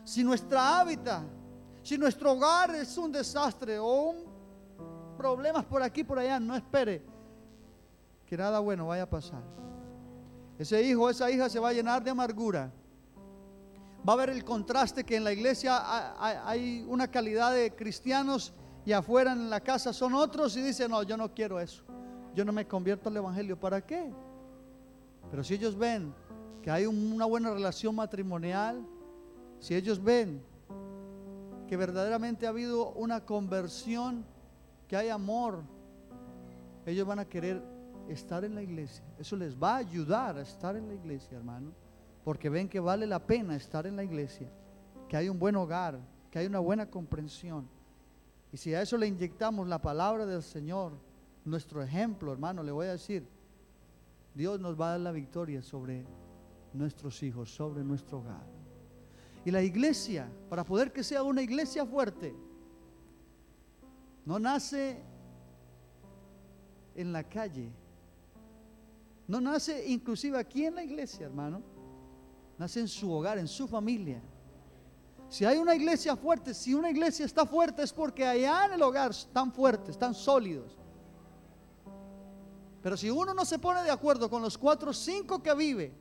Si 0.03 0.23
nuestra 0.23 0.79
hábitat, 0.79 1.21
si 1.83 1.99
nuestro 1.99 2.31
hogar 2.31 2.73
es 2.73 2.97
un 2.97 3.11
desastre 3.11 3.77
o 3.77 4.09
un 4.09 4.28
problemas 5.19 5.65
por 5.65 5.83
aquí 5.83 6.05
por 6.05 6.17
allá, 6.17 6.39
no 6.39 6.55
espere 6.55 7.01
que 8.25 8.37
nada 8.37 8.59
bueno 8.59 8.87
vaya 8.87 9.03
a 9.03 9.09
pasar. 9.09 9.43
Ese 10.57 10.81
hijo 10.81 11.09
esa 11.09 11.29
hija 11.29 11.49
se 11.49 11.59
va 11.59 11.69
a 11.69 11.73
llenar 11.73 12.01
de 12.01 12.11
amargura. 12.11 12.71
Va 14.07 14.13
a 14.13 14.15
ver 14.15 14.29
el 14.29 14.45
contraste 14.45 15.03
que 15.03 15.17
en 15.17 15.25
la 15.25 15.33
iglesia 15.33 15.75
ha- 15.77 16.13
ha- 16.17 16.49
hay 16.49 16.85
una 16.87 17.09
calidad 17.09 17.53
de 17.53 17.75
cristianos 17.75 18.53
y 18.85 18.93
afuera 18.93 19.33
en 19.33 19.49
la 19.49 19.59
casa 19.59 19.91
son 19.91 20.13
otros 20.13 20.55
y 20.55 20.61
dicen, 20.61 20.89
no, 20.91 21.03
yo 21.03 21.17
no 21.17 21.33
quiero 21.33 21.59
eso. 21.59 21.83
Yo 22.33 22.45
no 22.45 22.53
me 22.53 22.65
convierto 22.65 23.09
al 23.09 23.17
Evangelio. 23.17 23.59
¿Para 23.59 23.81
qué? 23.85 24.13
Pero 25.29 25.43
si 25.43 25.55
ellos 25.55 25.77
ven 25.77 26.13
que 26.61 26.71
hay 26.71 26.85
un- 26.85 27.11
una 27.11 27.25
buena 27.25 27.51
relación 27.53 27.93
matrimonial, 27.93 28.85
si 29.59 29.75
ellos 29.75 30.01
ven 30.01 30.41
que 31.67 31.75
verdaderamente 31.75 32.45
ha 32.45 32.49
habido 32.49 32.91
una 32.93 33.25
conversión, 33.25 34.25
que 34.89 34.97
hay 34.97 35.09
amor, 35.09 35.61
ellos 36.83 37.07
van 37.07 37.19
a 37.19 37.25
querer 37.25 37.61
estar 38.09 38.43
en 38.43 38.55
la 38.55 38.63
iglesia. 38.63 39.05
Eso 39.19 39.35
les 39.35 39.55
va 39.55 39.75
a 39.75 39.77
ayudar 39.77 40.35
a 40.35 40.41
estar 40.41 40.75
en 40.75 40.87
la 40.87 40.95
iglesia, 40.95 41.37
hermano, 41.37 41.71
porque 42.23 42.49
ven 42.49 42.67
que 42.67 42.79
vale 42.79 43.05
la 43.05 43.19
pena 43.19 43.55
estar 43.55 43.85
en 43.85 43.95
la 43.95 44.03
iglesia, 44.03 44.49
que 45.07 45.15
hay 45.15 45.29
un 45.29 45.37
buen 45.37 45.55
hogar, 45.55 45.99
que 46.31 46.39
hay 46.39 46.47
una 46.47 46.57
buena 46.57 46.89
comprensión. 46.89 47.69
Y 48.51 48.57
si 48.57 48.73
a 48.73 48.81
eso 48.81 48.97
le 48.97 49.05
inyectamos 49.05 49.67
la 49.67 49.79
palabra 49.79 50.25
del 50.25 50.41
Señor, 50.41 50.93
nuestro 51.45 51.83
ejemplo, 51.83 52.33
hermano, 52.33 52.63
le 52.63 52.71
voy 52.71 52.87
a 52.87 52.93
decir, 52.93 53.27
Dios 54.33 54.59
nos 54.59 54.79
va 54.79 54.87
a 54.87 54.91
dar 54.91 55.01
la 55.01 55.11
victoria 55.11 55.61
sobre 55.61 56.03
nuestros 56.73 57.21
hijos, 57.21 57.53
sobre 57.53 57.83
nuestro 57.83 58.19
hogar. 58.19 58.47
Y 59.45 59.51
la 59.51 59.61
iglesia, 59.61 60.27
para 60.49 60.63
poder 60.63 60.91
que 60.91 61.03
sea 61.03 61.21
una 61.21 61.43
iglesia 61.43 61.85
fuerte, 61.85 62.35
no 64.25 64.39
nace 64.39 65.01
en 66.95 67.11
la 67.13 67.23
calle, 67.23 67.71
no 69.27 69.39
nace 69.39 69.87
inclusive 69.87 70.37
aquí 70.37 70.65
en 70.65 70.75
la 70.75 70.83
iglesia, 70.83 71.25
hermano, 71.27 71.61
nace 72.57 72.79
en 72.79 72.87
su 72.87 73.11
hogar, 73.11 73.37
en 73.37 73.47
su 73.47 73.67
familia. 73.67 74.21
Si 75.29 75.45
hay 75.45 75.57
una 75.57 75.75
iglesia 75.75 76.15
fuerte, 76.15 76.53
si 76.53 76.73
una 76.73 76.89
iglesia 76.89 77.25
está 77.25 77.45
fuerte 77.45 77.83
es 77.83 77.93
porque 77.93 78.25
allá 78.25 78.65
en 78.65 78.73
el 78.73 78.81
hogar 78.81 79.11
están 79.11 79.53
fuertes, 79.53 79.89
están 79.89 80.15
sólidos. 80.15 80.77
Pero 82.81 82.97
si 82.97 83.09
uno 83.09 83.33
no 83.33 83.45
se 83.45 83.59
pone 83.59 83.83
de 83.83 83.91
acuerdo 83.91 84.29
con 84.29 84.41
los 84.41 84.57
cuatro 84.57 84.91
o 84.91 84.93
cinco 84.93 85.43
que 85.43 85.53
vive, 85.53 85.93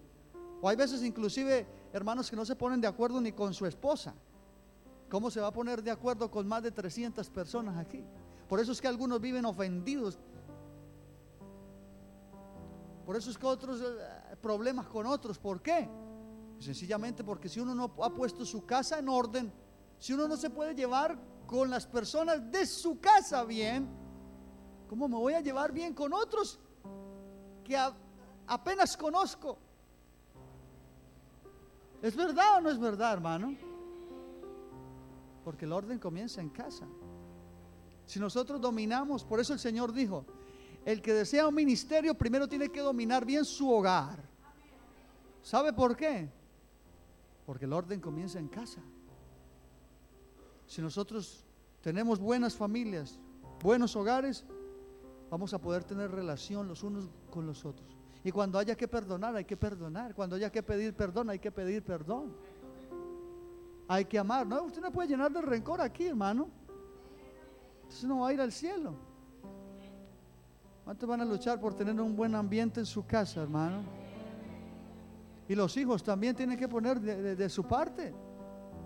o 0.61 0.69
hay 0.69 0.77
veces 0.77 1.03
inclusive 1.03 1.66
hermanos 1.93 2.31
que 2.31 2.37
no 2.37 2.45
se 2.45 2.57
ponen 2.57 2.81
de 2.81 2.87
acuerdo 2.87 3.21
ni 3.21 3.33
con 3.33 3.53
su 3.53 3.66
esposa, 3.66 4.14
¿cómo 5.09 5.31
se 5.31 5.41
va 5.41 5.49
a 5.49 5.53
poner 5.53 5.83
de 5.83 5.91
acuerdo 5.91 6.31
con 6.31 6.47
más 6.47 6.63
de 6.63 6.71
300 6.71 7.29
personas 7.31 7.77
aquí? 7.77 8.05
Por 8.49 8.61
eso 8.61 8.73
es 8.73 8.81
que 8.81 8.89
algunos 8.89 9.21
viven 9.21 9.45
ofendidos. 9.45 10.19
Por 13.05 13.17
eso 13.17 13.31
es 13.31 13.39
que 13.39 13.47
otros 13.47 13.81
eh, 13.81 14.37
problemas 14.41 14.87
con 14.87 15.07
otros. 15.07 15.39
¿Por 15.39 15.63
qué? 15.63 15.89
Sencillamente 16.59 17.25
porque 17.25 17.49
si 17.49 17.61
uno 17.61 17.75
no 17.75 17.93
ha 18.03 18.11
puesto 18.11 18.45
su 18.45 18.65
casa 18.67 18.99
en 18.99 19.09
orden, 19.09 19.53
si 19.99 20.13
uno 20.13 20.29
no 20.29 20.37
se 20.37 20.51
puede 20.51 20.75
llevar 20.75 21.19
con 21.47 21.71
las 21.71 21.87
personas 21.87 22.51
de 22.51 22.67
su 22.67 23.01
casa 23.01 23.45
bien, 23.45 23.89
¿cómo 24.89 25.09
me 25.09 25.17
voy 25.17 25.35
a 25.35 25.41
llevar 25.41 25.73
bien 25.73 25.95
con 25.95 26.13
otros 26.13 26.59
que 27.65 27.77
apenas 28.47 28.97
conozco? 28.97 29.59
¿Es 32.03 32.15
verdad 32.15 32.59
o 32.59 32.61
no 32.61 32.71
es 32.71 32.79
verdad, 32.79 33.13
hermano? 33.13 33.68
Porque 35.49 35.64
el 35.64 35.72
orden 35.72 35.99
comienza 35.99 36.42
en 36.42 36.51
casa. 36.51 36.86
Si 38.05 38.20
nosotros 38.20 38.61
dominamos, 38.61 39.24
por 39.24 39.40
eso 39.40 39.55
el 39.55 39.59
Señor 39.59 39.94
dijo, 39.94 40.26
el 40.84 41.01
que 41.01 41.14
desea 41.14 41.49
un 41.49 41.55
ministerio 41.55 42.12
primero 42.12 42.46
tiene 42.46 42.68
que 42.68 42.80
dominar 42.80 43.24
bien 43.24 43.46
su 43.46 43.72
hogar. 43.72 44.22
¿Sabe 45.40 45.72
por 45.72 45.96
qué? 45.96 46.28
Porque 47.46 47.64
el 47.64 47.72
orden 47.72 47.99
comienza 47.99 48.38
en 48.38 48.49
casa. 48.49 48.82
Si 50.66 50.82
nosotros 50.82 51.46
tenemos 51.80 52.18
buenas 52.18 52.55
familias, 52.55 53.18
buenos 53.62 53.96
hogares, 53.96 54.44
vamos 55.30 55.55
a 55.55 55.59
poder 55.59 55.82
tener 55.82 56.11
relación 56.11 56.68
los 56.68 56.82
unos 56.82 57.09
con 57.30 57.46
los 57.46 57.64
otros. 57.64 57.96
Y 58.22 58.32
cuando 58.32 58.59
haya 58.59 58.74
que 58.74 58.86
perdonar, 58.86 59.34
hay 59.34 59.46
que 59.46 59.57
perdonar. 59.57 60.14
Cuando 60.14 60.36
haya 60.36 60.53
que 60.53 60.62
pedir 60.62 60.92
perdón, 60.92 61.30
hay 61.30 61.38
que 61.38 61.51
pedir 61.51 61.82
perdón. 61.82 62.36
Hay 63.89 64.05
que 64.05 64.18
amar. 64.18 64.47
No, 64.47 64.62
usted 64.64 64.82
no 64.82 64.93
puede 64.93 65.09
llenar 65.09 65.32
de 65.32 65.41
rencor 65.41 65.80
aquí, 65.80 66.07
hermano. 66.07 66.49
Entonces 67.82 68.05
no 68.05 68.20
va 68.20 68.28
a 68.28 68.32
ir 68.34 68.41
al 68.41 68.53
cielo. 68.53 68.95
¿Cuántos 70.84 71.09
van 71.09 71.20
a 71.20 71.24
luchar 71.24 71.61
por 71.61 71.74
tener 71.74 72.01
un 72.01 72.14
buen 72.14 72.34
ambiente 72.34 72.80
en 72.80 72.86
su 72.86 73.05
casa, 73.05 73.43
hermano? 73.43 73.82
Y 75.49 75.55
los 75.55 75.76
hijos 75.76 76.03
también 76.03 76.34
tienen 76.34 76.59
que 76.59 76.68
poner 76.68 77.01
de, 77.01 77.49
su 77.49 77.64
parte. 77.64 78.14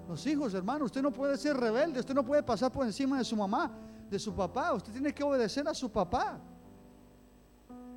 Los 0.09 0.25
hijos, 0.27 0.55
hermano, 0.55 0.85
usted 0.85 1.03
no 1.03 1.13
puede 1.13 1.37
ser 1.37 1.57
rebelde, 1.57 2.01
usted 2.01 2.15
no 2.15 2.25
puede 2.25 2.43
pasar 2.43 2.71
por 2.73 2.85
encima 2.85 3.19
de 3.19 3.25
su 3.25 3.37
mamá, 3.37 3.71
de 4.11 4.19
su 4.19 4.35
papá, 4.35 4.73
usted 4.73 4.93
tiene 4.93 5.13
que 5.13 5.23
obedecer 5.23 5.67
a 5.69 5.75
su 5.75 5.91
papá. 5.91 6.41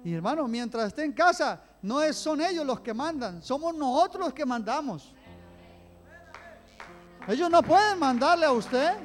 Y 0.03 0.14
hermano, 0.14 0.47
mientras 0.47 0.86
esté 0.86 1.03
en 1.03 1.14
casa, 1.14 1.64
no 1.82 1.99
es, 2.01 2.16
son 2.16 2.41
ellos 2.41 2.64
los 2.64 2.82
que 2.82 2.93
mandan, 2.93 3.41
somos 3.41 3.76
nosotros 3.76 4.26
los 4.26 4.34
que 4.36 4.45
mandamos. 4.45 5.14
Ellos 7.28 7.50
no 7.50 7.64
pueden 7.64 7.98
mandarle 7.98 8.46
a 8.46 8.52
usted. 8.52 8.98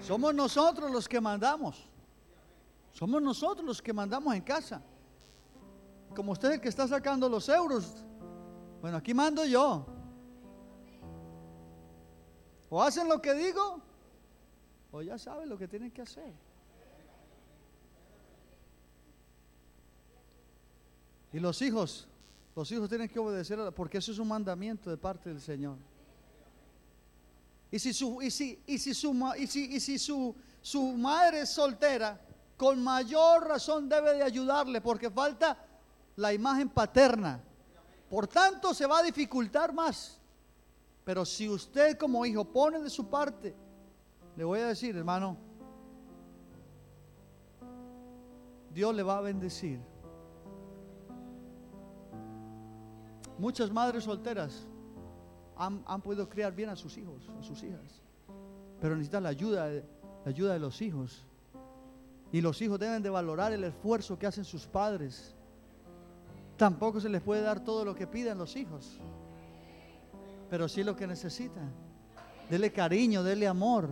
Somos 0.00 0.34
nosotros 0.34 0.90
los 0.90 1.08
que 1.08 1.20
mandamos. 1.20 1.88
Somos 2.92 3.20
nosotros 3.20 3.66
los 3.66 3.82
que 3.82 3.92
mandamos 3.92 4.34
en 4.34 4.42
casa. 4.42 4.80
Como 6.14 6.32
usted 6.32 6.52
el 6.52 6.60
que 6.60 6.68
está 6.68 6.88
sacando 6.88 7.28
los 7.28 7.48
euros. 7.48 8.04
Bueno, 8.80 8.96
aquí 8.96 9.12
mando 9.12 9.44
yo. 9.44 9.86
O 12.70 12.82
hacen 12.82 13.08
lo 13.08 13.20
que 13.20 13.34
digo, 13.34 13.80
o 14.92 15.02
ya 15.02 15.18
saben 15.18 15.48
lo 15.48 15.58
que 15.58 15.66
tienen 15.66 15.90
que 15.90 16.02
hacer. 16.02 16.47
Y 21.32 21.38
los 21.38 21.60
hijos, 21.62 22.08
los 22.56 22.70
hijos 22.72 22.88
tienen 22.88 23.08
que 23.08 23.18
obedecer, 23.18 23.58
porque 23.74 23.98
eso 23.98 24.12
es 24.12 24.18
un 24.18 24.28
mandamiento 24.28 24.90
de 24.90 24.96
parte 24.96 25.28
del 25.28 25.40
Señor. 25.40 25.76
Y 27.70 27.78
si 27.78 27.92
su, 27.92 28.22
y 28.22 28.30
si, 28.30 28.62
y 28.66 28.78
si 28.78 28.94
su, 28.94 29.14
y 29.36 29.46
si, 29.46 29.76
y 29.76 29.80
si 29.80 29.98
su, 29.98 30.34
su 30.62 30.82
madre 30.92 31.40
es 31.40 31.50
soltera, 31.50 32.18
con 32.56 32.82
mayor 32.82 33.46
razón 33.46 33.88
debe 33.88 34.14
de 34.14 34.22
ayudarle 34.22 34.80
porque 34.80 35.10
falta 35.10 35.56
la 36.16 36.32
imagen 36.32 36.68
paterna. 36.68 37.40
Por 38.08 38.26
tanto, 38.26 38.72
se 38.72 38.86
va 38.86 38.98
a 38.98 39.02
dificultar 39.02 39.72
más. 39.72 40.18
Pero 41.04 41.24
si 41.24 41.48
usted 41.48 41.96
como 41.96 42.24
hijo 42.26 42.44
pone 42.44 42.80
de 42.80 42.90
su 42.90 43.08
parte, 43.08 43.54
le 44.36 44.44
voy 44.44 44.60
a 44.60 44.68
decir, 44.68 44.96
hermano, 44.96 45.36
Dios 48.72 48.94
le 48.94 49.02
va 49.02 49.18
a 49.18 49.20
bendecir. 49.20 49.80
Muchas 53.38 53.70
madres 53.70 54.04
solteras 54.04 54.66
han, 55.56 56.02
podido 56.02 56.28
criar 56.28 56.54
bien 56.54 56.70
a 56.70 56.76
sus 56.76 56.96
hijos, 56.98 57.30
a 57.38 57.42
sus 57.42 57.62
hijas. 57.62 58.02
Pero 58.80 58.94
necesitan 58.94 59.22
la 59.22 59.28
ayuda, 59.28 59.70
la 59.70 59.82
ayuda 60.24 60.52
de 60.52 60.58
los 60.58 60.82
hijos. 60.82 61.24
Y 62.32 62.40
los 62.40 62.60
hijos 62.60 62.78
deben 62.78 63.02
de 63.02 63.10
valorar 63.10 63.52
el 63.52 63.64
esfuerzo 63.64 64.18
que 64.18 64.26
hacen 64.26 64.44
sus 64.44 64.66
padres. 64.66 65.34
Tampoco 66.56 67.00
se 67.00 67.08
les 67.08 67.22
puede 67.22 67.42
dar 67.42 67.62
todo 67.62 67.84
lo 67.84 67.94
que 67.94 68.06
piden 68.06 68.38
los 68.38 68.56
hijos. 68.56 68.98
Pero 70.50 70.68
sí 70.68 70.82
lo 70.82 70.96
que 70.96 71.06
necesitan. 71.06 71.72
Dele 72.50 72.72
cariño, 72.72 73.22
dele 73.22 73.46
amor. 73.46 73.88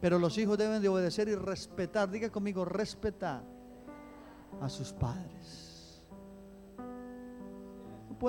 Pero 0.00 0.18
los 0.18 0.36
hijos 0.38 0.56
deben 0.56 0.80
de 0.80 0.88
obedecer 0.88 1.28
y 1.28 1.34
respetar. 1.34 2.10
Diga 2.10 2.30
conmigo, 2.30 2.64
respetar 2.64 3.42
a 4.60 4.68
sus 4.68 4.92
padres 4.92 5.61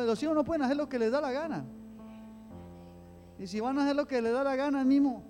los 0.02 0.22
hijos 0.24 0.36
no 0.36 0.44
pueden 0.44 0.64
hacer 0.64 0.76
lo 0.76 0.90
que 0.90 0.98
les 0.98 1.12
da 1.12 1.22
la 1.22 1.32
gana. 1.32 1.64
Y 3.38 3.46
si 3.46 3.60
van 3.60 3.78
a 3.78 3.84
hacer 3.84 3.96
lo 3.96 4.08
que 4.08 4.22
les 4.22 4.34
da 4.34 4.44
la 4.44 4.56
gana 4.56 4.84
mismo. 4.84 5.24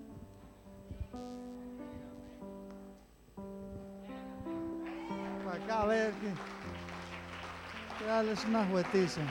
Acá 5.51 5.81
a 5.81 5.85
ver 5.85 6.13
que, 6.13 8.05
darles 8.05 8.43
una 8.45 8.65
juetiza. 8.65 9.21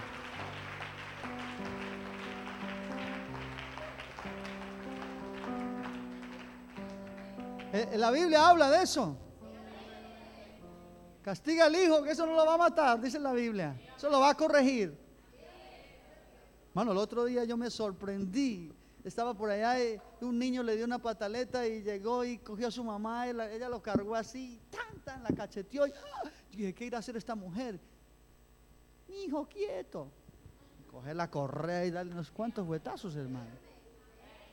Eh, 7.73 7.97
la 7.97 8.11
Biblia 8.11 8.49
habla 8.49 8.71
de 8.71 8.83
eso. 8.83 9.17
Castiga 11.23 11.67
al 11.67 11.75
hijo, 11.75 12.03
que 12.03 12.11
eso 12.11 12.27
no 12.27 12.35
lo 12.35 12.45
va 12.45 12.55
a 12.55 12.59
matar, 12.59 13.01
dice 13.01 13.19
la 13.19 13.33
Biblia. 13.33 13.81
Eso 13.97 14.11
lo 14.11 14.21
va 14.21 14.31
a 14.31 14.35
corregir. 14.35 15.02
Mano, 16.75 16.93
el 16.93 16.99
otro 16.99 17.25
día 17.25 17.45
yo 17.45 17.57
me 17.57 17.71
sorprendí. 17.71 18.73
Estaba 19.05 19.35
por 19.35 19.51
allá 19.51 19.77
un 20.21 20.39
niño 20.39 20.63
le 20.63 20.77
dio 20.77 20.85
una 20.85 20.99
pataleta 21.01 21.67
y 21.67 21.83
llegó 21.83 22.25
y 22.25 22.39
cogió 22.39 22.69
a 22.69 22.71
su 22.71 22.85
mamá 22.85 23.29
ella 23.29 23.69
lo 23.69 23.83
cargó 23.83 24.15
así, 24.15 24.61
tan, 24.71 25.01
tan, 25.01 25.23
la 25.25 25.31
cacheteó. 25.31 25.87
Y, 25.87 25.91
¡ah! 25.91 26.31
dije, 26.53 26.73
¿qué 26.73 26.85
irá 26.87 26.99
a 26.99 27.01
hacer 27.01 27.17
esta 27.17 27.35
mujer? 27.35 27.81
Mi 29.09 29.25
hijo, 29.25 29.47
quieto. 29.49 30.09
Coge 30.91 31.15
la 31.15 31.29
correa 31.31 31.85
y 31.85 31.91
darle 31.91 32.13
unos 32.13 32.31
cuantos 32.31 32.67
huetazos, 32.67 33.17
hermano. 33.17 33.51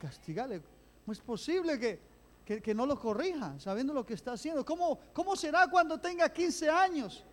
Castigale. 0.02 0.62
¿Cómo 1.06 1.14
es 1.14 1.20
posible 1.20 1.80
que, 1.80 2.62
que, 2.62 2.74
no 2.74 2.86
lo 2.86 3.00
corrija 3.00 3.60
sabiendo 3.60 3.94
lo 3.94 4.06
que 4.06 4.16
está 4.16 4.34
haciendo? 4.34 4.66
¿Cómo, 4.66 5.00
¿Cómo 5.14 5.36
será 5.36 5.68
cuando 5.68 6.00
tenga 6.00 6.28
15 6.28 6.70
años? 6.70 7.24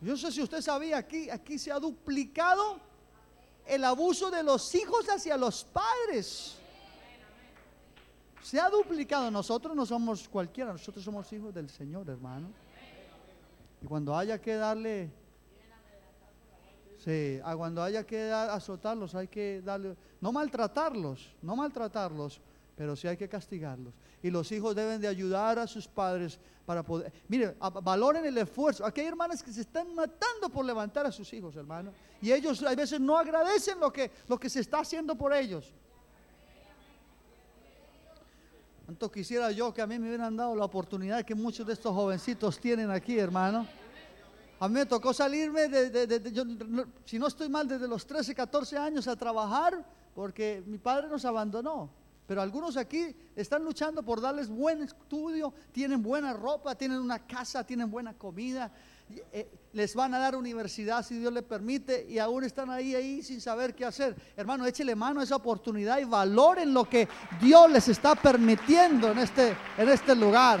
Yo 0.00 0.12
no 0.12 0.16
sé 0.16 0.32
si 0.32 0.42
usted 0.42 0.60
sabía, 0.60 0.98
aquí, 0.98 1.30
aquí 1.30 1.58
se 1.58 1.70
ha 1.70 1.78
duplicado 1.78 2.80
el 3.66 3.84
abuso 3.84 4.30
de 4.30 4.42
los 4.42 4.74
hijos 4.74 5.08
hacia 5.08 5.36
los 5.36 5.64
padres. 5.64 6.56
Se 8.42 8.60
ha 8.60 8.68
duplicado. 8.68 9.30
Nosotros 9.30 9.74
no 9.74 9.86
somos 9.86 10.28
cualquiera, 10.28 10.72
nosotros 10.72 11.04
somos 11.04 11.32
hijos 11.32 11.54
del 11.54 11.70
Señor, 11.70 12.08
hermano. 12.08 12.48
Y 13.82 13.86
cuando 13.86 14.16
haya 14.16 14.40
que 14.40 14.54
darle, 14.54 15.10
Sí, 17.04 17.38
a 17.44 17.54
cuando 17.54 17.82
haya 17.82 18.06
que 18.06 18.32
azotarlos 18.32 19.14
hay 19.14 19.28
que 19.28 19.60
darle, 19.62 19.94
no 20.22 20.32
maltratarlos, 20.32 21.34
no 21.42 21.54
maltratarlos, 21.54 22.40
pero 22.76 22.96
sí 22.96 23.06
hay 23.08 23.16
que 23.16 23.28
castigarlos. 23.28 23.94
Y 24.22 24.30
los 24.30 24.50
hijos 24.52 24.74
deben 24.74 25.00
de 25.00 25.08
ayudar 25.08 25.58
a 25.58 25.66
sus 25.66 25.86
padres 25.86 26.38
para 26.66 26.82
poder, 26.82 27.12
mire, 27.28 27.54
a- 27.60 27.70
valoren 27.70 28.24
el 28.24 28.36
esfuerzo. 28.38 28.84
Aquí 28.84 29.00
hay 29.02 29.06
hermanas 29.08 29.42
que 29.42 29.52
se 29.52 29.60
están 29.60 29.94
matando 29.94 30.48
por 30.50 30.64
levantar 30.64 31.06
a 31.06 31.12
sus 31.12 31.32
hijos, 31.32 31.54
hermano. 31.56 31.92
Y 32.22 32.32
ellos 32.32 32.62
a 32.62 32.74
veces 32.74 32.98
no 33.00 33.16
agradecen 33.18 33.78
lo 33.78 33.92
que, 33.92 34.10
lo 34.26 34.38
que 34.38 34.48
se 34.48 34.60
está 34.60 34.80
haciendo 34.80 35.14
por 35.14 35.32
ellos. 35.34 35.72
Cuánto 38.86 39.10
quisiera 39.10 39.50
yo 39.50 39.72
que 39.72 39.80
a 39.80 39.86
mí 39.86 39.98
me 39.98 40.08
hubieran 40.08 40.36
dado 40.36 40.54
la 40.54 40.64
oportunidad 40.64 41.24
que 41.24 41.34
muchos 41.34 41.66
de 41.66 41.72
estos 41.72 41.94
jovencitos 41.94 42.58
tienen 42.58 42.90
aquí, 42.90 43.18
hermano. 43.18 43.66
A 44.60 44.68
mí 44.68 44.74
me 44.74 44.86
tocó 44.86 45.12
salirme, 45.12 45.68
de, 45.68 46.06
de- 46.06 46.32
yo 46.32 46.44
si 47.04 47.18
no 47.18 47.26
estoy 47.26 47.48
mal, 47.48 47.66
desde 47.66 47.88
los 47.88 48.06
13, 48.06 48.34
14 48.34 48.76
años 48.78 49.08
a 49.08 49.16
trabajar, 49.16 49.84
porque 50.14 50.62
mi 50.66 50.78
padre 50.78 51.08
nos 51.08 51.24
abandonó. 51.24 51.90
Pero 52.26 52.40
algunos 52.40 52.76
aquí 52.76 53.14
están 53.36 53.64
luchando 53.64 54.02
por 54.02 54.20
darles 54.20 54.48
buen 54.48 54.82
estudio, 54.82 55.52
tienen 55.72 56.02
buena 56.02 56.32
ropa, 56.32 56.74
tienen 56.74 56.98
una 56.98 57.18
casa, 57.26 57.64
tienen 57.64 57.90
buena 57.90 58.14
comida, 58.14 58.72
eh, 59.30 59.50
les 59.74 59.94
van 59.94 60.14
a 60.14 60.18
dar 60.18 60.34
universidad 60.34 61.04
si 61.04 61.18
Dios 61.18 61.32
le 61.32 61.42
permite 61.42 62.06
y 62.08 62.18
aún 62.18 62.44
están 62.44 62.70
ahí, 62.70 62.94
ahí 62.94 63.22
sin 63.22 63.40
saber 63.40 63.74
qué 63.74 63.84
hacer. 63.84 64.16
Hermano, 64.36 64.64
échele 64.64 64.94
mano 64.94 65.20
a 65.20 65.24
esa 65.24 65.36
oportunidad 65.36 65.98
y 65.98 66.04
valoren 66.04 66.72
lo 66.72 66.88
que 66.88 67.08
Dios 67.40 67.70
les 67.70 67.88
está 67.88 68.14
permitiendo 68.14 69.10
en 69.10 69.18
este, 69.18 69.54
en 69.76 69.88
este 69.90 70.14
lugar. 70.14 70.60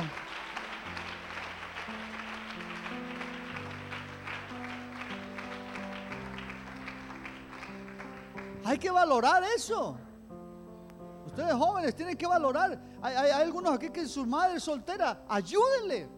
Hay 8.64 8.78
que 8.78 8.90
valorar 8.90 9.42
eso. 9.56 10.03
Ustedes 11.34 11.54
jóvenes 11.54 11.96
tienen 11.96 12.16
que 12.16 12.28
valorar. 12.28 12.78
Hay, 13.02 13.30
algunos 13.30 13.74
aquí 13.74 13.90
que 13.90 14.06
sus 14.06 14.24
madres 14.24 14.62
solteras, 14.62 15.16
ayúdenle. 15.28 16.08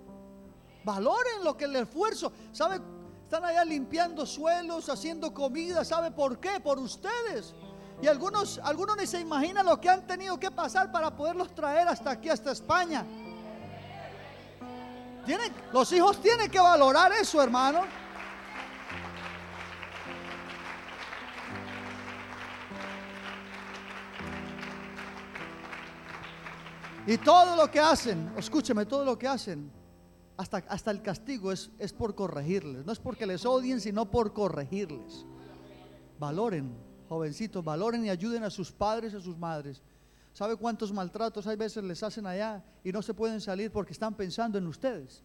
Valoren 0.85 1.43
lo 1.43 1.57
que 1.57 1.65
el 1.65 1.75
esfuerzo. 1.75 2.31
¿Sabe? 2.53 2.83
Están 3.23 3.43
allá 3.43 3.65
limpiando 3.65 4.27
suelos, 4.27 4.91
haciendo 4.91 5.33
comida. 5.33 5.87
¿Sabe 5.87 6.11
por 6.11 6.39
qué? 6.39 6.61
Por 6.61 6.79
ustedes. 6.79 7.55
Y 8.03 8.09
algunos, 8.09 8.61
algunos 8.63 8.95
ni 8.99 9.07
se 9.07 9.19
imaginan 9.19 9.65
lo 9.65 9.81
que 9.81 9.89
han 9.89 10.07
tenido 10.07 10.39
que 10.39 10.51
pasar 10.51 10.93
para 10.93 11.17
poderlos 11.17 11.55
traer 11.55 11.89
hasta 11.89 12.11
aquí, 12.11 12.29
hasta 12.29 12.53
España. 12.53 13.07
Tienen, 15.25 15.51
los 15.73 15.91
hijos 15.93 16.21
tienen 16.21 16.51
que 16.51 16.61
valorar 16.61 17.11
eso, 17.13 17.43
hermano. 17.43 17.85
Y 27.07 27.19
todo 27.19 27.55
lo 27.55 27.71
que 27.71 27.79
hacen, 27.79 28.33
escúcheme, 28.37 28.85
todo 28.85 29.05
lo 29.05 29.17
que 29.17 29.29
hacen, 29.29 29.71
hasta, 30.37 30.59
hasta 30.69 30.91
el 30.91 31.03
castigo 31.03 31.53
es, 31.53 31.71
es 31.79 31.93
por 31.93 32.15
corregirles. 32.15 32.85
No 32.85 32.93
es 32.93 32.99
porque 32.99 33.27
les 33.27 33.47
odien, 33.47 33.81
sino 33.81 34.11
por 34.11 34.33
corregirles. 34.33 35.25
Valoren, 36.19 36.75
jovencitos, 37.09 37.65
valoren 37.65 38.05
y 38.05 38.11
ayuden 38.11 38.43
a 38.43 38.51
sus 38.51 38.73
padres 38.73 39.13
y 39.13 39.17
a 39.17 39.21
sus 39.21 39.39
madres. 39.39 39.83
¿Sabe 40.33 40.57
cuántos 40.57 40.93
maltratos 40.93 41.47
hay 41.47 41.57
veces 41.57 41.83
les 41.85 42.03
hacen 42.03 42.27
allá 42.27 42.63
y 42.83 42.93
no 42.93 43.01
se 43.01 43.15
pueden 43.15 43.41
salir 43.41 43.71
porque 43.71 43.93
están 43.93 44.15
pensando 44.15 44.59
en 44.59 44.67
ustedes? 44.67 45.23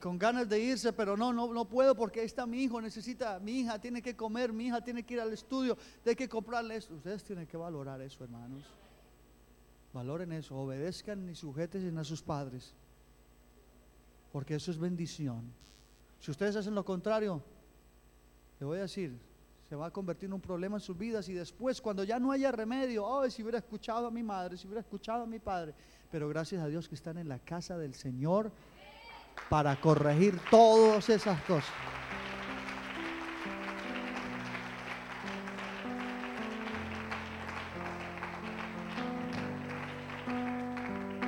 Con 0.00 0.18
ganas 0.18 0.48
de 0.48 0.60
irse, 0.60 0.92
pero 0.92 1.16
no, 1.16 1.32
no, 1.32 1.52
no 1.52 1.64
puedo 1.64 1.94
porque 1.94 2.20
ahí 2.20 2.26
está 2.26 2.46
mi 2.46 2.62
hijo, 2.62 2.80
necesita, 2.80 3.38
mi 3.38 3.60
hija 3.60 3.78
tiene 3.78 4.02
que 4.02 4.16
comer, 4.16 4.52
mi 4.52 4.66
hija 4.66 4.80
tiene 4.80 5.02
que 5.02 5.14
ir 5.14 5.20
al 5.20 5.32
estudio, 5.32 5.76
hay 6.04 6.16
que 6.16 6.28
comprarle 6.28 6.76
esto. 6.76 6.94
Ustedes 6.94 7.22
tienen 7.24 7.46
que 7.46 7.56
valorar 7.56 8.00
eso, 8.00 8.24
hermanos. 8.24 8.64
Valoren 9.92 10.32
eso, 10.32 10.56
obedezcan 10.56 11.28
y 11.28 11.34
sujeten 11.34 11.96
a 11.98 12.04
sus 12.04 12.22
padres, 12.22 12.74
porque 14.32 14.54
eso 14.54 14.70
es 14.70 14.78
bendición. 14.78 15.42
Si 16.20 16.30
ustedes 16.30 16.56
hacen 16.56 16.74
lo 16.74 16.84
contrario, 16.84 17.42
le 18.60 18.66
voy 18.66 18.78
a 18.78 18.82
decir, 18.82 19.18
se 19.68 19.76
va 19.76 19.86
a 19.86 19.90
convertir 19.90 20.26
en 20.26 20.32
un 20.32 20.40
problema 20.40 20.76
en 20.76 20.80
sus 20.80 20.96
vidas 20.96 21.28
y 21.28 21.34
después 21.34 21.80
cuando 21.80 22.02
ya 22.02 22.18
no 22.18 22.32
haya 22.32 22.50
remedio, 22.50 23.04
oh, 23.04 23.28
si 23.28 23.42
hubiera 23.42 23.58
escuchado 23.58 24.06
a 24.06 24.10
mi 24.10 24.22
madre, 24.22 24.56
si 24.56 24.66
hubiera 24.66 24.80
escuchado 24.80 25.24
a 25.24 25.26
mi 25.26 25.38
padre, 25.38 25.74
pero 26.10 26.28
gracias 26.28 26.62
a 26.62 26.68
Dios 26.68 26.88
que 26.88 26.94
están 26.94 27.18
en 27.18 27.28
la 27.28 27.38
casa 27.38 27.76
del 27.76 27.94
Señor 27.94 28.50
para 29.48 29.80
corregir 29.80 30.40
todas 30.50 31.08
esas 31.08 31.40
cosas. 31.42 31.72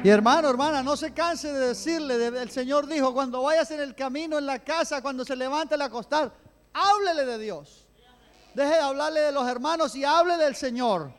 Y 0.02 0.08
hermano, 0.08 0.48
hermana, 0.48 0.82
no 0.82 0.96
se 0.96 1.12
canse 1.12 1.52
de 1.52 1.68
decirle, 1.68 2.16
de- 2.16 2.42
el 2.42 2.50
Señor 2.50 2.86
dijo, 2.86 3.12
cuando 3.12 3.42
vayas 3.42 3.70
en 3.70 3.80
el 3.80 3.94
camino, 3.94 4.38
en 4.38 4.46
la 4.46 4.58
casa, 4.60 5.02
cuando 5.02 5.26
se 5.26 5.36
levante 5.36 5.74
al 5.74 5.82
acostar, 5.82 6.32
háblele 6.72 7.26
de 7.26 7.38
Dios. 7.38 7.86
Deje 8.54 8.70
de 8.70 8.80
hablarle 8.80 9.20
de 9.20 9.32
los 9.32 9.46
hermanos 9.46 9.94
y 9.94 10.04
hable 10.04 10.38
del 10.38 10.56
Señor. 10.56 11.12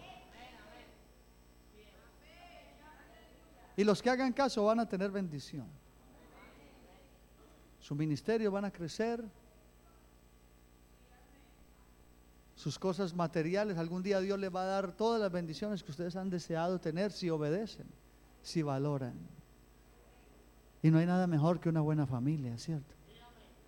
Y 3.78 3.84
los 3.84 4.02
que 4.02 4.10
hagan 4.10 4.34
caso 4.34 4.66
van 4.66 4.80
a 4.80 4.89
tener 4.89 5.12
bendición. 5.12 5.68
Su 7.82 7.96
ministerio 7.96 8.52
van 8.52 8.66
a 8.66 8.72
crecer. 8.72 9.24
Sus 12.56 12.78
cosas 12.78 13.16
materiales, 13.16 13.78
algún 13.78 14.04
día 14.04 14.20
Dios 14.20 14.38
les 14.40 14.54
va 14.54 14.62
a 14.62 14.66
dar 14.66 14.92
todas 14.92 15.20
las 15.20 15.32
bendiciones 15.32 15.84
que 15.84 15.90
ustedes 15.90 16.16
han 16.16 16.30
deseado 16.30 16.80
tener 16.80 17.12
si 17.12 17.32
obedecen, 17.32 17.88
si 18.44 18.62
valoran. 18.62 19.16
Y 20.84 20.92
no 20.92 21.00
hay 21.00 21.08
nada 21.08 21.26
mejor 21.26 21.60
que 21.60 21.70
una 21.70 21.82
buena 21.82 22.06
familia, 22.06 22.56
¿cierto? 22.60 22.94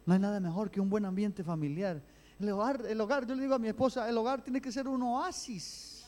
No 0.05 0.13
hay 0.13 0.19
nada 0.19 0.39
mejor 0.39 0.69
que 0.69 0.79
un 0.79 0.91
buen 0.91 1.05
ambiente 1.05 1.43
familiar. 1.43 1.99
El 2.39 2.49
hogar, 2.49 2.85
el 2.85 3.01
hogar, 3.01 3.25
yo 3.25 3.33
le 3.33 3.41
digo 3.41 3.55
a 3.55 3.59
mi 3.59 3.67
esposa, 3.67 4.07
el 4.07 4.17
hogar 4.17 4.43
tiene 4.43 4.61
que 4.61 4.71
ser 4.71 4.87
un 4.87 5.01
oasis. 5.01 6.05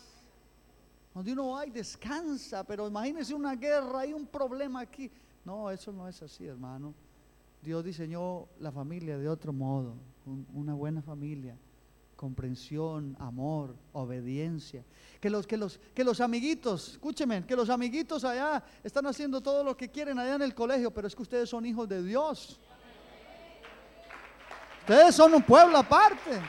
Donde 1.12 1.34
uno 1.34 1.52
va 1.52 1.66
y 1.66 1.72
descansa, 1.72 2.64
pero 2.64 2.88
imagínese 2.88 3.34
una 3.34 3.56
guerra 3.56 4.06
y 4.06 4.14
un 4.14 4.28
problema 4.28 4.82
aquí. 4.82 5.10
No, 5.44 5.72
eso 5.72 5.92
no 5.92 6.08
es 6.08 6.22
así, 6.22 6.46
hermano. 6.46 6.94
Dios 7.66 7.84
diseñó 7.84 8.48
la 8.60 8.72
familia 8.72 9.18
de 9.18 9.28
otro 9.28 9.52
modo, 9.52 9.96
un- 10.26 10.48
una 10.54 10.74
buena 10.74 11.02
familia, 11.02 11.58
comprensión, 12.16 13.18
amor, 13.20 13.76
obediencia. 13.92 14.86
Que 15.20 15.30
los, 15.30 15.46
que 15.48 15.58
los, 15.58 15.80
que 15.94 16.04
los 16.04 16.22
amiguitos, 16.22 16.90
escúcheme, 16.94 17.46
que 17.46 17.56
los 17.56 17.70
amiguitos 17.70 18.24
allá 18.24 18.64
están 18.84 19.06
haciendo 19.08 19.42
todo 19.42 19.64
lo 19.64 19.76
que 19.76 19.90
quieren 19.90 20.18
allá 20.20 20.36
en 20.36 20.42
el 20.44 20.54
colegio, 20.56 20.92
pero 20.92 21.08
es 21.08 21.16
que 21.16 21.24
ustedes 21.24 21.50
son 21.50 21.66
hijos 21.66 21.90
de 21.90 22.02
Dios. 22.04 22.60
Ustedes 24.82 25.16
son 25.16 25.34
un 25.34 25.42
pueblo 25.44 25.78
aparte. 25.80 26.40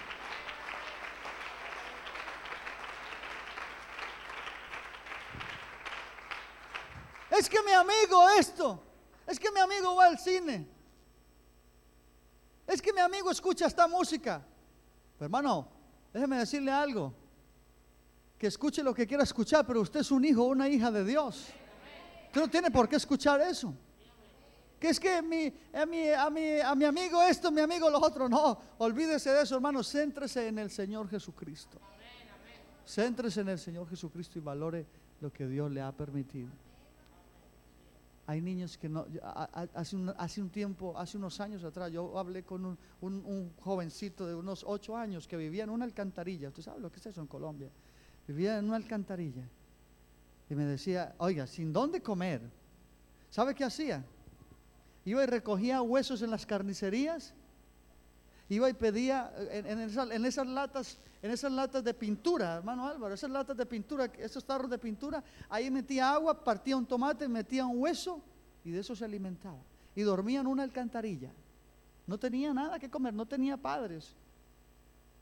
Es 7.31 7.49
que 7.49 7.63
mi 7.63 7.73
amigo 7.73 8.29
esto, 8.39 8.83
es 9.27 9.39
que 9.39 9.51
mi 9.51 9.61
amigo 9.61 9.95
va 9.97 10.07
al 10.07 10.19
cine, 10.19 10.67
es 12.67 12.83
que 12.83 12.93
mi 12.93 13.01
amigo 13.01 13.31
escucha 13.31 13.67
esta 13.67 13.87
música. 13.87 14.45
Pero, 15.19 15.27
hermano, 15.27 15.69
déjeme 16.13 16.39
decirle 16.39 16.71
algo, 16.71 17.15
que 18.39 18.49
escuche 18.49 18.83
lo 18.83 18.93
que 18.95 19.07
quiera 19.07 19.23
escuchar, 19.23 19.67
pero 19.67 19.81
usted 19.81 20.01
es 20.01 20.11
un 20.11 20.25
hijo 20.25 20.43
o 20.43 20.47
una 20.47 20.69
hija 20.69 20.91
de 20.91 21.05
Dios. 21.05 21.47
Usted 22.27 22.41
no 22.41 22.49
tiene 22.49 22.71
por 22.71 22.89
qué 22.89 22.97
escuchar 22.97 23.41
eso. 23.41 23.73
Que 24.79 24.91
es 24.91 25.01
que 25.01 25.15
a, 25.15 25.23
mi, 25.23 25.51
a, 25.73 25.87
mi, 25.87 26.61
a 26.61 26.75
mi 26.75 26.85
amigo 26.85 27.23
esto, 27.23 27.51
mi 27.51 27.63
amigo 27.63 27.89
lo 27.89 27.99
otro. 27.99 28.29
No, 28.29 28.59
olvídese 28.79 29.31
de 29.31 29.43
eso, 29.43 29.55
hermano. 29.55 29.83
Céntrese 29.83 30.49
en 30.49 30.59
el 30.59 30.71
Señor 30.71 31.09
Jesucristo. 31.09 31.79
Céntrese 32.87 33.41
en 33.41 33.49
el 33.49 33.59
Señor 33.59 33.89
Jesucristo 33.89 34.39
y 34.39 34.43
valore 34.43 34.87
lo 35.21 35.33
que 35.33 35.47
Dios 35.47 35.71
le 35.71 35.81
ha 35.81 35.93
permitido. 35.93 36.51
Hay 38.29 38.41
niños 38.41 38.77
que 38.77 38.89
no, 38.89 39.07
hace 40.17 40.41
un, 40.43 40.51
tiempo, 40.51 40.99
hace 40.99 41.17
unos 41.17 41.39
años 41.41 41.63
atrás, 41.63 41.93
yo 41.93 42.19
hablé 42.19 42.43
con 42.43 42.65
un, 42.65 42.79
un- 43.01 43.25
un 43.25 43.53
jovencito 43.61 44.27
de 44.27 44.35
unos 44.35 44.65
ocho 44.67 44.97
años 44.97 45.29
que 45.29 45.37
vivía 45.37 45.63
en 45.63 45.71
una 45.71 45.85
alcantarilla. 45.85 46.49
¿Usted 46.49 46.63
sabe 46.63 46.81
lo 46.81 46.91
que 46.91 46.99
es 46.99 47.07
eso 47.07 47.21
en 47.21 47.29
Colombia? 47.29 47.71
Vivía 48.27 48.59
en 48.59 48.65
una 48.65 48.77
alcantarilla. 48.77 49.49
Y 50.51 50.55
me 50.57 50.65
decía, 50.65 51.15
oiga, 51.19 51.47
sin 51.47 51.73
dónde 51.73 52.03
comer. 52.03 52.41
¿Sabe 53.31 53.55
qué 53.55 53.63
hacía? 53.65 54.05
Iba 55.05 55.23
y 55.23 55.27
recogía 55.27 55.81
huesos 55.83 56.21
en 56.23 56.31
las 56.31 56.47
carnicerías. 56.47 57.33
Iba 58.49 58.71
y 58.71 58.75
pedía 58.75 59.33
eh, 59.37 59.59
en, 59.59 59.67
en 59.67 59.81
esa- 59.81 60.15
en 60.15 60.25
esas 60.25 60.47
latas, 60.47 60.99
en 61.23 61.31
esas 61.33 61.51
latas 61.51 61.83
de 61.83 61.93
pintura, 61.95 62.57
hermano 62.57 62.87
Álvaro, 62.87 63.15
esas 63.15 63.31
latas 63.31 63.57
de 63.57 63.67
pintura, 63.67 64.05
esos 64.19 64.45
tarros 64.45 64.71
de 64.71 64.79
pintura, 64.79 65.23
ahí 65.49 65.71
metía 65.71 66.13
agua, 66.13 66.45
partía 66.45 66.77
un 66.77 66.87
tomate, 66.87 67.27
metía 67.29 67.67
un 67.67 67.79
hueso 67.81 68.23
y 68.65 68.71
de 68.71 68.81
eso 68.81 68.95
se 68.95 69.05
alimentaba. 69.05 69.59
y 69.95 70.03
dormía 70.03 70.41
en 70.41 70.47
una 70.47 70.63
alcantarilla. 70.63 71.33
No 72.07 72.19
tenía 72.19 72.53
nada 72.53 72.79
que 72.79 72.91
comer, 72.91 73.15
no 73.15 73.25
tenía 73.27 73.57
padres. 73.57 74.15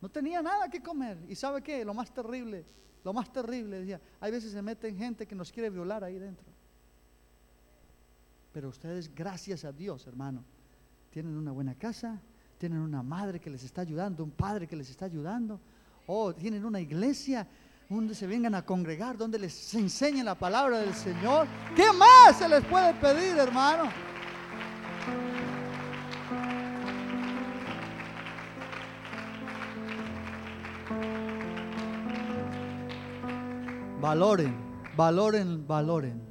No 0.03 0.09
tenía 0.11 0.43
nada 0.43 0.69
que 0.69 0.83
comer. 0.83 1.17
¿Y 1.29 1.35
sabe 1.37 1.63
qué? 1.63 1.85
Lo 1.85 1.95
más 1.95 2.13
terrible, 2.13 2.65
lo 3.05 3.13
más 3.15 3.33
terrible, 3.33 3.79
decía, 3.81 4.01
hay 4.21 4.33
veces 4.33 4.51
se 4.53 4.61
meten 4.61 4.97
gente 4.99 5.27
que 5.27 5.35
nos 5.35 5.51
quiere 5.53 5.71
violar 5.71 6.03
ahí 6.05 6.19
dentro. 6.19 6.45
Pero 8.53 8.69
ustedes, 8.69 9.13
gracias 9.15 9.65
a 9.65 9.73
Dios, 9.73 10.07
hermano, 10.07 10.45
tienen 11.11 11.37
una 11.37 11.53
buena 11.53 11.75
casa, 11.75 12.21
tienen 12.65 12.81
una 12.81 13.03
madre 13.03 13.39
que 13.39 13.51
les 13.51 13.63
está 13.63 13.83
ayudando, 13.83 14.25
un 14.25 14.31
padre 14.31 14.67
que 14.67 14.75
les 14.75 14.89
está 14.89 15.05
ayudando, 15.05 15.61
o 16.07 16.35
tienen 16.35 16.65
una 16.65 16.81
iglesia 16.81 17.47
donde 17.91 18.15
se 18.15 18.27
vengan 18.27 18.55
a 18.55 18.65
congregar, 18.65 19.19
donde 19.19 19.39
les 19.39 19.75
enseñen 19.75 20.25
la 20.25 20.35
palabra 20.35 20.79
del 20.79 20.95
Señor. 20.95 21.47
¿Qué 21.77 21.93
más 21.93 22.39
se 22.39 22.49
les 22.49 22.65
puede 22.65 22.95
pedir, 22.95 23.37
hermano? 23.37 23.91
Valoren, 34.01 34.57
valoren, 34.97 35.67
valoren, 35.67 36.23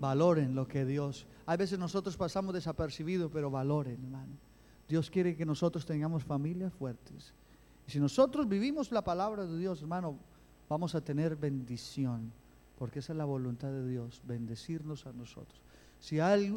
valoren 0.00 0.54
lo 0.54 0.66
que 0.66 0.86
Dios. 0.86 1.26
A 1.44 1.58
veces 1.58 1.78
nosotros 1.78 2.16
pasamos 2.16 2.54
desapercibidos, 2.54 3.30
pero 3.30 3.50
valoren, 3.50 4.02
hermano. 4.02 4.51
Dios 4.92 5.08
quiere 5.08 5.34
que 5.34 5.46
nosotros 5.46 5.86
tengamos 5.86 6.22
familias 6.22 6.70
fuertes. 6.74 7.32
Y 7.88 7.90
si 7.92 7.98
nosotros 7.98 8.46
vivimos 8.46 8.92
la 8.92 9.02
palabra 9.02 9.46
de 9.46 9.56
Dios, 9.56 9.80
hermano, 9.80 10.18
vamos 10.68 10.94
a 10.94 11.00
tener 11.00 11.34
bendición, 11.34 12.30
porque 12.76 12.98
esa 12.98 13.14
es 13.14 13.16
la 13.16 13.24
voluntad 13.24 13.68
de 13.68 13.88
Dios, 13.88 14.20
bendecirnos 14.22 15.06
a 15.06 15.14
nosotros. 15.14 15.58
Si 15.98 16.20
hay, 16.20 16.50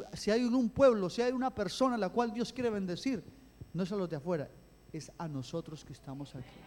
un 0.43 0.69
pueblo, 0.69 1.09
si 1.09 1.21
hay 1.21 1.31
una 1.31 1.55
persona 1.55 1.95
a 1.95 1.97
la 1.97 2.09
cual 2.09 2.33
Dios 2.33 2.51
quiere 2.51 2.69
bendecir, 2.69 3.23
no 3.73 3.83
es 3.83 3.91
a 3.93 3.95
los 3.95 4.09
de 4.09 4.17
afuera, 4.17 4.51
es 4.91 5.09
a 5.17 5.29
nosotros 5.29 5.86
que 5.86 5.93
estamos 5.93 6.36
aquí. 6.36 6.59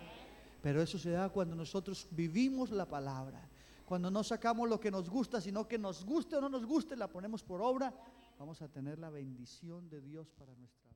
Pero 0.63 0.81
eso 0.81 0.99
se 0.99 1.11
da 1.11 1.29
cuando 1.29 1.55
nosotros 1.55 2.09
vivimos 2.13 2.71
la 2.71 2.87
palabra, 2.87 3.47
cuando 3.85 4.11
no 4.11 4.25
sacamos 4.25 4.71
lo 4.71 4.81
que 4.81 4.91
nos 4.91 5.11
gusta, 5.11 5.39
sino 5.39 5.69
que 5.69 5.77
nos 5.77 6.07
guste 6.07 6.37
o 6.37 6.41
no 6.41 6.49
nos 6.49 6.65
guste, 6.65 6.97
la 6.97 7.09
ponemos 7.09 7.45
por 7.45 7.61
obra, 7.61 7.93
vamos 8.39 8.63
a 8.63 8.69
tener 8.69 8.99
la 8.99 9.11
bendición 9.11 9.91
de 9.91 10.01
Dios 10.01 10.31
para 10.31 10.55
nuestra. 10.55 10.88